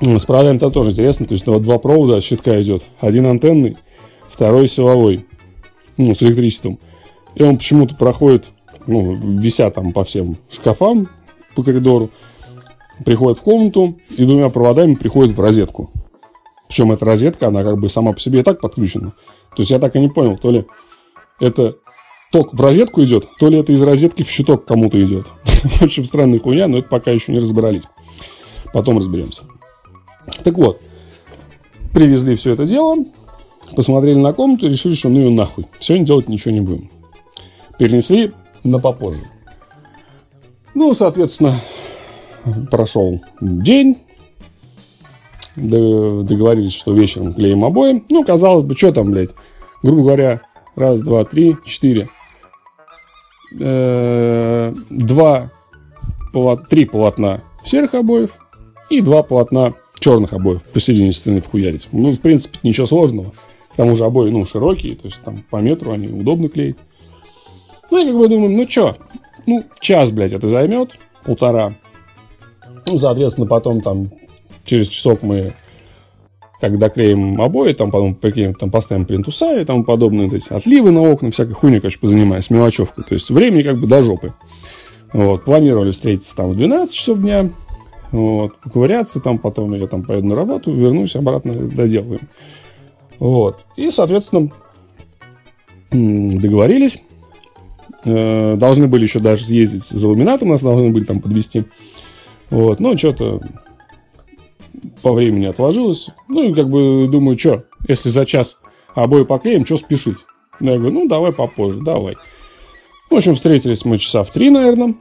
С 0.00 0.24
проводами 0.24 0.56
это 0.56 0.70
тоже 0.70 0.90
интересно. 0.90 1.26
То 1.26 1.34
есть 1.34 1.46
вот 1.46 1.62
два 1.62 1.78
провода 1.78 2.20
щитка 2.20 2.60
идет. 2.60 2.84
Один 2.98 3.26
антенный, 3.26 3.76
второй 4.28 4.66
силовой. 4.66 5.26
Ну, 5.96 6.12
с 6.12 6.24
электричеством. 6.24 6.80
И 7.36 7.44
он 7.44 7.58
почему-то 7.58 7.94
проходит 7.94 8.46
ну, 8.86 9.14
вися 9.14 9.70
там 9.70 9.92
по 9.92 10.04
всем 10.04 10.36
шкафам 10.50 11.08
по 11.54 11.62
коридору, 11.62 12.10
приходит 13.04 13.38
в 13.38 13.42
комнату 13.42 13.98
и 14.10 14.24
двумя 14.24 14.48
проводами 14.50 14.94
приходит 14.94 15.36
в 15.36 15.40
розетку. 15.40 15.90
Причем 16.68 16.92
эта 16.92 17.04
розетка, 17.04 17.48
она 17.48 17.64
как 17.64 17.78
бы 17.78 17.88
сама 17.88 18.12
по 18.12 18.20
себе 18.20 18.40
и 18.40 18.42
так 18.42 18.60
подключена. 18.60 19.12
То 19.56 19.62
есть 19.62 19.70
я 19.70 19.78
так 19.78 19.96
и 19.96 20.00
не 20.00 20.08
понял, 20.08 20.36
то 20.36 20.50
ли 20.50 20.66
это 21.40 21.76
ток 22.32 22.52
в 22.52 22.60
розетку 22.60 23.02
идет, 23.04 23.26
то 23.38 23.48
ли 23.48 23.58
это 23.58 23.72
из 23.72 23.82
розетки 23.82 24.22
в 24.22 24.30
щиток 24.30 24.64
кому-то 24.64 25.02
идет. 25.02 25.26
В 25.46 25.82
общем, 25.82 26.04
странная 26.04 26.38
хуйня, 26.38 26.68
но 26.68 26.78
это 26.78 26.88
пока 26.88 27.10
еще 27.10 27.32
не 27.32 27.38
разбирались. 27.38 27.84
Потом 28.72 28.98
разберемся. 28.98 29.44
Так 30.42 30.58
вот, 30.58 30.80
привезли 31.94 32.34
все 32.34 32.52
это 32.52 32.66
дело, 32.66 32.96
посмотрели 33.74 34.18
на 34.18 34.32
комнату 34.32 34.66
и 34.66 34.70
решили, 34.70 34.94
что 34.94 35.08
ну 35.08 35.28
и 35.28 35.32
нахуй. 35.32 35.66
Сегодня 35.78 36.06
делать 36.06 36.28
ничего 36.28 36.52
не 36.52 36.60
будем. 36.60 36.90
Перенесли 37.78 38.32
на 38.66 38.78
попозже. 38.78 39.22
Ну, 40.74 40.92
соответственно, 40.92 41.54
прошел 42.70 43.20
день. 43.40 43.98
Договорились, 45.56 46.74
что 46.74 46.92
вечером 46.92 47.32
клеим 47.32 47.64
обои. 47.64 48.04
Ну, 48.10 48.24
казалось 48.24 48.64
бы, 48.64 48.76
что 48.76 48.92
там, 48.92 49.10
блядь. 49.10 49.34
Грубо 49.82 50.02
говоря, 50.02 50.42
раз, 50.74 51.00
два, 51.00 51.24
три, 51.24 51.56
четыре. 51.64 52.08
Э, 53.58 54.74
два, 54.90 55.50
три 56.68 56.84
полотна 56.84 57.42
серых 57.64 57.94
обоев 57.94 58.32
и 58.90 59.00
два 59.00 59.22
полотна 59.22 59.72
черных 59.98 60.34
обоев 60.34 60.62
посередине 60.64 61.12
стены 61.12 61.40
вхуярить. 61.40 61.88
Ну, 61.92 62.12
в 62.12 62.20
принципе, 62.20 62.58
ничего 62.62 62.86
сложного. 62.86 63.32
К 63.72 63.76
тому 63.76 63.94
же 63.94 64.04
обои, 64.04 64.30
ну, 64.30 64.44
широкие, 64.44 64.96
то 64.96 65.06
есть 65.06 65.22
там 65.22 65.42
по 65.50 65.56
метру 65.56 65.92
они 65.92 66.08
удобно 66.08 66.48
клеить. 66.48 66.76
Ну, 67.96 68.02
я 68.02 68.08
как 68.08 68.18
бы 68.18 68.28
думаю, 68.28 68.50
ну 68.50 68.68
что, 68.68 68.94
ну, 69.46 69.64
час, 69.80 70.10
блядь, 70.10 70.34
это 70.34 70.48
займет, 70.48 70.98
полтора. 71.24 71.72
Ну, 72.86 72.98
соответственно, 72.98 73.46
потом 73.46 73.80
там 73.80 74.10
через 74.64 74.88
часок 74.88 75.22
мы 75.22 75.54
когда 76.60 76.90
клеим 76.90 77.40
обои, 77.40 77.72
там 77.72 77.90
потом 77.90 78.14
приклеим, 78.14 78.52
там 78.52 78.70
поставим 78.70 79.06
плинтуса 79.06 79.58
и 79.58 79.64
тому 79.64 79.82
подобное, 79.82 80.26
эти 80.26 80.52
отливы 80.52 80.90
на 80.90 81.10
окна, 81.10 81.30
всякой 81.30 81.54
хуйней, 81.54 81.80
конечно, 81.80 82.00
позанимаюсь, 82.02 82.50
мелочевкой. 82.50 83.04
То 83.04 83.14
есть 83.14 83.30
времени 83.30 83.62
как 83.62 83.78
бы 83.78 83.86
до 83.86 84.02
жопы. 84.02 84.34
Вот, 85.14 85.44
планировали 85.44 85.90
встретиться 85.90 86.36
там 86.36 86.50
в 86.50 86.56
12 86.56 86.94
часов 86.94 87.20
дня, 87.20 87.48
вот, 88.12 88.58
поковыряться 88.58 89.20
там, 89.20 89.38
потом 89.38 89.72
я 89.74 89.86
там 89.86 90.02
поеду 90.02 90.26
на 90.26 90.34
работу, 90.34 90.70
вернусь, 90.70 91.16
обратно 91.16 91.54
доделаем. 91.54 92.28
Вот. 93.18 93.64
И, 93.76 93.88
соответственно, 93.88 94.50
договорились. 95.90 97.02
Э, 98.06 98.54
должны 98.56 98.86
были 98.86 99.02
еще 99.02 99.18
даже 99.18 99.44
съездить 99.44 99.84
за 99.84 100.08
ламинатом, 100.08 100.50
нас 100.50 100.62
должны 100.62 100.90
были 100.90 101.02
там 101.02 101.20
подвести. 101.20 101.64
Вот, 102.50 102.78
но 102.78 102.96
что-то 102.96 103.40
по 105.02 105.12
времени 105.12 105.46
отложилось. 105.46 106.10
Ну, 106.28 106.44
и 106.44 106.54
как 106.54 106.70
бы 106.70 107.08
думаю, 107.10 107.36
что, 107.36 107.64
если 107.88 108.08
за 108.08 108.24
час 108.24 108.60
обои 108.94 109.24
поклеим, 109.24 109.66
что 109.66 109.76
спешить? 109.76 110.18
Я 110.60 110.76
говорю, 110.76 110.94
ну, 110.94 111.08
давай 111.08 111.32
попозже, 111.32 111.80
давай. 111.80 112.16
В 113.10 113.14
общем, 113.14 113.34
встретились 113.34 113.84
мы 113.84 113.98
часа 113.98 114.22
в 114.22 114.30
три, 114.30 114.50
наверное. 114.50 114.94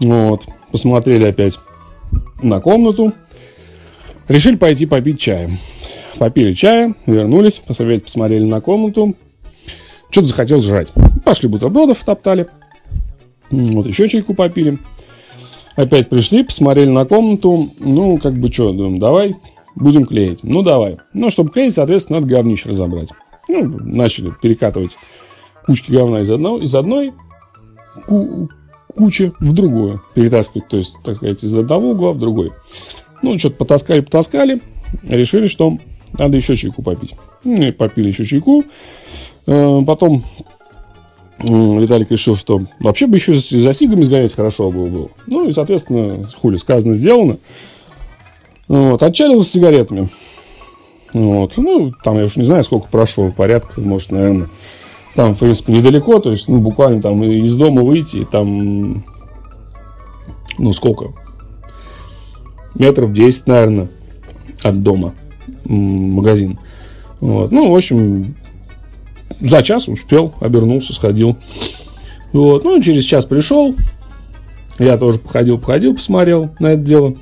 Вот, 0.00 0.46
посмотрели 0.72 1.26
опять 1.26 1.60
на 2.42 2.60
комнату. 2.60 3.12
Решили 4.26 4.56
пойти 4.56 4.86
попить 4.86 5.20
чаем. 5.20 5.58
Попили 6.18 6.54
чая, 6.54 6.94
вернулись, 7.06 7.60
посмотрели 7.60 8.44
на 8.44 8.60
комнату. 8.60 9.14
Что-то 10.10 10.28
захотел 10.28 10.58
жрать. 10.60 10.92
Пошли 11.24 11.48
бутербродов 11.48 12.02
топтали. 12.04 12.46
Вот 13.50 13.86
еще 13.86 14.08
чайку 14.08 14.34
попили. 14.34 14.78
Опять 15.74 16.08
пришли, 16.08 16.42
посмотрели 16.42 16.88
на 16.88 17.04
комнату. 17.04 17.70
Ну, 17.80 18.16
как 18.18 18.34
бы 18.34 18.50
что, 18.52 18.72
думаем, 18.72 18.98
давай 18.98 19.36
будем 19.74 20.04
клеить. 20.06 20.40
Ну, 20.42 20.62
давай. 20.62 20.98
Ну, 21.12 21.30
чтобы 21.30 21.50
клеить, 21.50 21.74
соответственно, 21.74 22.20
надо 22.20 22.32
говнище 22.32 22.68
разобрать. 22.70 23.08
Ну, 23.48 23.62
начали 23.80 24.32
перекатывать 24.40 24.96
кучки 25.66 25.92
говна 25.92 26.22
из, 26.22 26.30
одного, 26.30 26.58
из 26.58 26.74
одной 26.74 27.12
ку- 28.06 28.48
кучи 28.88 29.32
в 29.38 29.52
другую 29.52 30.02
перетаскивать. 30.14 30.68
То 30.68 30.78
есть, 30.78 30.96
так 31.04 31.16
сказать, 31.16 31.44
из 31.44 31.54
одного 31.56 31.90
угла 31.90 32.12
в 32.12 32.18
другой. 32.18 32.52
Ну, 33.22 33.36
что-то 33.38 33.56
потаскали, 33.56 34.00
потаскали. 34.00 34.62
Решили, 35.02 35.46
что 35.46 35.76
надо 36.18 36.36
еще 36.36 36.56
чайку 36.56 36.82
попить. 36.82 37.14
Ну, 37.44 37.54
и 37.66 37.70
попили 37.72 38.08
еще 38.08 38.24
чайку. 38.24 38.64
Э, 39.46 39.82
потом 39.86 40.24
Виталик 41.38 42.10
решил, 42.10 42.34
что 42.34 42.62
вообще 42.80 43.06
бы 43.06 43.16
еще 43.16 43.34
за 43.34 43.72
сигами 43.72 44.02
сгонять 44.02 44.34
хорошо 44.34 44.70
было. 44.70 44.86
бы. 44.86 45.10
Ну 45.26 45.48
и, 45.48 45.52
соответственно, 45.52 46.26
хули 46.40 46.56
сказано, 46.56 46.94
сделано. 46.94 47.38
Вот, 48.68 49.02
отчалил 49.02 49.42
с 49.42 49.50
сигаретами. 49.50 50.08
Вот, 51.12 51.54
ну, 51.56 51.92
там 52.02 52.18
я 52.18 52.24
уж 52.24 52.36
не 52.36 52.44
знаю, 52.44 52.62
сколько 52.64 52.88
прошло, 52.88 53.30
порядка, 53.30 53.80
может, 53.80 54.10
наверное, 54.10 54.48
там, 55.14 55.34
в 55.34 55.38
принципе, 55.38 55.72
недалеко, 55.72 56.18
то 56.18 56.30
есть, 56.30 56.48
ну, 56.48 56.58
буквально 56.58 57.00
там 57.00 57.22
из 57.22 57.56
дома 57.56 57.82
выйти, 57.82 58.26
там, 58.30 59.04
ну, 60.58 60.72
сколько? 60.72 61.12
Метров 62.74 63.12
10, 63.12 63.46
наверное, 63.46 63.88
от 64.62 64.82
дома 64.82 65.14
магазин. 65.64 66.58
Вот. 67.20 67.50
Ну, 67.52 67.70
в 67.70 67.76
общем, 67.76 68.34
за 69.40 69.62
час 69.62 69.88
успел, 69.88 70.34
обернулся, 70.40 70.92
сходил. 70.92 71.36
Вот. 72.32 72.64
Ну, 72.64 72.80
через 72.82 73.04
час 73.04 73.24
пришел. 73.24 73.74
Я 74.78 74.98
тоже 74.98 75.18
походил, 75.18 75.58
походил, 75.58 75.94
посмотрел 75.94 76.50
на 76.58 76.68
это 76.68 76.82
дело. 76.82 77.14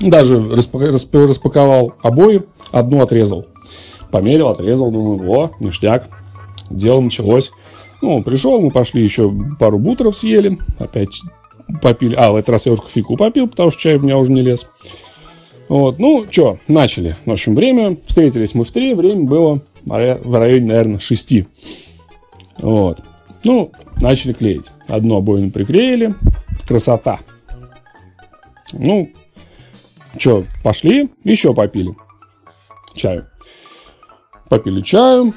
Даже 0.00 0.42
распаковал 0.44 1.94
обои, 2.02 2.42
одну 2.72 3.02
отрезал. 3.02 3.46
Померил, 4.10 4.48
отрезал, 4.48 4.90
думаю, 4.90 5.30
о, 5.30 5.50
ништяк. 5.60 6.08
Дело 6.70 7.00
началось. 7.00 7.52
Ну, 8.02 8.16
он 8.16 8.24
пришел, 8.24 8.60
мы 8.60 8.70
пошли 8.70 9.02
еще 9.02 9.32
пару 9.58 9.78
бутеров 9.78 10.16
съели. 10.16 10.58
Опять 10.78 11.20
попили. 11.82 12.14
А, 12.14 12.32
в 12.32 12.36
этот 12.36 12.50
раз 12.50 12.66
я 12.66 12.72
уже 12.72 12.82
кофейку 12.82 13.16
попил, 13.16 13.48
потому 13.48 13.70
что 13.70 13.80
чай 13.80 13.96
у 13.96 14.00
меня 14.00 14.18
уже 14.18 14.32
не 14.32 14.42
лез. 14.42 14.66
Вот, 15.68 15.98
ну, 15.98 16.24
что, 16.30 16.58
начали. 16.68 17.16
В 17.24 17.30
общем, 17.30 17.54
время, 17.54 17.96
встретились 18.04 18.54
мы 18.54 18.64
в 18.64 18.70
три, 18.70 18.94
время 18.94 19.24
было 19.24 19.60
в 19.86 20.38
районе, 20.38 20.66
наверное, 20.66 20.98
шести. 20.98 21.46
Вот. 22.58 23.02
Ну, 23.44 23.72
начали 24.00 24.32
клеить. 24.32 24.72
Одну 24.88 25.16
обоину 25.16 25.50
приклеили. 25.50 26.14
Красота. 26.66 27.20
Ну, 28.72 29.08
что, 30.18 30.44
пошли, 30.64 31.10
еще 31.24 31.54
попили 31.54 31.94
чаю. 32.96 33.26
Попили 34.48 34.80
чаю, 34.80 35.34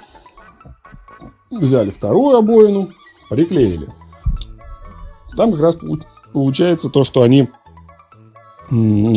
взяли 1.52 1.90
вторую 1.90 2.38
обоину, 2.38 2.92
приклеили. 3.30 3.88
Там 5.36 5.52
как 5.52 5.62
раз 5.62 5.78
получается 6.34 6.90
то, 6.90 7.04
что 7.04 7.22
они 7.22 7.50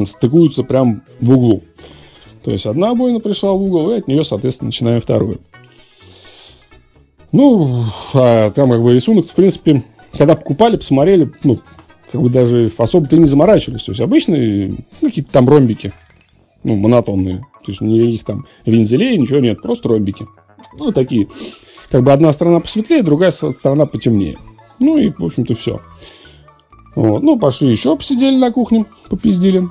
стыкуются 0.07 0.63
прям 0.65 1.03
в 1.21 1.33
углу. 1.33 1.63
То 2.45 2.51
есть 2.51 2.67
одна 2.67 2.91
обоина 2.91 3.21
пришла 3.21 3.53
в 3.53 3.63
угол, 3.63 3.93
и 3.93 3.99
от 3.99 4.09
нее, 4.09 4.25
соответственно, 4.25 4.69
начинаем 4.69 5.01
вторую. 5.01 5.41
Ну, 7.31 7.85
а 8.13 8.51
там 8.51 8.71
как 8.71 8.83
бы 8.83 8.93
рисунок, 8.93 9.27
в 9.27 9.35
принципе, 9.35 9.83
когда 10.17 10.35
покупали, 10.35 10.77
посмотрели, 10.77 11.31
ну, 11.45 11.61
как 12.11 12.21
бы 12.21 12.29
даже 12.29 12.71
особо-то 12.77 13.17
не 13.17 13.25
заморачивались. 13.25 13.85
То 13.85 13.93
есть 13.93 14.01
обычные, 14.01 14.77
ну, 15.01 15.09
какие-то 15.09 15.33
там 15.33 15.49
ромбики, 15.49 15.93
ну, 16.63 16.77
монотонные. 16.77 17.39
То 17.65 17.71
есть 17.71 17.81
никаких 17.81 18.25
там 18.25 18.45
вензелей, 18.67 19.17
ничего 19.17 19.41
нет, 19.41 19.63
просто 19.63 19.89
ромбики. 19.89 20.27
Ну, 20.79 20.93
такие. 20.93 21.29
Как 21.91 22.03
бы 22.03 22.13
одна 22.13 22.33
сторона 22.33 22.61
посветлее, 22.61 23.03
другая 23.03 23.31
сторона 23.31 23.87
потемнее. 23.87 24.37
Ну 24.81 24.99
и, 24.99 25.11
в 25.11 25.25
общем-то, 25.25 25.55
все. 25.55 25.81
Вот. 26.95 27.23
Ну, 27.23 27.39
пошли 27.39 27.71
еще 27.71 27.97
посидели 27.97 28.37
на 28.37 28.51
кухне, 28.51 28.85
попиздили. 29.09 29.69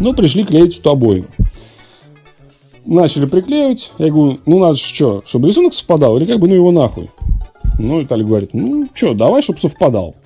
Ну, 0.00 0.12
пришли 0.14 0.44
клеить 0.44 0.78
эту 0.78 0.90
обоину. 0.90 1.26
Начали 2.84 3.26
приклеивать. 3.26 3.92
Я 3.98 4.10
говорю, 4.10 4.40
ну, 4.46 4.58
надо 4.58 4.74
же 4.74 4.84
что, 4.84 5.22
чтобы 5.24 5.48
рисунок 5.48 5.74
совпадал, 5.74 6.16
или 6.16 6.26
как 6.26 6.40
бы, 6.40 6.48
ну, 6.48 6.54
его 6.54 6.72
нахуй. 6.72 7.10
Ну, 7.78 8.00
Виталий 8.00 8.24
говорит, 8.24 8.50
ну, 8.52 8.88
что, 8.92 9.14
давай, 9.14 9.42
чтобы 9.42 9.58
совпадал. 9.58 10.16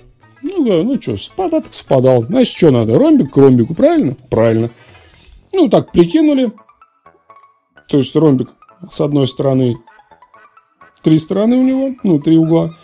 Ну, 0.43 0.65
говорю, 0.65 0.85
ну, 0.85 1.01
что, 1.01 1.17
совпадал, 1.17 1.63
так 1.63 1.75
совпадал. 1.75 2.23
Значит, 2.23 2.57
что 2.57 2.71
надо, 2.71 2.99
ромбик 2.99 3.33
к 3.33 3.37
ромбику, 3.37 3.75
правильно? 3.75 4.17
Правильно. 4.31 4.71
Ну, 5.53 5.69
так 5.69 5.93
прикинули. 5.93 6.53
То 7.89 7.99
есть, 7.99 8.17
ромбик 8.17 8.51
с 8.91 9.01
одной 9.01 9.27
стороны, 9.27 9.77
три 11.03 11.19
стороны 11.19 11.57
у 11.57 11.63
него, 11.63 11.95
ну, 12.03 12.19
три 12.19 12.37
угла. 12.37 12.75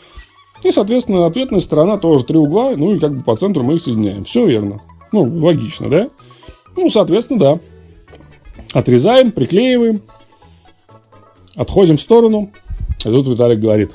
И, 0.62 0.70
соответственно, 0.70 1.26
ответная 1.26 1.60
сторона 1.60 1.96
тоже 1.98 2.24
три 2.24 2.38
угла, 2.38 2.72
ну 2.76 2.94
и 2.94 2.98
как 2.98 3.16
бы 3.16 3.22
по 3.22 3.36
центру 3.36 3.64
мы 3.64 3.74
их 3.74 3.82
соединяем. 3.82 4.24
Все 4.24 4.46
верно. 4.46 4.80
Ну, 5.10 5.22
логично, 5.22 5.88
да? 5.88 6.08
Ну, 6.76 6.88
соответственно, 6.88 7.40
да. 7.40 7.60
Отрезаем, 8.72 9.32
приклеиваем, 9.32 10.02
отходим 11.56 11.96
в 11.96 12.00
сторону. 12.00 12.52
И 13.00 13.04
тут 13.04 13.28
Виталик 13.28 13.60
говорит, 13.60 13.94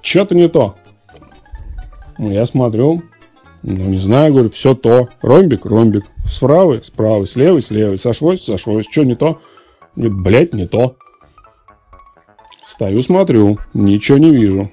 что-то 0.00 0.34
не 0.34 0.48
то. 0.48 0.76
Ну, 2.18 2.30
я 2.30 2.46
смотрю, 2.46 3.02
ну, 3.62 3.84
не 3.84 3.98
знаю, 3.98 4.32
говорю, 4.32 4.50
все 4.50 4.74
то. 4.74 5.08
Ромбик, 5.22 5.64
ромбик. 5.64 6.04
Справа, 6.26 6.80
справа, 6.82 7.26
слева, 7.26 7.60
слева. 7.60 7.96
Сошлось, 7.96 8.44
сошлось. 8.44 8.86
Что 8.90 9.04
не 9.04 9.14
то? 9.14 9.40
Нет, 9.96 10.12
блядь, 10.12 10.54
не 10.54 10.66
то. 10.66 10.96
Стою, 12.64 13.02
смотрю, 13.02 13.58
ничего 13.74 14.18
не 14.18 14.30
вижу. 14.30 14.70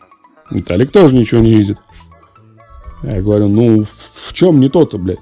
Виталик 0.52 0.92
тоже 0.92 1.16
ничего 1.16 1.42
не 1.42 1.54
видит. 1.54 1.78
Я 3.04 3.22
говорю, 3.22 3.48
ну, 3.48 3.84
в 3.84 4.34
чем 4.34 4.60
не 4.60 4.70
то-то, 4.70 4.98
блядь? 4.98 5.20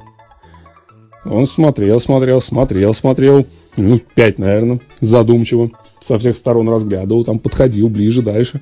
Он 1.30 1.46
смотрел, 1.46 2.00
смотрел, 2.00 2.42
смотрел, 2.42 2.94
смотрел. 2.94 3.46
Ну, 3.76 4.00
пять, 4.16 4.40
наверное, 4.40 4.80
задумчиво. 5.02 5.72
Со 6.02 6.18
всех 6.18 6.38
сторон 6.38 6.70
разглядывал, 6.70 7.24
там 7.24 7.40
подходил 7.40 7.90
ближе, 7.90 8.22
дальше. 8.22 8.62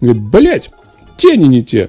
Говорит, 0.00 0.22
блядь, 0.22 0.70
тени 1.16 1.46
не 1.46 1.62
те. 1.62 1.88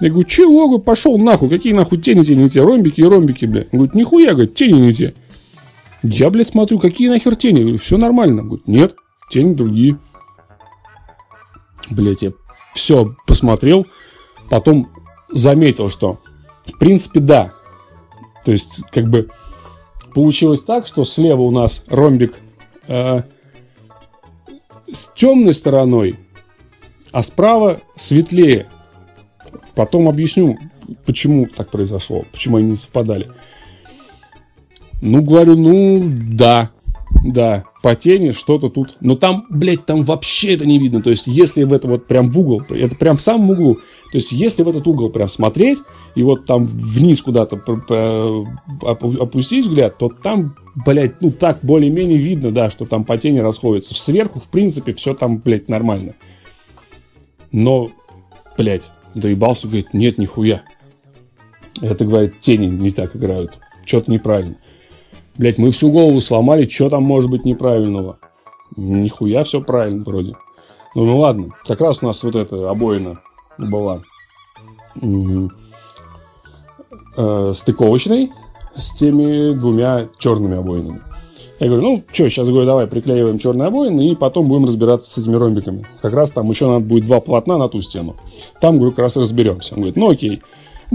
Я 0.00 0.10
говорю, 0.10 0.28
чего? 0.28 0.66
Говорю, 0.66 0.82
пошел 0.82 1.18
нахуй, 1.18 1.48
какие 1.48 1.72
нахуй 1.72 1.98
тени 1.98 2.22
те 2.22 2.34
не 2.34 2.48
те, 2.48 2.62
ромбики 2.62 3.00
и 3.00 3.04
ромбики, 3.04 3.46
блядь. 3.46 3.68
Он 3.72 3.78
говорит, 3.78 3.94
нихуя, 3.94 4.32
говорит, 4.32 4.54
тени 4.54 4.78
не 4.78 4.92
те. 4.92 5.14
Я, 6.02 6.30
блядь, 6.30 6.48
смотрю, 6.48 6.78
какие 6.78 7.08
нахер 7.08 7.34
тени? 7.34 7.62
Говорю, 7.62 7.78
все 7.78 7.96
нормально. 7.96 8.42
Он 8.42 8.48
говорит, 8.48 8.68
нет, 8.68 8.94
тени 9.30 9.54
другие. 9.54 9.98
Блядь, 11.90 12.22
я 12.22 12.32
все 12.74 13.14
посмотрел, 13.26 13.86
потом 14.50 14.90
заметил, 15.30 15.88
что 15.88 16.18
в 16.66 16.78
принципе 16.78 17.20
да. 17.20 17.52
То 18.44 18.52
есть, 18.52 18.82
как 18.90 19.08
бы 19.08 19.30
получилось 20.14 20.62
так, 20.62 20.86
что 20.86 21.04
слева 21.04 21.42
у 21.42 21.50
нас 21.50 21.84
ромбик 21.88 22.38
э, 22.86 23.22
с 24.90 25.08
темной 25.14 25.52
стороной, 25.52 26.18
а 27.12 27.22
справа 27.22 27.80
светлее. 27.96 28.68
Потом 29.74 30.08
объясню, 30.08 30.58
почему 31.04 31.46
так 31.46 31.70
произошло, 31.70 32.24
почему 32.32 32.58
они 32.58 32.70
не 32.70 32.76
совпадали. 32.76 33.30
Ну, 35.00 35.22
говорю, 35.22 35.56
ну, 35.56 36.02
да, 36.08 36.70
да, 37.22 37.64
по 37.82 37.94
тени 37.94 38.32
что-то 38.32 38.68
тут. 38.68 38.96
Но 39.00 39.14
там, 39.14 39.44
блядь, 39.48 39.86
там 39.86 40.02
вообще 40.02 40.54
это 40.54 40.66
не 40.66 40.78
видно. 40.78 41.02
То 41.02 41.10
есть, 41.10 41.26
если 41.26 41.64
в 41.64 41.72
это 41.72 41.88
вот 41.88 42.06
прям 42.06 42.30
в 42.30 42.38
угол, 42.38 42.62
это 42.68 42.96
прям 42.96 43.16
в 43.16 43.20
самом 43.20 43.50
углу. 43.50 43.74
То 44.10 44.18
есть, 44.18 44.32
если 44.32 44.62
в 44.62 44.68
этот 44.68 44.86
угол 44.86 45.10
прям 45.10 45.28
смотреть, 45.28 45.78
и 46.14 46.22
вот 46.22 46.46
там 46.46 46.66
вниз 46.66 47.22
куда-то 47.22 47.56
опустить 48.82 49.64
взгляд, 49.64 49.98
то 49.98 50.08
там, 50.08 50.56
блядь, 50.86 51.20
ну 51.20 51.30
так 51.30 51.60
более-менее 51.62 52.18
видно, 52.18 52.50
да, 52.50 52.70
что 52.70 52.86
там 52.86 53.04
по 53.04 53.16
тени 53.16 53.38
расходятся. 53.38 53.94
Сверху, 53.94 54.40
в 54.40 54.48
принципе, 54.48 54.94
все 54.94 55.14
там, 55.14 55.38
блядь, 55.38 55.68
нормально. 55.68 56.14
Но, 57.52 57.90
блядь, 58.56 58.90
доебался, 59.14 59.66
говорит, 59.66 59.94
нет, 59.94 60.18
нихуя. 60.18 60.62
Это, 61.80 62.04
говорит, 62.04 62.40
тени 62.40 62.66
не 62.66 62.90
так 62.90 63.16
играют. 63.16 63.58
Что-то 63.84 64.10
неправильно. 64.12 64.56
Блять, 65.36 65.58
мы 65.58 65.70
всю 65.70 65.90
голову 65.90 66.20
сломали, 66.20 66.66
что 66.66 66.88
там 66.88 67.02
может 67.02 67.30
быть 67.30 67.44
неправильного? 67.44 68.18
Нихуя 68.76 69.42
все 69.44 69.60
правильно 69.60 70.04
вроде. 70.04 70.32
Ну, 70.94 71.04
ну 71.04 71.18
ладно, 71.18 71.48
как 71.66 71.80
раз 71.80 72.02
у 72.02 72.06
нас 72.06 72.22
вот 72.22 72.36
эта 72.36 72.70
обоина 72.70 73.18
была 73.58 74.02
э, 77.16 77.52
стыковочной 77.54 78.32
с 78.74 78.92
теми 78.94 79.52
двумя 79.54 80.08
черными 80.18 80.56
обоинами. 80.56 81.02
Я 81.60 81.68
говорю, 81.68 81.82
ну, 81.82 82.04
что, 82.12 82.28
сейчас, 82.28 82.48
говорю, 82.48 82.66
давай 82.66 82.86
приклеиваем 82.86 83.38
черные 83.38 83.68
обоины 83.68 84.10
и 84.10 84.16
потом 84.16 84.48
будем 84.48 84.64
разбираться 84.64 85.10
с 85.10 85.22
этими 85.22 85.36
ромбиками. 85.36 85.86
Как 86.02 86.12
раз 86.12 86.30
там 86.30 86.50
еще 86.50 86.68
надо 86.68 86.84
будет 86.84 87.06
два 87.06 87.20
полотна 87.20 87.58
на 87.58 87.68
ту 87.68 87.80
стену. 87.80 88.16
Там, 88.60 88.76
говорю, 88.76 88.90
как 88.90 89.00
раз 89.00 89.16
разберемся. 89.16 89.74
Он 89.74 89.80
говорит, 89.80 89.96
ну, 89.96 90.10
окей. 90.10 90.42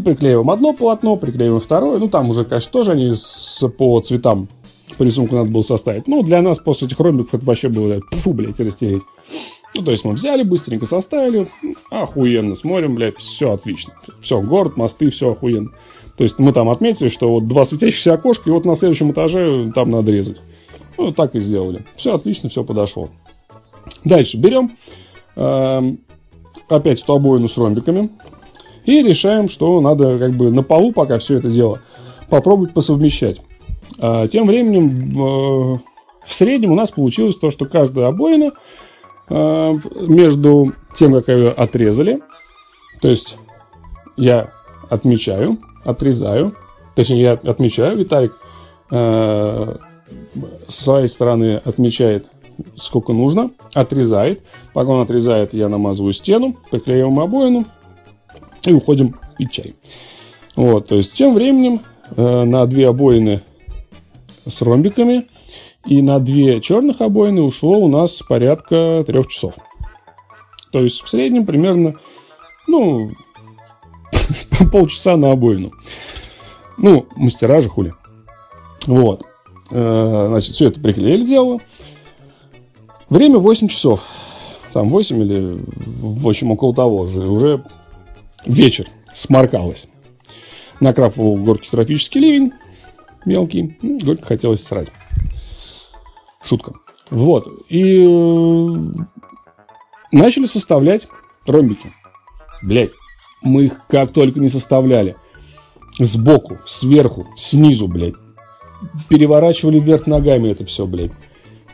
Приклеиваем 0.03 0.49
одно 0.49 0.73
полотно, 0.73 1.15
приклеиваем 1.15 1.59
второе. 1.59 1.99
Ну, 1.99 2.09
там 2.09 2.29
уже, 2.29 2.45
конечно, 2.45 2.71
тоже 2.71 2.91
они 2.91 3.13
с, 3.13 3.67
по 3.77 3.99
цветам 4.01 4.47
по 4.97 5.03
рисунку 5.03 5.35
надо 5.35 5.49
было 5.49 5.61
составить. 5.61 6.07
Ну, 6.07 6.21
для 6.23 6.41
нас 6.41 6.59
после 6.59 6.87
этих 6.87 6.99
ромбиков 6.99 7.33
это 7.33 7.45
вообще 7.45 7.69
было, 7.69 8.01
фу, 8.11 8.33
блядь, 8.33 8.59
растереть. 8.59 9.03
Ну, 9.75 9.83
то 9.83 9.91
есть 9.91 10.03
мы 10.03 10.11
взяли, 10.11 10.43
быстренько 10.43 10.85
составили, 10.85 11.47
охуенно, 11.89 12.53
смотрим, 12.55 12.95
блядь, 12.95 13.17
все 13.17 13.51
отлично. 13.51 13.93
Все, 14.19 14.41
город, 14.41 14.75
мосты, 14.75 15.09
все 15.09 15.31
охуенно. 15.31 15.69
То 16.17 16.23
есть 16.23 16.37
мы 16.37 16.51
там 16.51 16.69
отметили, 16.69 17.07
что 17.07 17.31
вот 17.31 17.47
два 17.47 17.63
светящихся 17.63 18.13
окошка, 18.13 18.49
и 18.49 18.53
вот 18.53 18.65
на 18.65 18.75
следующем 18.75 19.11
этаже 19.11 19.71
там 19.73 19.89
надо 19.89 20.11
резать. 20.11 20.41
Ну, 20.97 21.13
так 21.13 21.33
и 21.33 21.39
сделали. 21.39 21.85
Все 21.95 22.13
отлично, 22.13 22.49
все 22.49 22.65
подошло. 22.65 23.09
Дальше 24.03 24.37
берем 24.37 24.75
э, 25.37 25.95
опять 26.67 27.01
эту 27.01 27.13
обоину 27.13 27.47
с 27.47 27.57
ромбиками 27.57 28.09
и 28.85 29.01
решаем, 29.01 29.49
что 29.49 29.79
надо 29.81 30.17
как 30.17 30.31
бы 30.31 30.51
на 30.51 30.63
полу 30.63 30.91
пока 30.91 31.17
все 31.19 31.37
это 31.37 31.49
дело 31.49 31.81
попробовать 32.29 32.73
посовмещать. 32.73 33.41
А 33.99 34.27
тем 34.27 34.47
временем 34.47 35.11
э, 35.11 35.79
в 36.25 36.33
среднем 36.33 36.71
у 36.71 36.75
нас 36.75 36.91
получилось 36.91 37.37
то, 37.37 37.51
что 37.51 37.65
каждая 37.65 38.07
обоина 38.07 38.51
э, 39.29 39.73
между 40.07 40.73
тем, 40.93 41.13
как 41.13 41.27
ее 41.27 41.49
отрезали, 41.49 42.21
то 43.01 43.09
есть 43.09 43.37
я 44.15 44.51
отмечаю, 44.89 45.57
отрезаю, 45.85 46.55
точнее 46.95 47.21
я 47.21 47.31
отмечаю, 47.33 47.97
Виталик 47.97 48.33
э, 48.91 49.77
с 50.67 50.75
своей 50.75 51.07
стороны 51.07 51.61
отмечает, 51.63 52.29
сколько 52.75 53.13
нужно, 53.13 53.51
отрезает. 53.73 54.41
Пока 54.73 54.91
он 54.91 55.01
отрезает, 55.01 55.53
я 55.53 55.67
намазываю 55.67 56.13
стену, 56.13 56.57
приклеиваем 56.71 57.19
обоину 57.19 57.65
и 58.65 58.73
уходим 58.73 59.15
пить 59.37 59.51
чай. 59.51 59.75
Вот, 60.55 60.87
то 60.87 60.95
есть 60.95 61.13
тем 61.13 61.33
временем 61.33 61.81
э, 62.15 62.43
на 62.43 62.65
две 62.65 62.87
обоины 62.87 63.41
с 64.45 64.61
ромбиками 64.61 65.25
и 65.85 66.01
на 66.01 66.19
две 66.19 66.59
черных 66.59 67.01
обоины 67.01 67.41
ушло 67.41 67.77
у 67.79 67.87
нас 67.87 68.21
порядка 68.21 69.03
трех 69.05 69.27
часов. 69.27 69.55
То 70.71 70.81
есть 70.81 71.01
в 71.01 71.09
среднем 71.09 71.45
примерно, 71.45 71.95
ну, 72.67 73.11
полчаса 74.71 75.17
на 75.17 75.31
обоину. 75.31 75.71
Ну, 76.77 77.07
мастера 77.15 77.59
же 77.61 77.69
хули. 77.69 77.93
Вот. 78.87 79.23
Э, 79.71 80.27
значит, 80.29 80.53
все 80.53 80.67
это 80.67 80.79
приклеили 80.79 81.25
дело. 81.25 81.59
Время 83.09 83.39
8 83.39 83.67
часов. 83.67 84.05
Там 84.73 84.89
8 84.89 85.21
или, 85.21 85.59
в 86.01 86.27
общем, 86.27 86.51
около 86.51 86.73
того 86.73 87.05
же. 87.05 87.27
Уже 87.27 87.63
вечер. 88.45 88.87
Сморкалось. 89.13 89.87
Накрапывал 90.79 91.35
в 91.35 91.43
горке 91.43 91.69
тропический 91.69 92.21
ливень. 92.21 92.53
Мелкий. 93.25 93.77
Ну, 93.81 93.97
горько 94.03 94.25
хотелось 94.25 94.63
срать. 94.63 94.89
Шутка. 96.43 96.73
Вот. 97.09 97.47
И 97.69 98.05
э, 98.05 98.75
начали 100.11 100.45
составлять 100.45 101.07
ромбики. 101.45 101.91
Блять. 102.61 102.91
Мы 103.41 103.65
их 103.65 103.87
как 103.87 104.11
только 104.11 104.39
не 104.39 104.49
составляли. 104.49 105.15
Сбоку, 105.99 106.59
сверху, 106.65 107.27
снизу, 107.35 107.87
блядь 107.87 108.15
переворачивали 109.07 109.79
вверх 109.79 110.07
ногами 110.07 110.49
это 110.49 110.65
все, 110.65 110.85
блядь. 110.85 111.11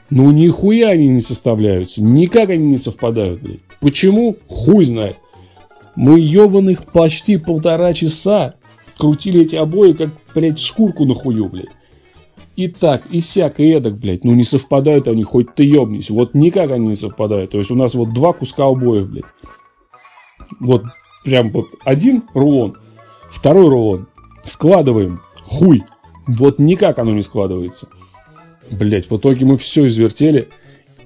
Ну, 0.10 0.32
нихуя 0.32 0.90
они 0.90 1.08
не 1.08 1.22
составляются. 1.22 2.02
Никак 2.02 2.50
они 2.50 2.68
не 2.68 2.78
совпадают, 2.78 3.42
блядь. 3.42 3.62
Почему? 3.82 4.38
Хуй 4.48 4.86
знает. 4.86 5.18
Мы 5.96 6.20
ебаных 6.20 6.86
почти 6.86 7.38
полтора 7.38 7.94
часа 7.94 8.56
крутили 8.98 9.42
эти 9.42 9.56
обои, 9.56 9.94
как, 9.94 10.10
блядь, 10.34 10.60
шкурку 10.60 11.06
на 11.06 11.14
хую, 11.14 11.50
блядь. 11.50 11.70
И 12.56 12.68
так, 12.68 13.04
и 13.12 13.20
сяк, 13.20 13.60
и 13.60 13.70
эдак, 13.70 13.98
блядь. 13.98 14.24
Ну, 14.24 14.34
не 14.34 14.44
совпадают 14.44 15.08
они, 15.08 15.24
хоть 15.24 15.54
ты 15.56 15.64
ебнись. 15.64 16.10
Вот 16.10 16.34
никак 16.34 16.72
они 16.72 16.88
не 16.88 16.96
совпадают. 16.96 17.52
То 17.52 17.58
есть, 17.58 17.72
у 17.72 17.76
нас 17.76 17.96
вот 17.96 18.14
два 18.14 18.34
куска 18.34 18.66
обоев, 18.66 19.10
блядь. 19.10 19.26
Вот 20.60 20.84
прям 21.24 21.52
вот 21.52 21.68
один 21.84 22.24
рулон, 22.34 22.78
второй 23.30 23.70
рулон. 23.70 24.08
Складываем. 24.46 25.22
Хуй. 25.44 25.84
Вот 26.28 26.60
никак 26.60 27.00
оно 27.00 27.12
не 27.12 27.22
складывается. 27.22 27.88
Блять, 28.72 29.10
в 29.10 29.18
итоге 29.18 29.46
мы 29.46 29.58
все 29.58 29.88
извертели. 29.88 30.50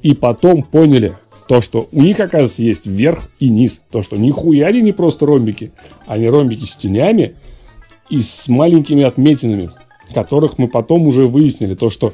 И 0.01 0.13
потом 0.13 0.63
поняли, 0.63 1.17
то, 1.49 1.61
что 1.61 1.89
у 1.91 2.03
них, 2.03 2.19
оказывается, 2.19 2.61
есть 2.61 2.85
верх 2.85 3.27
и 3.39 3.49
низ. 3.49 3.81
То, 3.89 4.03
что 4.03 4.17
нихуя 4.17 4.67
они 4.67 4.81
не 4.81 4.91
просто 4.91 5.25
ромбики. 5.25 5.71
Они 6.05 6.29
ромбики 6.29 6.65
с 6.65 6.75
тенями 6.75 7.37
и 8.07 8.19
с 8.19 8.47
маленькими 8.49 9.03
отметинами, 9.03 9.71
которых 10.13 10.59
мы 10.59 10.67
потом 10.67 11.07
уже 11.07 11.27
выяснили. 11.27 11.73
То, 11.73 11.89
что 11.89 12.13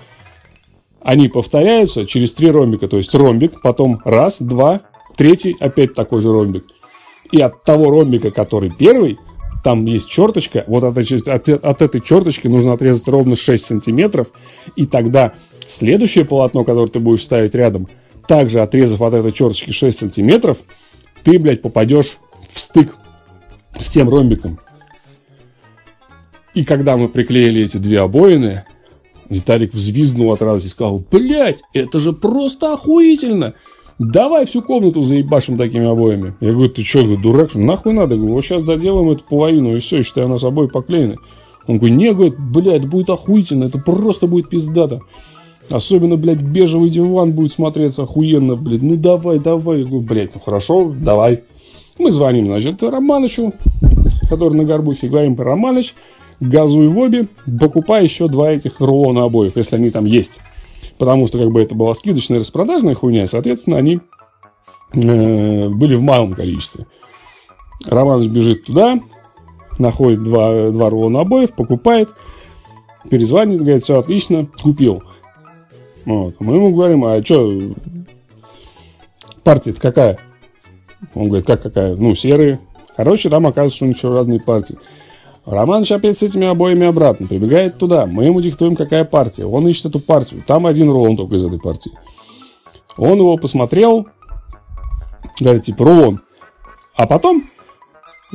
они 1.01 1.27
повторяются 1.27 2.05
через 2.05 2.31
три 2.31 2.49
ромбика. 2.49 2.87
То 2.87 2.95
есть 2.95 3.13
ромбик, 3.13 3.59
потом 3.61 3.99
раз, 4.05 4.41
два, 4.41 4.83
третий, 5.17 5.53
опять 5.59 5.93
такой 5.95 6.21
же 6.21 6.31
ромбик. 6.31 6.63
И 7.33 7.41
от 7.41 7.61
того 7.63 7.91
ромбика, 7.91 8.31
который 8.31 8.71
первый, 8.71 9.17
там 9.65 9.83
есть 9.83 10.07
черточка, 10.09 10.63
вот 10.65 10.85
от, 10.85 10.97
от, 10.97 11.49
от 11.49 11.81
этой 11.81 11.99
черточки 11.99 12.47
нужно 12.47 12.71
отрезать 12.71 13.09
ровно 13.09 13.35
6 13.35 13.65
сантиметров, 13.65 14.27
и 14.77 14.85
тогда 14.85 15.33
следующее 15.67 16.23
полотно, 16.23 16.63
которое 16.63 16.87
ты 16.87 16.99
будешь 16.99 17.23
ставить 17.23 17.53
рядом, 17.53 17.89
также 18.27 18.61
отрезав 18.61 19.01
от 19.01 19.13
этой 19.13 19.31
черточки 19.31 19.71
6 19.71 19.97
сантиметров, 19.97 20.57
ты, 21.23 21.39
блядь, 21.39 21.61
попадешь 21.61 22.17
в 22.49 22.59
стык 22.59 22.95
с 23.79 23.89
тем 23.89 24.09
ромбиком. 24.09 24.59
И 26.53 26.63
когда 26.63 26.95
мы 26.95 27.09
приклеили 27.09 27.63
эти 27.63 27.77
две 27.77 27.99
обоины, 27.99 28.63
Виталик 29.29 29.73
взвизгнул 29.73 30.31
от 30.31 30.41
радости 30.41 30.67
и 30.67 30.69
сказал, 30.69 31.03
блядь, 31.11 31.61
это 31.73 31.99
же 31.99 32.13
просто 32.13 32.73
охуительно! 32.73 33.55
давай 33.99 34.45
всю 34.45 34.61
комнату 34.61 35.03
заебашим 35.03 35.57
такими 35.57 35.89
обоями. 35.89 36.33
Я 36.41 36.51
говорю, 36.51 36.69
ты 36.69 36.83
что, 36.83 37.03
дурак, 37.17 37.55
нахуй 37.55 37.93
надо? 37.93 38.15
Я 38.15 38.19
говорю, 38.19 38.35
вот 38.35 38.45
сейчас 38.45 38.63
доделаем 38.63 39.09
эту 39.09 39.23
половину, 39.23 39.75
и 39.75 39.79
все, 39.79 40.03
считай, 40.03 40.25
у 40.25 40.27
нас 40.27 40.43
обои 40.43 40.67
поклеены. 40.67 41.15
Он 41.67 41.77
говорит, 41.77 41.97
не, 41.97 42.13
говорит, 42.13 42.35
блядь, 42.37 42.87
будет 42.87 43.09
охуительно, 43.09 43.65
это 43.65 43.79
просто 43.79 44.27
будет 44.27 44.49
пиздато. 44.49 45.01
Особенно, 45.69 46.15
блядь, 46.15 46.41
бежевый 46.41 46.89
диван 46.89 47.31
будет 47.31 47.53
смотреться 47.53 48.03
охуенно, 48.03 48.55
блядь. 48.55 48.83
Ну 48.83 48.95
давай, 48.95 49.39
давай. 49.39 49.79
Я 49.79 49.85
говорю, 49.85 50.01
блядь, 50.01 50.35
ну 50.35 50.41
хорошо, 50.41 50.93
давай. 50.95 51.43
Мы 51.97 52.11
звоним, 52.11 52.45
значит, 52.45 52.83
Романычу, 52.83 53.53
который 54.29 54.53
на 54.53 54.65
горбухе, 54.65 55.07
говорим, 55.07 55.39
Романыч, 55.39 55.95
газуй 56.39 56.87
в 56.87 56.97
обе, 56.99 57.27
покупай 57.59 58.03
еще 58.03 58.27
два 58.27 58.51
этих 58.51 58.79
рулона 58.79 59.23
обоев, 59.23 59.55
если 59.55 59.77
они 59.77 59.91
там 59.91 60.05
есть 60.05 60.39
потому 60.97 61.27
что 61.27 61.37
как 61.37 61.51
бы 61.51 61.61
это 61.61 61.75
была 61.75 61.93
скидочная 61.93 62.39
распродажная 62.39 62.95
хуйня, 62.95 63.23
и, 63.23 63.27
соответственно, 63.27 63.77
они 63.77 63.99
э, 64.93 65.69
были 65.69 65.95
в 65.95 66.01
малом 66.01 66.33
количестве. 66.33 66.85
Роман 67.85 68.27
бежит 68.29 68.65
туда, 68.65 68.99
находит 69.77 70.23
два, 70.23 70.69
два 70.71 70.89
рулона 70.89 71.21
обоев, 71.21 71.53
покупает, 71.53 72.09
перезванивает, 73.09 73.61
говорит, 73.61 73.83
все 73.83 73.99
отлично, 73.99 74.47
купил. 74.61 75.03
Вот. 76.05 76.35
Мы 76.39 76.55
ему 76.55 76.73
говорим, 76.73 77.03
а 77.05 77.21
что, 77.23 77.73
партия-то 79.43 79.81
какая? 79.81 80.19
Он 81.13 81.27
говорит, 81.27 81.45
как 81.45 81.61
какая? 81.61 81.95
Ну, 81.95 82.13
серые. 82.15 82.59
Короче, 82.95 83.29
там 83.29 83.47
оказывается, 83.47 83.77
что 83.77 83.85
у 83.85 83.89
них 83.89 84.03
разные 84.03 84.39
партии. 84.39 84.77
Романыч 85.45 85.91
опять 85.91 86.17
с 86.17 86.23
этими 86.23 86.47
обоями 86.47 86.87
обратно. 86.87 87.27
Прибегает 87.27 87.77
туда. 87.77 88.05
Мы 88.05 88.25
ему 88.25 88.41
диктуем, 88.41 88.75
какая 88.75 89.05
партия. 89.05 89.45
Он 89.45 89.67
ищет 89.67 89.85
эту 89.85 89.99
партию. 89.99 90.43
Там 90.45 90.65
один 90.65 90.89
рулон 90.89 91.17
только 91.17 91.35
из 91.35 91.43
этой 91.43 91.59
партии. 91.59 91.91
Он 92.97 93.17
его 93.17 93.37
посмотрел. 93.37 94.07
Говорит, 95.39 95.63
типа, 95.63 95.85
рулон. 95.85 96.21
А 96.95 97.05
потом, 97.05 97.43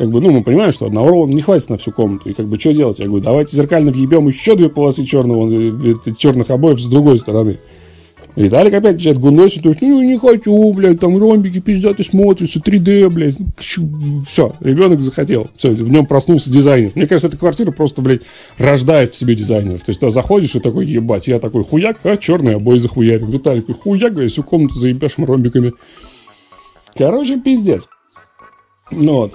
как 0.00 0.08
бы, 0.08 0.22
ну, 0.22 0.30
мы 0.30 0.42
понимаем, 0.42 0.72
что 0.72 0.86
одного 0.86 1.10
рулона 1.10 1.34
не 1.34 1.42
хватит 1.42 1.68
на 1.68 1.76
всю 1.76 1.92
комнату. 1.92 2.30
И 2.30 2.32
как 2.32 2.46
бы, 2.46 2.58
что 2.58 2.72
делать? 2.72 2.98
Я 3.00 3.04
говорю, 3.04 3.22
давайте 3.22 3.54
зеркально 3.54 3.90
въебем 3.90 4.28
еще 4.28 4.56
две 4.56 4.70
полосы 4.70 5.04
черного, 5.04 5.46
э, 5.46 5.94
черных 6.16 6.50
обоев 6.50 6.80
с 6.80 6.86
другой 6.86 7.18
стороны. 7.18 7.58
Виталик 8.34 8.72
опять 8.72 8.94
начинает 8.94 9.18
гуносить, 9.18 9.62
то 9.62 9.68
есть, 9.68 9.82
ну, 9.82 10.00
не 10.00 10.16
хочу, 10.16 10.72
блядь, 10.72 11.00
там 11.00 11.18
ромбики 11.18 11.60
пиздаты 11.60 12.02
смотрятся, 12.02 12.60
3D, 12.60 13.10
блядь. 13.10 13.36
Все, 13.58 14.54
ребенок 14.60 15.02
захотел. 15.02 15.48
Все, 15.54 15.68
в 15.68 15.90
нем 15.90 16.06
проснулся 16.06 16.50
дизайнер. 16.50 16.92
Мне 16.94 17.06
кажется, 17.06 17.28
эта 17.28 17.36
квартира 17.36 17.70
просто, 17.70 18.00
блядь, 18.00 18.22
рождает 18.56 19.12
в 19.12 19.18
себе 19.18 19.34
дизайнеров. 19.34 19.84
То 19.84 19.90
есть, 19.90 20.00
туда 20.00 20.08
заходишь 20.08 20.54
и 20.54 20.60
такой, 20.60 20.86
ебать, 20.86 21.28
я 21.28 21.38
такой, 21.38 21.62
хуяк, 21.62 21.98
а 22.04 22.16
черный 22.16 22.56
обои 22.56 22.78
захуярим. 22.78 23.30
Виталик, 23.30 23.66
хуяк, 23.78 24.12
говорит, 24.12 24.32
всю 24.32 24.44
комнату 24.44 24.76
заебешь 24.76 25.18
ромбиками. 25.18 25.74
Короче, 26.96 27.38
пиздец. 27.38 27.86
Ну 28.90 29.12
вот. 29.12 29.34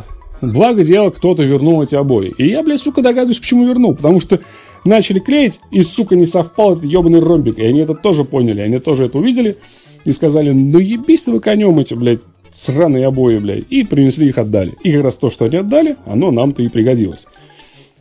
Благо 0.52 0.84
дело, 0.84 1.10
кто-то 1.10 1.44
вернул 1.44 1.82
эти 1.82 1.96
обои. 1.96 2.34
И 2.38 2.48
я, 2.48 2.64
блядь, 2.64 2.82
сука, 2.82 3.02
догадываюсь, 3.02 3.40
почему 3.40 3.66
вернул. 3.66 3.96
Потому 3.96 4.20
что 4.20 4.40
начали 4.84 5.20
клеить, 5.20 5.60
и, 5.72 5.82
сука, 5.82 6.16
не 6.16 6.26
совпал 6.26 6.74
этот 6.74 6.86
ебаный 6.86 7.20
ромбик. 7.20 7.58
И 7.58 7.66
они 7.66 7.80
это 7.80 7.96
тоже 7.96 8.24
поняли, 8.24 8.62
они 8.62 8.78
тоже 8.80 9.06
это 9.06 9.18
увидели 9.18 9.58
и 10.06 10.12
сказали, 10.12 10.52
ну 10.52 10.80
ебись 10.80 11.28
вы 11.28 11.40
конем 11.40 11.80
эти, 11.80 11.94
блядь, 11.96 12.22
сраные 12.52 13.08
обои, 13.08 13.38
блядь. 13.38 13.66
И 13.70 13.84
принесли 13.84 14.28
их, 14.28 14.38
отдали. 14.38 14.76
И 14.84 14.92
как 14.94 15.04
раз 15.04 15.18
то, 15.18 15.30
что 15.30 15.46
они 15.46 15.58
отдали, 15.58 15.98
оно 16.06 16.32
нам-то 16.32 16.62
и 16.62 16.70
пригодилось. 16.70 17.28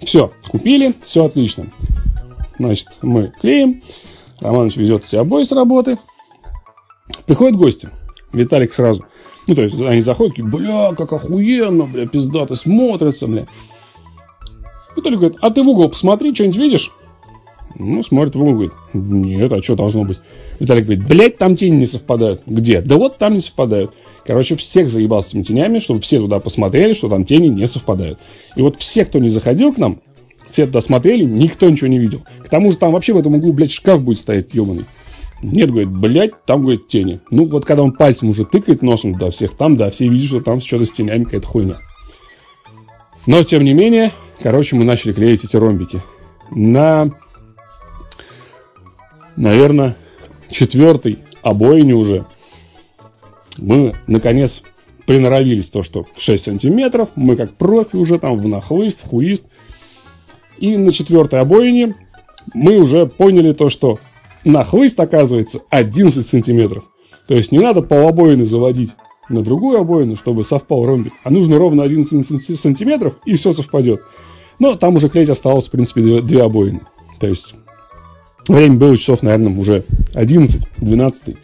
Все, 0.01 0.32
купили, 0.49 0.95
все 1.03 1.24
отлично. 1.24 1.66
Значит, 2.59 2.88
мы 3.03 3.32
клеим. 3.40 3.82
Романович 4.40 4.76
везет 4.76 5.05
эти 5.05 5.16
обои 5.16 5.42
с 5.42 5.53
работы. 5.53 5.99
Приходят 7.26 7.57
гости. 7.57 7.88
Виталик 8.32 8.72
сразу. 8.72 9.05
Ну, 9.47 9.55
то 9.55 9.62
есть, 9.62 9.80
они 9.80 10.01
заходят, 10.01 10.34
такие, 10.34 10.49
бля, 10.49 10.92
как 10.97 11.12
охуенно, 11.12 11.84
бля, 11.84 12.07
пиздато 12.07 12.55
смотрится, 12.55 13.26
бля. 13.26 13.47
Виталик 14.97 15.18
говорит, 15.18 15.38
а 15.40 15.51
ты 15.51 15.62
в 15.62 15.68
угол 15.68 15.88
посмотри, 15.88 16.34
что-нибудь 16.34 16.57
видишь? 16.57 16.92
Ну, 17.76 18.03
смотрит 18.03 18.36
в 18.36 18.40
угол, 18.40 18.53
говорит, 18.53 18.72
нет, 18.92 19.53
а 19.53 19.61
что 19.62 19.74
должно 19.74 20.05
быть? 20.05 20.20
Виталик 20.61 20.84
говорит, 20.84 21.07
блядь, 21.07 21.36
там 21.36 21.57
тени 21.57 21.76
не 21.76 21.86
совпадают. 21.86 22.42
Где? 22.47 22.80
Да 22.80 22.97
вот 22.97 23.18
там 23.18 23.34
не 23.34 23.40
совпадают. 23.40 23.92
Короче, 24.24 24.57
всех 24.57 24.88
заебал 24.88 25.22
с 25.22 25.28
этими 25.28 25.42
тенями, 25.42 25.80
чтобы 25.80 26.01
все 26.01 26.18
туда 26.18 26.38
посмотрели, 26.38 26.92
что 26.92 27.09
там 27.09 27.24
тени 27.24 27.49
не 27.49 27.66
совпадают. 27.66 28.18
И 28.57 28.62
вот 28.62 28.76
все, 28.76 29.05
кто 29.05 29.18
не 29.18 29.28
заходил 29.28 29.72
к 29.72 29.78
нам, 29.78 30.01
все 30.51 30.66
туда 30.66 30.80
смотрели, 30.80 31.24
никто 31.24 31.68
ничего 31.68 31.88
не 31.88 31.99
видел. 31.99 32.22
К 32.45 32.49
тому 32.49 32.70
же 32.70 32.76
там 32.76 32.92
вообще 32.92 33.12
в 33.12 33.18
этом 33.18 33.34
углу, 33.34 33.53
блядь, 33.53 33.72
шкаф 33.72 34.01
будет 34.01 34.20
стоять 34.20 34.55
ебаный. 34.55 34.84
Нет, 35.43 35.70
говорит, 35.70 35.91
блядь, 35.91 36.45
там, 36.45 36.62
говорит, 36.62 36.89
тени. 36.89 37.20
Ну, 37.30 37.45
вот 37.45 37.64
когда 37.66 37.82
он 37.82 37.93
пальцем 37.93 38.30
уже 38.30 38.45
тыкает 38.45 38.82
носом 38.82 39.16
до 39.18 39.30
всех, 39.30 39.55
там, 39.57 39.76
да, 39.76 39.91
все 39.91 40.09
видят, 40.09 40.28
что 40.28 40.41
там 40.41 40.61
что-то 40.61 40.85
с 40.85 40.93
тенями 40.93 41.24
какая-то 41.24 41.47
хуйня. 41.47 41.78
Но, 43.26 43.43
тем 43.43 43.64
не 43.64 43.74
менее, 43.74 44.11
короче, 44.41 44.76
мы 44.76 44.85
начали 44.85 45.12
клеить 45.12 45.45
эти 45.45 45.57
ромбики. 45.57 46.03
На, 46.51 47.11
наверное, 49.37 49.97
четвертой 50.51 51.18
обоине 51.43 51.95
уже 51.95 52.26
мы, 53.59 53.95
наконец, 54.07 54.62
приноровились 55.07 55.70
то, 55.70 55.82
что 55.82 56.07
в 56.14 56.20
6 56.20 56.43
сантиметров, 56.43 57.11
мы 57.14 57.37
как 57.37 57.55
профи 57.55 57.97
уже 57.97 58.18
там 58.18 58.39
в 58.39 58.49
нахлыст, 58.49 59.05
в 59.05 59.09
хуист. 59.09 59.49
И 60.59 60.76
на 60.76 60.93
четвертой 60.93 61.41
обоине 61.41 61.97
мы 62.53 62.78
уже 62.78 63.07
поняли 63.07 63.53
то, 63.53 63.68
что 63.68 63.99
нахлыст 64.45 64.99
оказывается 65.01 65.61
11 65.70 66.26
сантиметров. 66.26 66.84
То 67.26 67.34
есть 67.34 67.53
не 67.53 67.59
надо 67.59 67.82
полобоины 67.82 68.45
заводить 68.45 68.90
на 69.28 69.42
другую 69.42 69.78
обоину, 69.78 70.16
чтобы 70.16 70.45
совпал 70.45 70.84
ромбик, 70.84 71.12
а 71.22 71.30
нужно 71.30 71.59
ровно 71.59 71.82
11 71.82 72.59
сантиметров, 72.59 73.14
и 73.24 73.34
все 73.34 73.53
совпадет. 73.53 74.03
Но 74.59 74.74
там 74.74 74.97
уже 74.97 75.09
клеить 75.09 75.30
осталось, 75.30 75.68
в 75.68 75.70
принципе, 75.70 76.03
две, 76.03 76.20
две 76.20 76.42
обоины. 76.42 76.82
То 77.18 77.26
есть 77.26 77.55
время 78.47 78.76
было 78.76 78.97
часов, 78.97 79.22
наверное, 79.22 79.57
уже 79.57 79.84
11, 80.14 80.66
12. 80.76 81.36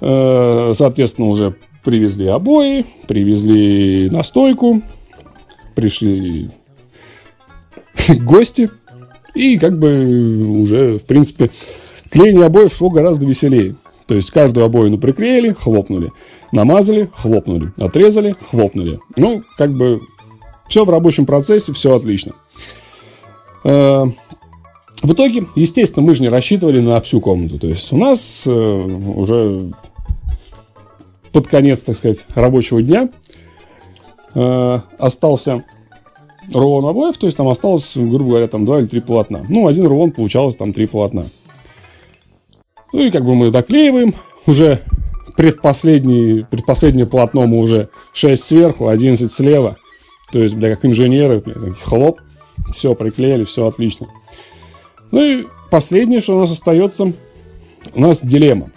Э, 0.00 0.72
соответственно, 0.74 1.28
уже 1.28 1.54
привезли 1.84 2.26
обои, 2.26 2.86
привезли 3.06 4.10
настойку, 4.10 4.82
пришли 5.74 6.50
гости, 8.08 8.70
и 9.38 9.56
как 9.56 9.78
бы 9.78 10.60
уже, 10.60 10.98
в 10.98 11.04
принципе, 11.04 11.50
клеение 12.10 12.46
обоев 12.46 12.72
шло 12.72 12.90
гораздо 12.90 13.26
веселее. 13.26 13.76
То 14.06 14.14
есть 14.14 14.30
каждую 14.30 14.64
обоину 14.64 14.98
приклеили, 14.98 15.52
хлопнули. 15.52 16.10
Намазали, 16.50 17.10
хлопнули. 17.14 17.72
Отрезали, 17.78 18.34
хлопнули. 18.50 19.00
Ну, 19.16 19.42
как 19.56 19.72
бы 19.74 20.00
все 20.66 20.84
в 20.84 20.90
рабочем 20.90 21.26
процессе, 21.26 21.72
все 21.72 21.94
отлично. 21.94 22.32
Э, 23.64 24.04
в 25.02 25.12
итоге, 25.12 25.46
естественно, 25.54 26.04
мы 26.06 26.14
же 26.14 26.22
не 26.22 26.28
рассчитывали 26.28 26.80
на 26.80 27.00
всю 27.00 27.20
комнату. 27.20 27.58
То 27.58 27.66
есть 27.68 27.92
у 27.92 27.96
нас 27.98 28.44
э, 28.46 28.50
уже 28.50 29.72
под 31.32 31.46
конец, 31.46 31.82
так 31.82 31.94
сказать, 31.94 32.24
рабочего 32.34 32.82
дня 32.82 33.10
э, 34.34 34.80
остался 34.98 35.64
рулон 36.52 36.86
обоев, 36.86 37.16
то 37.18 37.26
есть 37.26 37.36
там 37.36 37.48
осталось, 37.48 37.96
грубо 37.96 38.30
говоря, 38.30 38.48
там 38.48 38.64
два 38.64 38.80
или 38.80 38.86
три 38.86 39.00
полотна. 39.00 39.44
Ну, 39.48 39.66
один 39.66 39.86
рулон 39.86 40.12
получалось 40.12 40.56
там 40.56 40.72
три 40.72 40.86
полотна. 40.86 41.26
Ну 42.92 43.00
и 43.00 43.10
как 43.10 43.24
бы 43.24 43.34
мы 43.34 43.50
доклеиваем, 43.50 44.14
уже 44.46 44.80
предпоследний, 45.36 46.44
предпоследнее 46.44 47.06
полотно 47.06 47.46
мы 47.46 47.58
уже 47.58 47.90
6 48.12 48.42
сверху, 48.42 48.88
11 48.88 49.30
слева. 49.30 49.76
То 50.32 50.40
есть, 50.40 50.54
бля, 50.54 50.74
как 50.74 50.84
инженеры, 50.84 51.40
бля, 51.40 51.54
хлоп, 51.82 52.20
все 52.70 52.94
приклеили, 52.94 53.44
все 53.44 53.66
отлично. 53.66 54.08
Ну 55.10 55.22
и 55.22 55.46
последнее, 55.70 56.20
что 56.20 56.36
у 56.36 56.40
нас 56.40 56.50
остается, 56.50 57.12
у 57.94 58.00
нас 58.00 58.20
дилемма. 58.20 58.70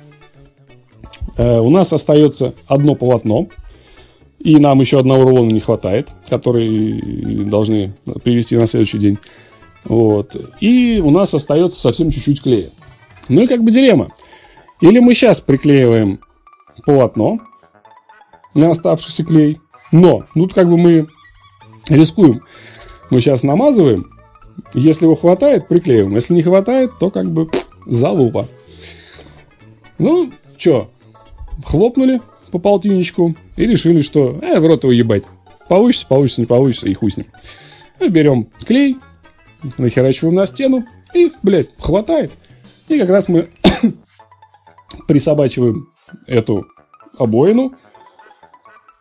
Э, 1.38 1.60
у 1.60 1.70
нас 1.70 1.92
остается 1.94 2.54
одно 2.68 2.96
полотно, 2.96 3.48
и 4.44 4.58
нам 4.58 4.80
еще 4.80 5.00
одного 5.00 5.24
рулона 5.24 5.52
не 5.52 5.60
хватает, 5.60 6.10
который 6.28 7.00
должны 7.46 7.94
привезти 8.24 8.58
на 8.58 8.66
следующий 8.66 8.98
день. 8.98 9.18
Вот. 9.84 10.36
И 10.60 11.00
у 11.04 11.12
нас 11.12 11.34
остается 11.34 11.80
совсем 11.80 12.10
чуть-чуть 12.10 12.42
клея. 12.42 12.70
Ну 13.30 13.42
и 13.42 13.48
как 13.48 13.64
бы 13.64 13.72
дилемма. 13.72 14.10
Или 14.82 15.00
мы 15.00 15.14
сейчас 15.14 15.42
приклеиваем 15.42 16.20
полотно 16.86 17.40
на 18.56 18.72
оставшийся 18.72 19.24
клей, 19.24 19.60
но 19.92 20.24
тут 20.34 20.54
как 20.54 20.68
бы 20.68 20.78
мы 20.78 21.08
рискуем. 21.88 22.42
Мы 23.10 23.22
сейчас 23.22 23.44
намазываем, 23.44 24.08
если 24.74 25.06
его 25.06 25.16
хватает, 25.16 25.68
приклеиваем. 25.68 26.16
Если 26.16 26.34
не 26.34 26.42
хватает, 26.42 26.92
то 27.00 27.12
как 27.12 27.30
бы 27.30 27.50
залупа. 27.86 28.48
Ну, 29.98 30.32
что, 30.58 30.90
хлопнули 31.64 32.22
по 32.52 32.60
полтинничку 32.60 33.36
и 33.56 33.66
решили, 33.66 34.02
что 34.02 34.40
э, 34.42 34.60
в 34.60 34.66
рот 34.66 34.84
его 34.84 34.94
ебать. 34.94 35.24
Получится, 35.68 36.08
получится, 36.08 36.42
не 36.42 36.48
получится, 36.48 36.88
и 36.88 36.94
хуй 36.94 37.12
с 37.12 37.18
ним. 37.18 37.28
Мы 38.00 38.10
берем 38.10 38.50
клей, 38.66 38.98
нахерачиваем 39.78 40.36
на 40.36 40.46
стену 40.46 40.86
и, 41.14 41.32
блядь, 41.44 41.70
хватает. 41.78 42.32
И 42.88 43.00
как 43.00 43.10
раз 43.10 43.30
мы 43.30 43.48
присобачиваем 45.08 45.88
эту 46.28 46.66
обоину. 47.18 47.74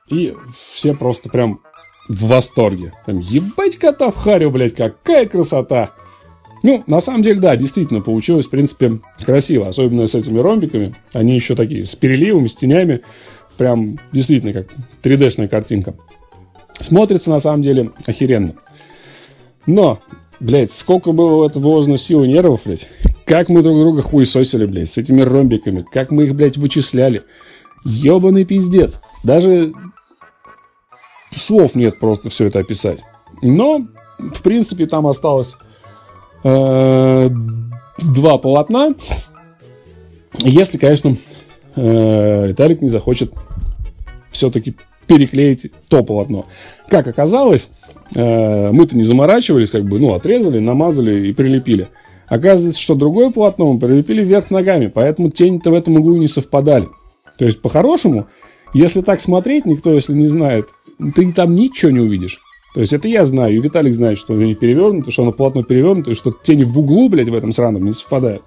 И 0.09 0.35
все 0.73 0.95
просто 0.95 1.29
прям 1.29 1.61
в 2.09 2.27
восторге. 2.27 2.93
Прям 3.07 3.19
ебать 3.19 3.77
кота 3.77 4.11
в 4.11 4.17
харю, 4.17 4.51
блядь, 4.51 4.75
какая 4.75 5.27
красота. 5.27 5.93
Ну, 6.63 6.85
на 6.87 7.01
самом 7.01 7.23
деле, 7.23 7.41
да, 7.41 7.57
действительно, 7.57 8.01
получилось, 8.01 8.47
в 8.47 8.51
принципе, 8.51 9.01
красиво. 9.25 9.69
Особенно 9.69 10.07
с 10.07 10.15
этими 10.15 10.39
ромбиками. 10.39 10.95
Они 11.13 11.35
еще 11.35 11.55
такие, 11.55 11.85
с 11.85 11.95
переливами, 11.95 12.49
с 12.49 12.57
тенями. 12.57 13.01
Прям, 13.61 13.99
действительно, 14.11 14.55
как 14.55 14.69
3D-шная 15.03 15.47
картинка. 15.47 15.93
Смотрится, 16.73 17.29
на 17.29 17.41
самом 17.41 17.61
деле, 17.61 17.91
охеренно. 18.07 18.55
Но, 19.67 20.01
блядь, 20.41 20.73
сколько 20.73 21.13
было 21.13 21.37
в 21.37 21.43
это 21.43 21.59
вложено 21.61 21.99
сил 21.99 22.25
и 22.25 22.29
нервов, 22.29 22.63
блядь. 22.65 22.89
Как 23.27 23.51
мы 23.51 23.63
друг 23.63 23.77
друга 23.77 24.01
хуесосили, 24.01 24.65
блядь, 24.65 24.89
с 24.89 24.97
этими 24.97 25.21
ромбиками. 25.21 25.85
Как 25.93 26.11
мы 26.11 26.25
их, 26.25 26.35
блядь, 26.35 26.57
вычисляли. 26.57 27.25
Ебаный 27.85 28.47
пиздец. 28.47 29.03
Даже 29.25 29.75
слов 31.31 31.75
нет 31.75 32.01
просто 32.01 32.31
все 32.31 32.47
это 32.47 32.61
описать. 32.61 33.05
Но, 33.43 33.87
в 34.19 34.43
принципе, 34.43 34.87
там 34.87 35.07
осталось 35.07 35.59
Э, 36.43 37.29
два 37.99 38.39
полотна. 38.39 38.95
Если, 40.39 40.79
конечно, 40.79 41.17
э, 41.77 42.49
Виталик 42.49 42.83
не 42.83 42.89
захочет 42.89 43.33
все-таки 44.31 44.75
переклеить 45.07 45.73
то 45.89 46.05
полотно. 46.05 46.47
Как 46.89 47.07
оказалось, 47.09 47.71
э, 48.15 48.71
мы-то 48.71 48.97
не 48.97 49.05
заморачивались, 49.05 49.71
как 49.71 49.85
бы, 49.85 49.99
ну, 49.99 50.15
отрезали, 50.15 50.59
намазали 50.59 51.29
и 51.29 51.33
прилепили. 51.33 51.89
Оказывается, 52.27 52.81
что 52.81 52.95
другое 52.95 53.31
полотно 53.31 53.73
мы 53.73 53.81
прилепили 53.81 54.25
вверх 54.25 54.51
ногами, 54.51 54.87
поэтому 54.87 55.31
тени-то 55.31 55.73
в 55.73 55.75
этом 55.75 55.97
углу 55.97 56.17
не 56.17 56.29
совпадали. 56.29 56.87
То 57.39 57.45
есть, 57.45 57.61
по-хорошему, 57.61 58.29
если 58.73 59.01
так 59.01 59.21
смотреть, 59.21 59.67
никто, 59.67 59.93
если 59.93 60.15
не 60.15 60.27
знает, 60.27 60.67
ты 61.15 61.33
там 61.33 61.55
ничего 61.57 61.91
не 61.91 62.01
увидишь. 62.01 62.41
То 62.75 62.81
есть 62.81 62.93
это 62.93 63.09
я 63.09 63.25
знаю, 63.25 63.57
и 63.57 63.59
Виталик 63.59 63.95
знает, 63.95 64.19
что 64.19 64.35
они 64.35 64.55
перевернуты, 64.55 65.11
что 65.11 65.23
оно 65.23 65.33
полотно 65.33 65.65
перевернуто, 65.65 66.13
и 66.13 66.15
что 66.15 66.31
тени 66.31 66.63
в 66.63 66.79
углу, 66.79 67.09
блядь, 67.09 67.29
в 67.29 67.35
этом 67.35 67.51
сраном 67.51 67.85
не 67.85 67.93
совпадают. 67.93 68.43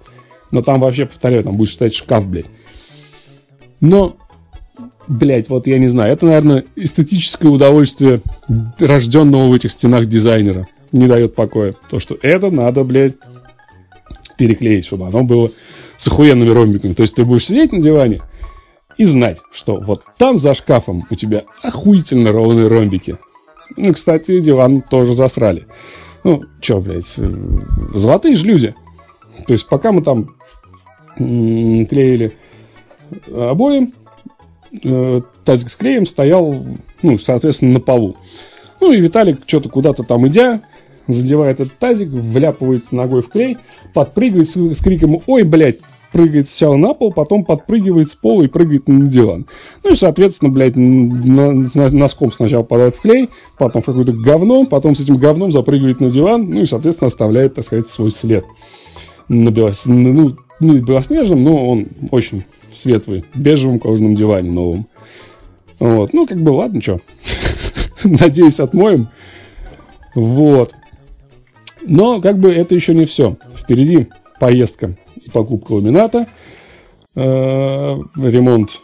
Но 0.50 0.62
там 0.62 0.80
вообще, 0.80 1.04
повторяю, 1.04 1.44
там 1.44 1.56
будет 1.56 1.70
стоять 1.70 1.94
шкаф, 1.94 2.26
блядь. 2.26 2.46
Но, 3.80 4.16
блядь, 5.06 5.48
вот 5.48 5.66
я 5.66 5.78
не 5.78 5.86
знаю, 5.86 6.12
это, 6.12 6.26
наверное, 6.26 6.64
эстетическое 6.76 7.50
удовольствие 7.50 8.22
рожденного 8.78 9.48
в 9.48 9.54
этих 9.54 9.70
стенах 9.70 10.06
дизайнера. 10.06 10.68
Не 10.92 11.06
дает 11.06 11.34
покоя. 11.34 11.74
То, 11.90 11.98
что 11.98 12.16
это 12.22 12.50
надо, 12.50 12.84
блядь, 12.84 13.14
переклеить, 14.36 14.86
чтобы 14.86 15.06
оно 15.06 15.24
было 15.24 15.50
с 15.96 16.08
охуенными 16.08 16.50
ромбиками. 16.50 16.94
То 16.94 17.02
есть 17.02 17.14
ты 17.14 17.24
будешь 17.24 17.46
сидеть 17.46 17.72
на 17.72 17.80
диване 17.80 18.20
и 18.96 19.04
знать, 19.04 19.42
что 19.52 19.76
вот 19.76 20.02
там 20.18 20.36
за 20.36 20.54
шкафом 20.54 21.06
у 21.10 21.14
тебя 21.14 21.44
охуительно 21.62 22.32
ровные 22.32 22.68
ромбики. 22.68 23.16
Ну, 23.76 23.92
кстати, 23.92 24.40
диван 24.40 24.82
тоже 24.82 25.14
засрали. 25.14 25.66
Ну, 26.22 26.42
чё, 26.60 26.80
блядь, 26.80 27.12
э, 27.16 27.32
золотые 27.92 28.36
же 28.36 28.46
люди. 28.46 28.74
То 29.46 29.52
есть, 29.52 29.68
пока 29.68 29.92
мы 29.92 30.02
там 30.02 30.34
клеили 31.16 32.36
обои, 33.32 33.92
э, 34.82 35.20
тазик 35.44 35.70
с 35.70 35.76
клеем 35.76 36.06
стоял, 36.06 36.54
ну, 37.02 37.18
соответственно, 37.18 37.74
на 37.74 37.80
полу. 37.80 38.16
Ну, 38.80 38.92
и 38.92 39.00
Виталик 39.00 39.40
что-то 39.46 39.68
куда-то 39.68 40.02
там 40.02 40.26
идя, 40.26 40.62
задевает 41.06 41.60
этот 41.60 41.78
тазик, 41.78 42.08
вляпывается 42.08 42.96
ногой 42.96 43.22
в 43.22 43.28
клей, 43.28 43.58
подпрыгивает 43.92 44.48
с, 44.48 44.56
с 44.56 44.80
криком 44.80 45.20
«Ой, 45.26 45.42
блядь, 45.42 45.78
прыгает 46.14 46.48
сначала 46.48 46.76
на 46.76 46.94
пол, 46.94 47.12
потом 47.12 47.44
подпрыгивает 47.44 48.08
с 48.08 48.14
пола 48.14 48.44
и 48.44 48.46
прыгает 48.46 48.86
на 48.88 49.06
диван. 49.06 49.46
Ну 49.82 49.90
и, 49.90 49.94
соответственно, 49.96 50.52
блядь, 50.52 50.76
на, 50.76 51.52
носком 51.52 52.30
сначала 52.30 52.62
попадает 52.62 52.94
в 52.94 53.00
клей, 53.00 53.30
потом 53.58 53.82
в 53.82 53.86
какое-то 53.86 54.12
говно, 54.12 54.64
потом 54.64 54.94
с 54.94 55.00
этим 55.00 55.16
говном 55.16 55.50
запрыгивает 55.50 56.00
на 56.00 56.10
диван, 56.10 56.48
ну 56.48 56.60
и, 56.60 56.66
соответственно, 56.66 57.08
оставляет, 57.08 57.54
так 57.54 57.64
сказать, 57.64 57.88
свой 57.88 58.12
след 58.12 58.44
на 59.28 59.50
белос... 59.50 59.86
ну, 59.86 60.36
не 60.60 60.78
белоснежном, 60.78 61.42
но 61.42 61.70
он 61.70 61.88
очень 62.12 62.44
светлый, 62.74 63.24
бежевом 63.34 63.78
кожаном 63.78 64.14
диване 64.14 64.50
новом. 64.50 64.86
Вот, 65.78 66.12
ну, 66.12 66.26
как 66.26 66.40
бы, 66.40 66.50
ладно, 66.50 66.80
что. 66.80 67.00
Надеюсь, 68.04 68.60
отмоем. 68.60 69.08
Вот. 70.14 70.74
Но, 71.82 72.20
как 72.20 72.38
бы, 72.38 72.52
это 72.52 72.74
еще 72.74 72.94
не 72.94 73.04
все. 73.04 73.36
Впереди 73.56 74.08
поездка 74.40 74.96
и 75.16 75.30
покупка 75.30 75.72
ламината, 75.72 76.26
э, 77.14 77.20
ремонт 77.20 78.80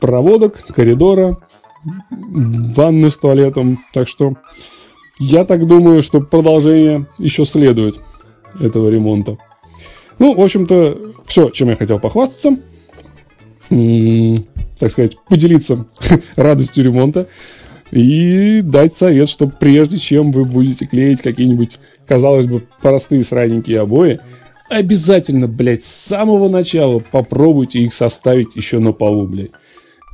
проводок, 0.00 0.64
коридора, 0.66 1.38
ванны 2.10 3.10
с 3.10 3.16
туалетом. 3.16 3.80
Так 3.92 4.08
что 4.08 4.34
я 5.18 5.44
так 5.44 5.66
думаю, 5.66 6.02
что 6.02 6.20
продолжение 6.20 7.06
еще 7.18 7.44
следует 7.44 8.00
этого 8.60 8.88
ремонта. 8.88 9.38
Ну, 10.18 10.34
в 10.34 10.40
общем-то, 10.40 10.98
все, 11.24 11.50
чем 11.50 11.68
я 11.70 11.76
хотел 11.76 11.98
похвастаться. 11.98 12.58
Так 14.78 14.90
сказать, 14.90 15.16
поделиться 15.28 15.86
радостью 16.36 16.84
ремонта 16.84 17.28
и 17.90 18.60
дать 18.62 18.94
совет, 18.94 19.28
что 19.28 19.46
прежде 19.46 19.98
чем 19.98 20.32
вы 20.32 20.44
будете 20.44 20.86
клеить 20.86 21.22
какие-нибудь, 21.22 21.78
казалось 22.06 22.46
бы, 22.46 22.62
простые 22.80 23.22
сраненькие 23.22 23.80
обои, 23.80 24.20
обязательно, 24.68 25.46
блядь, 25.46 25.82
с 25.82 25.92
самого 25.92 26.48
начала 26.48 26.98
попробуйте 26.98 27.80
их 27.80 27.92
составить 27.92 28.56
еще 28.56 28.78
на 28.78 28.92
полу, 28.92 29.26
блядь. 29.26 29.50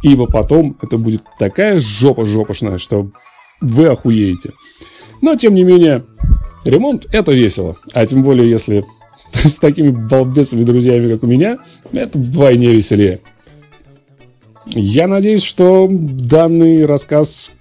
Ибо 0.02 0.26
потом 0.26 0.76
это 0.82 0.98
будет 0.98 1.22
такая 1.38 1.80
жопа 1.80 2.24
жопошная, 2.24 2.78
что 2.78 3.10
вы 3.60 3.86
охуеете. 3.86 4.52
Но, 5.20 5.34
тем 5.36 5.54
не 5.54 5.64
менее, 5.64 6.04
ремонт— 6.64 7.06
это 7.12 7.32
весело. 7.32 7.76
А 7.92 8.06
тем 8.06 8.22
более, 8.22 8.48
если 8.48 8.84
с 9.32 9.58
такими 9.58 9.90
балбесами 9.90 10.64
друзьями, 10.64 11.12
как 11.12 11.22
у 11.22 11.26
меня, 11.26 11.58
это 11.92 12.18
вдвойне 12.18 12.72
веселее. 12.72 13.20
Я 14.70 15.06
надеюсь, 15.06 15.42
что 15.42 15.88
данный 15.90 16.84
рассказ 16.84 17.54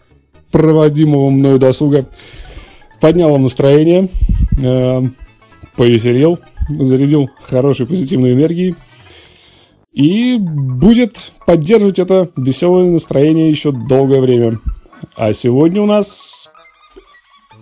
проводимого 0.51 1.30
мною 1.30 1.60
досуга 1.60 2.05
поднял 2.99 3.32
вам 3.32 3.43
настроение, 3.43 4.10
э, 4.62 5.01
повеселил, 5.76 6.39
зарядил 6.70 7.30
хорошей 7.43 7.86
позитивной 7.86 8.34
энергией 8.34 8.76
и 9.93 10.38
будет 10.38 11.32
поддерживать 11.45 11.99
это 11.99 12.30
веселое 12.36 12.91
настроение 12.91 13.49
еще 13.49 13.72
долгое 13.72 14.22
время. 14.22 14.60
А 15.16 15.34
сегодня 15.34 15.82
у 15.82 15.86
нас 15.86 16.51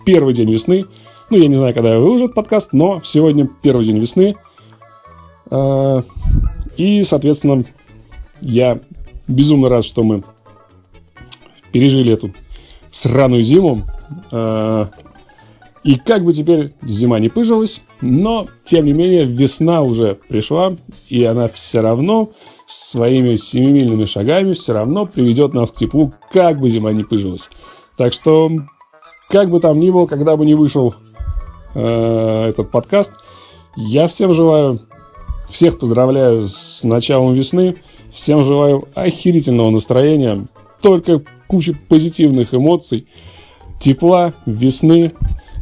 первый 0.05 0.33
день 0.33 0.51
весны– 0.51 0.85
ну, 1.29 1.37
я 1.37 1.47
не 1.47 1.55
знаю, 1.55 1.73
когда 1.73 1.99
выложат 1.99 2.35
подкаст, 2.35 2.71
но 2.71 3.01
сегодня 3.03 3.49
первый 3.63 3.85
день 3.85 3.97
весны. 3.97 4.35
А, 5.49 6.03
и, 6.77 7.01
соответственно, 7.03 7.65
я 8.41 8.79
безумно 9.27 9.69
рад, 9.69 9.83
что 9.83 10.03
мы 10.03 10.23
пережили 11.71 12.13
эту 12.13 12.33
сраную 12.91 13.43
зиму. 13.43 13.83
А, 14.31 14.89
и 15.83 15.95
как 15.95 16.23
бы 16.23 16.33
теперь 16.33 16.73
зима 16.81 17.19
не 17.19 17.29
пыжилась, 17.29 17.85
но, 18.01 18.47
тем 18.63 18.85
не 18.85 18.93
менее, 18.93 19.23
весна 19.23 19.83
уже 19.83 20.15
пришла, 20.27 20.75
и 21.09 21.23
она 21.23 21.47
все 21.47 21.81
равно 21.81 22.31
своими 22.65 23.35
семимильными 23.35 24.05
шагами 24.05 24.53
все 24.53 24.73
равно 24.73 25.05
приведет 25.05 25.53
нас 25.53 25.71
к 25.71 25.75
теплу, 25.75 26.13
как 26.31 26.59
бы 26.59 26.69
зима 26.69 26.91
не 26.91 27.03
пыжилась. 27.03 27.49
Так 27.97 28.13
что, 28.13 28.49
как 29.29 29.51
бы 29.51 29.59
там 29.59 29.79
ни 29.79 29.91
было, 29.91 30.07
когда 30.07 30.35
бы 30.35 30.45
не 30.45 30.55
вышел 30.55 30.95
Э, 31.75 32.45
этот 32.47 32.71
подкаст. 32.71 33.11
Я 33.75 34.07
всем 34.07 34.33
желаю, 34.33 34.79
всех 35.49 35.77
поздравляю 35.77 36.47
с 36.47 36.83
началом 36.85 37.33
весны. 37.33 37.75
Всем 38.15 38.45
желаю 38.45 38.87
охерительного 38.93 39.71
настроения, 39.71 40.47
только 40.81 41.21
куча 41.47 41.75
позитивных 41.89 42.53
эмоций, 42.53 43.09
тепла, 43.77 44.33
весны. 44.45 45.11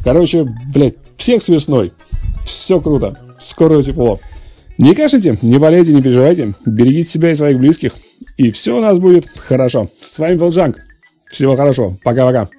Короче, 0.04 0.46
блядь, 0.72 0.94
всех 1.18 1.42
с 1.42 1.50
весной. 1.50 1.94
Все 2.46 2.80
круто. 2.80 3.18
Скоро 3.40 3.82
тепло. 3.82 4.20
Не 4.78 4.94
кашите, 4.94 5.40
не 5.42 5.58
болейте, 5.58 5.94
не 5.94 6.04
переживайте. 6.04 6.54
Берегите 6.64 7.10
себя 7.10 7.32
и 7.32 7.36
своих 7.36 7.58
близких. 7.58 7.94
И 8.38 8.52
все 8.52 8.78
у 8.78 8.82
нас 8.82 9.00
будет 9.00 9.28
хорошо. 9.36 9.90
С 10.00 10.20
вами 10.20 10.36
был 10.36 10.50
Джанк. 10.50 10.80
Всего 11.32 11.56
хорошего. 11.56 11.98
Пока-пока. 12.04 12.50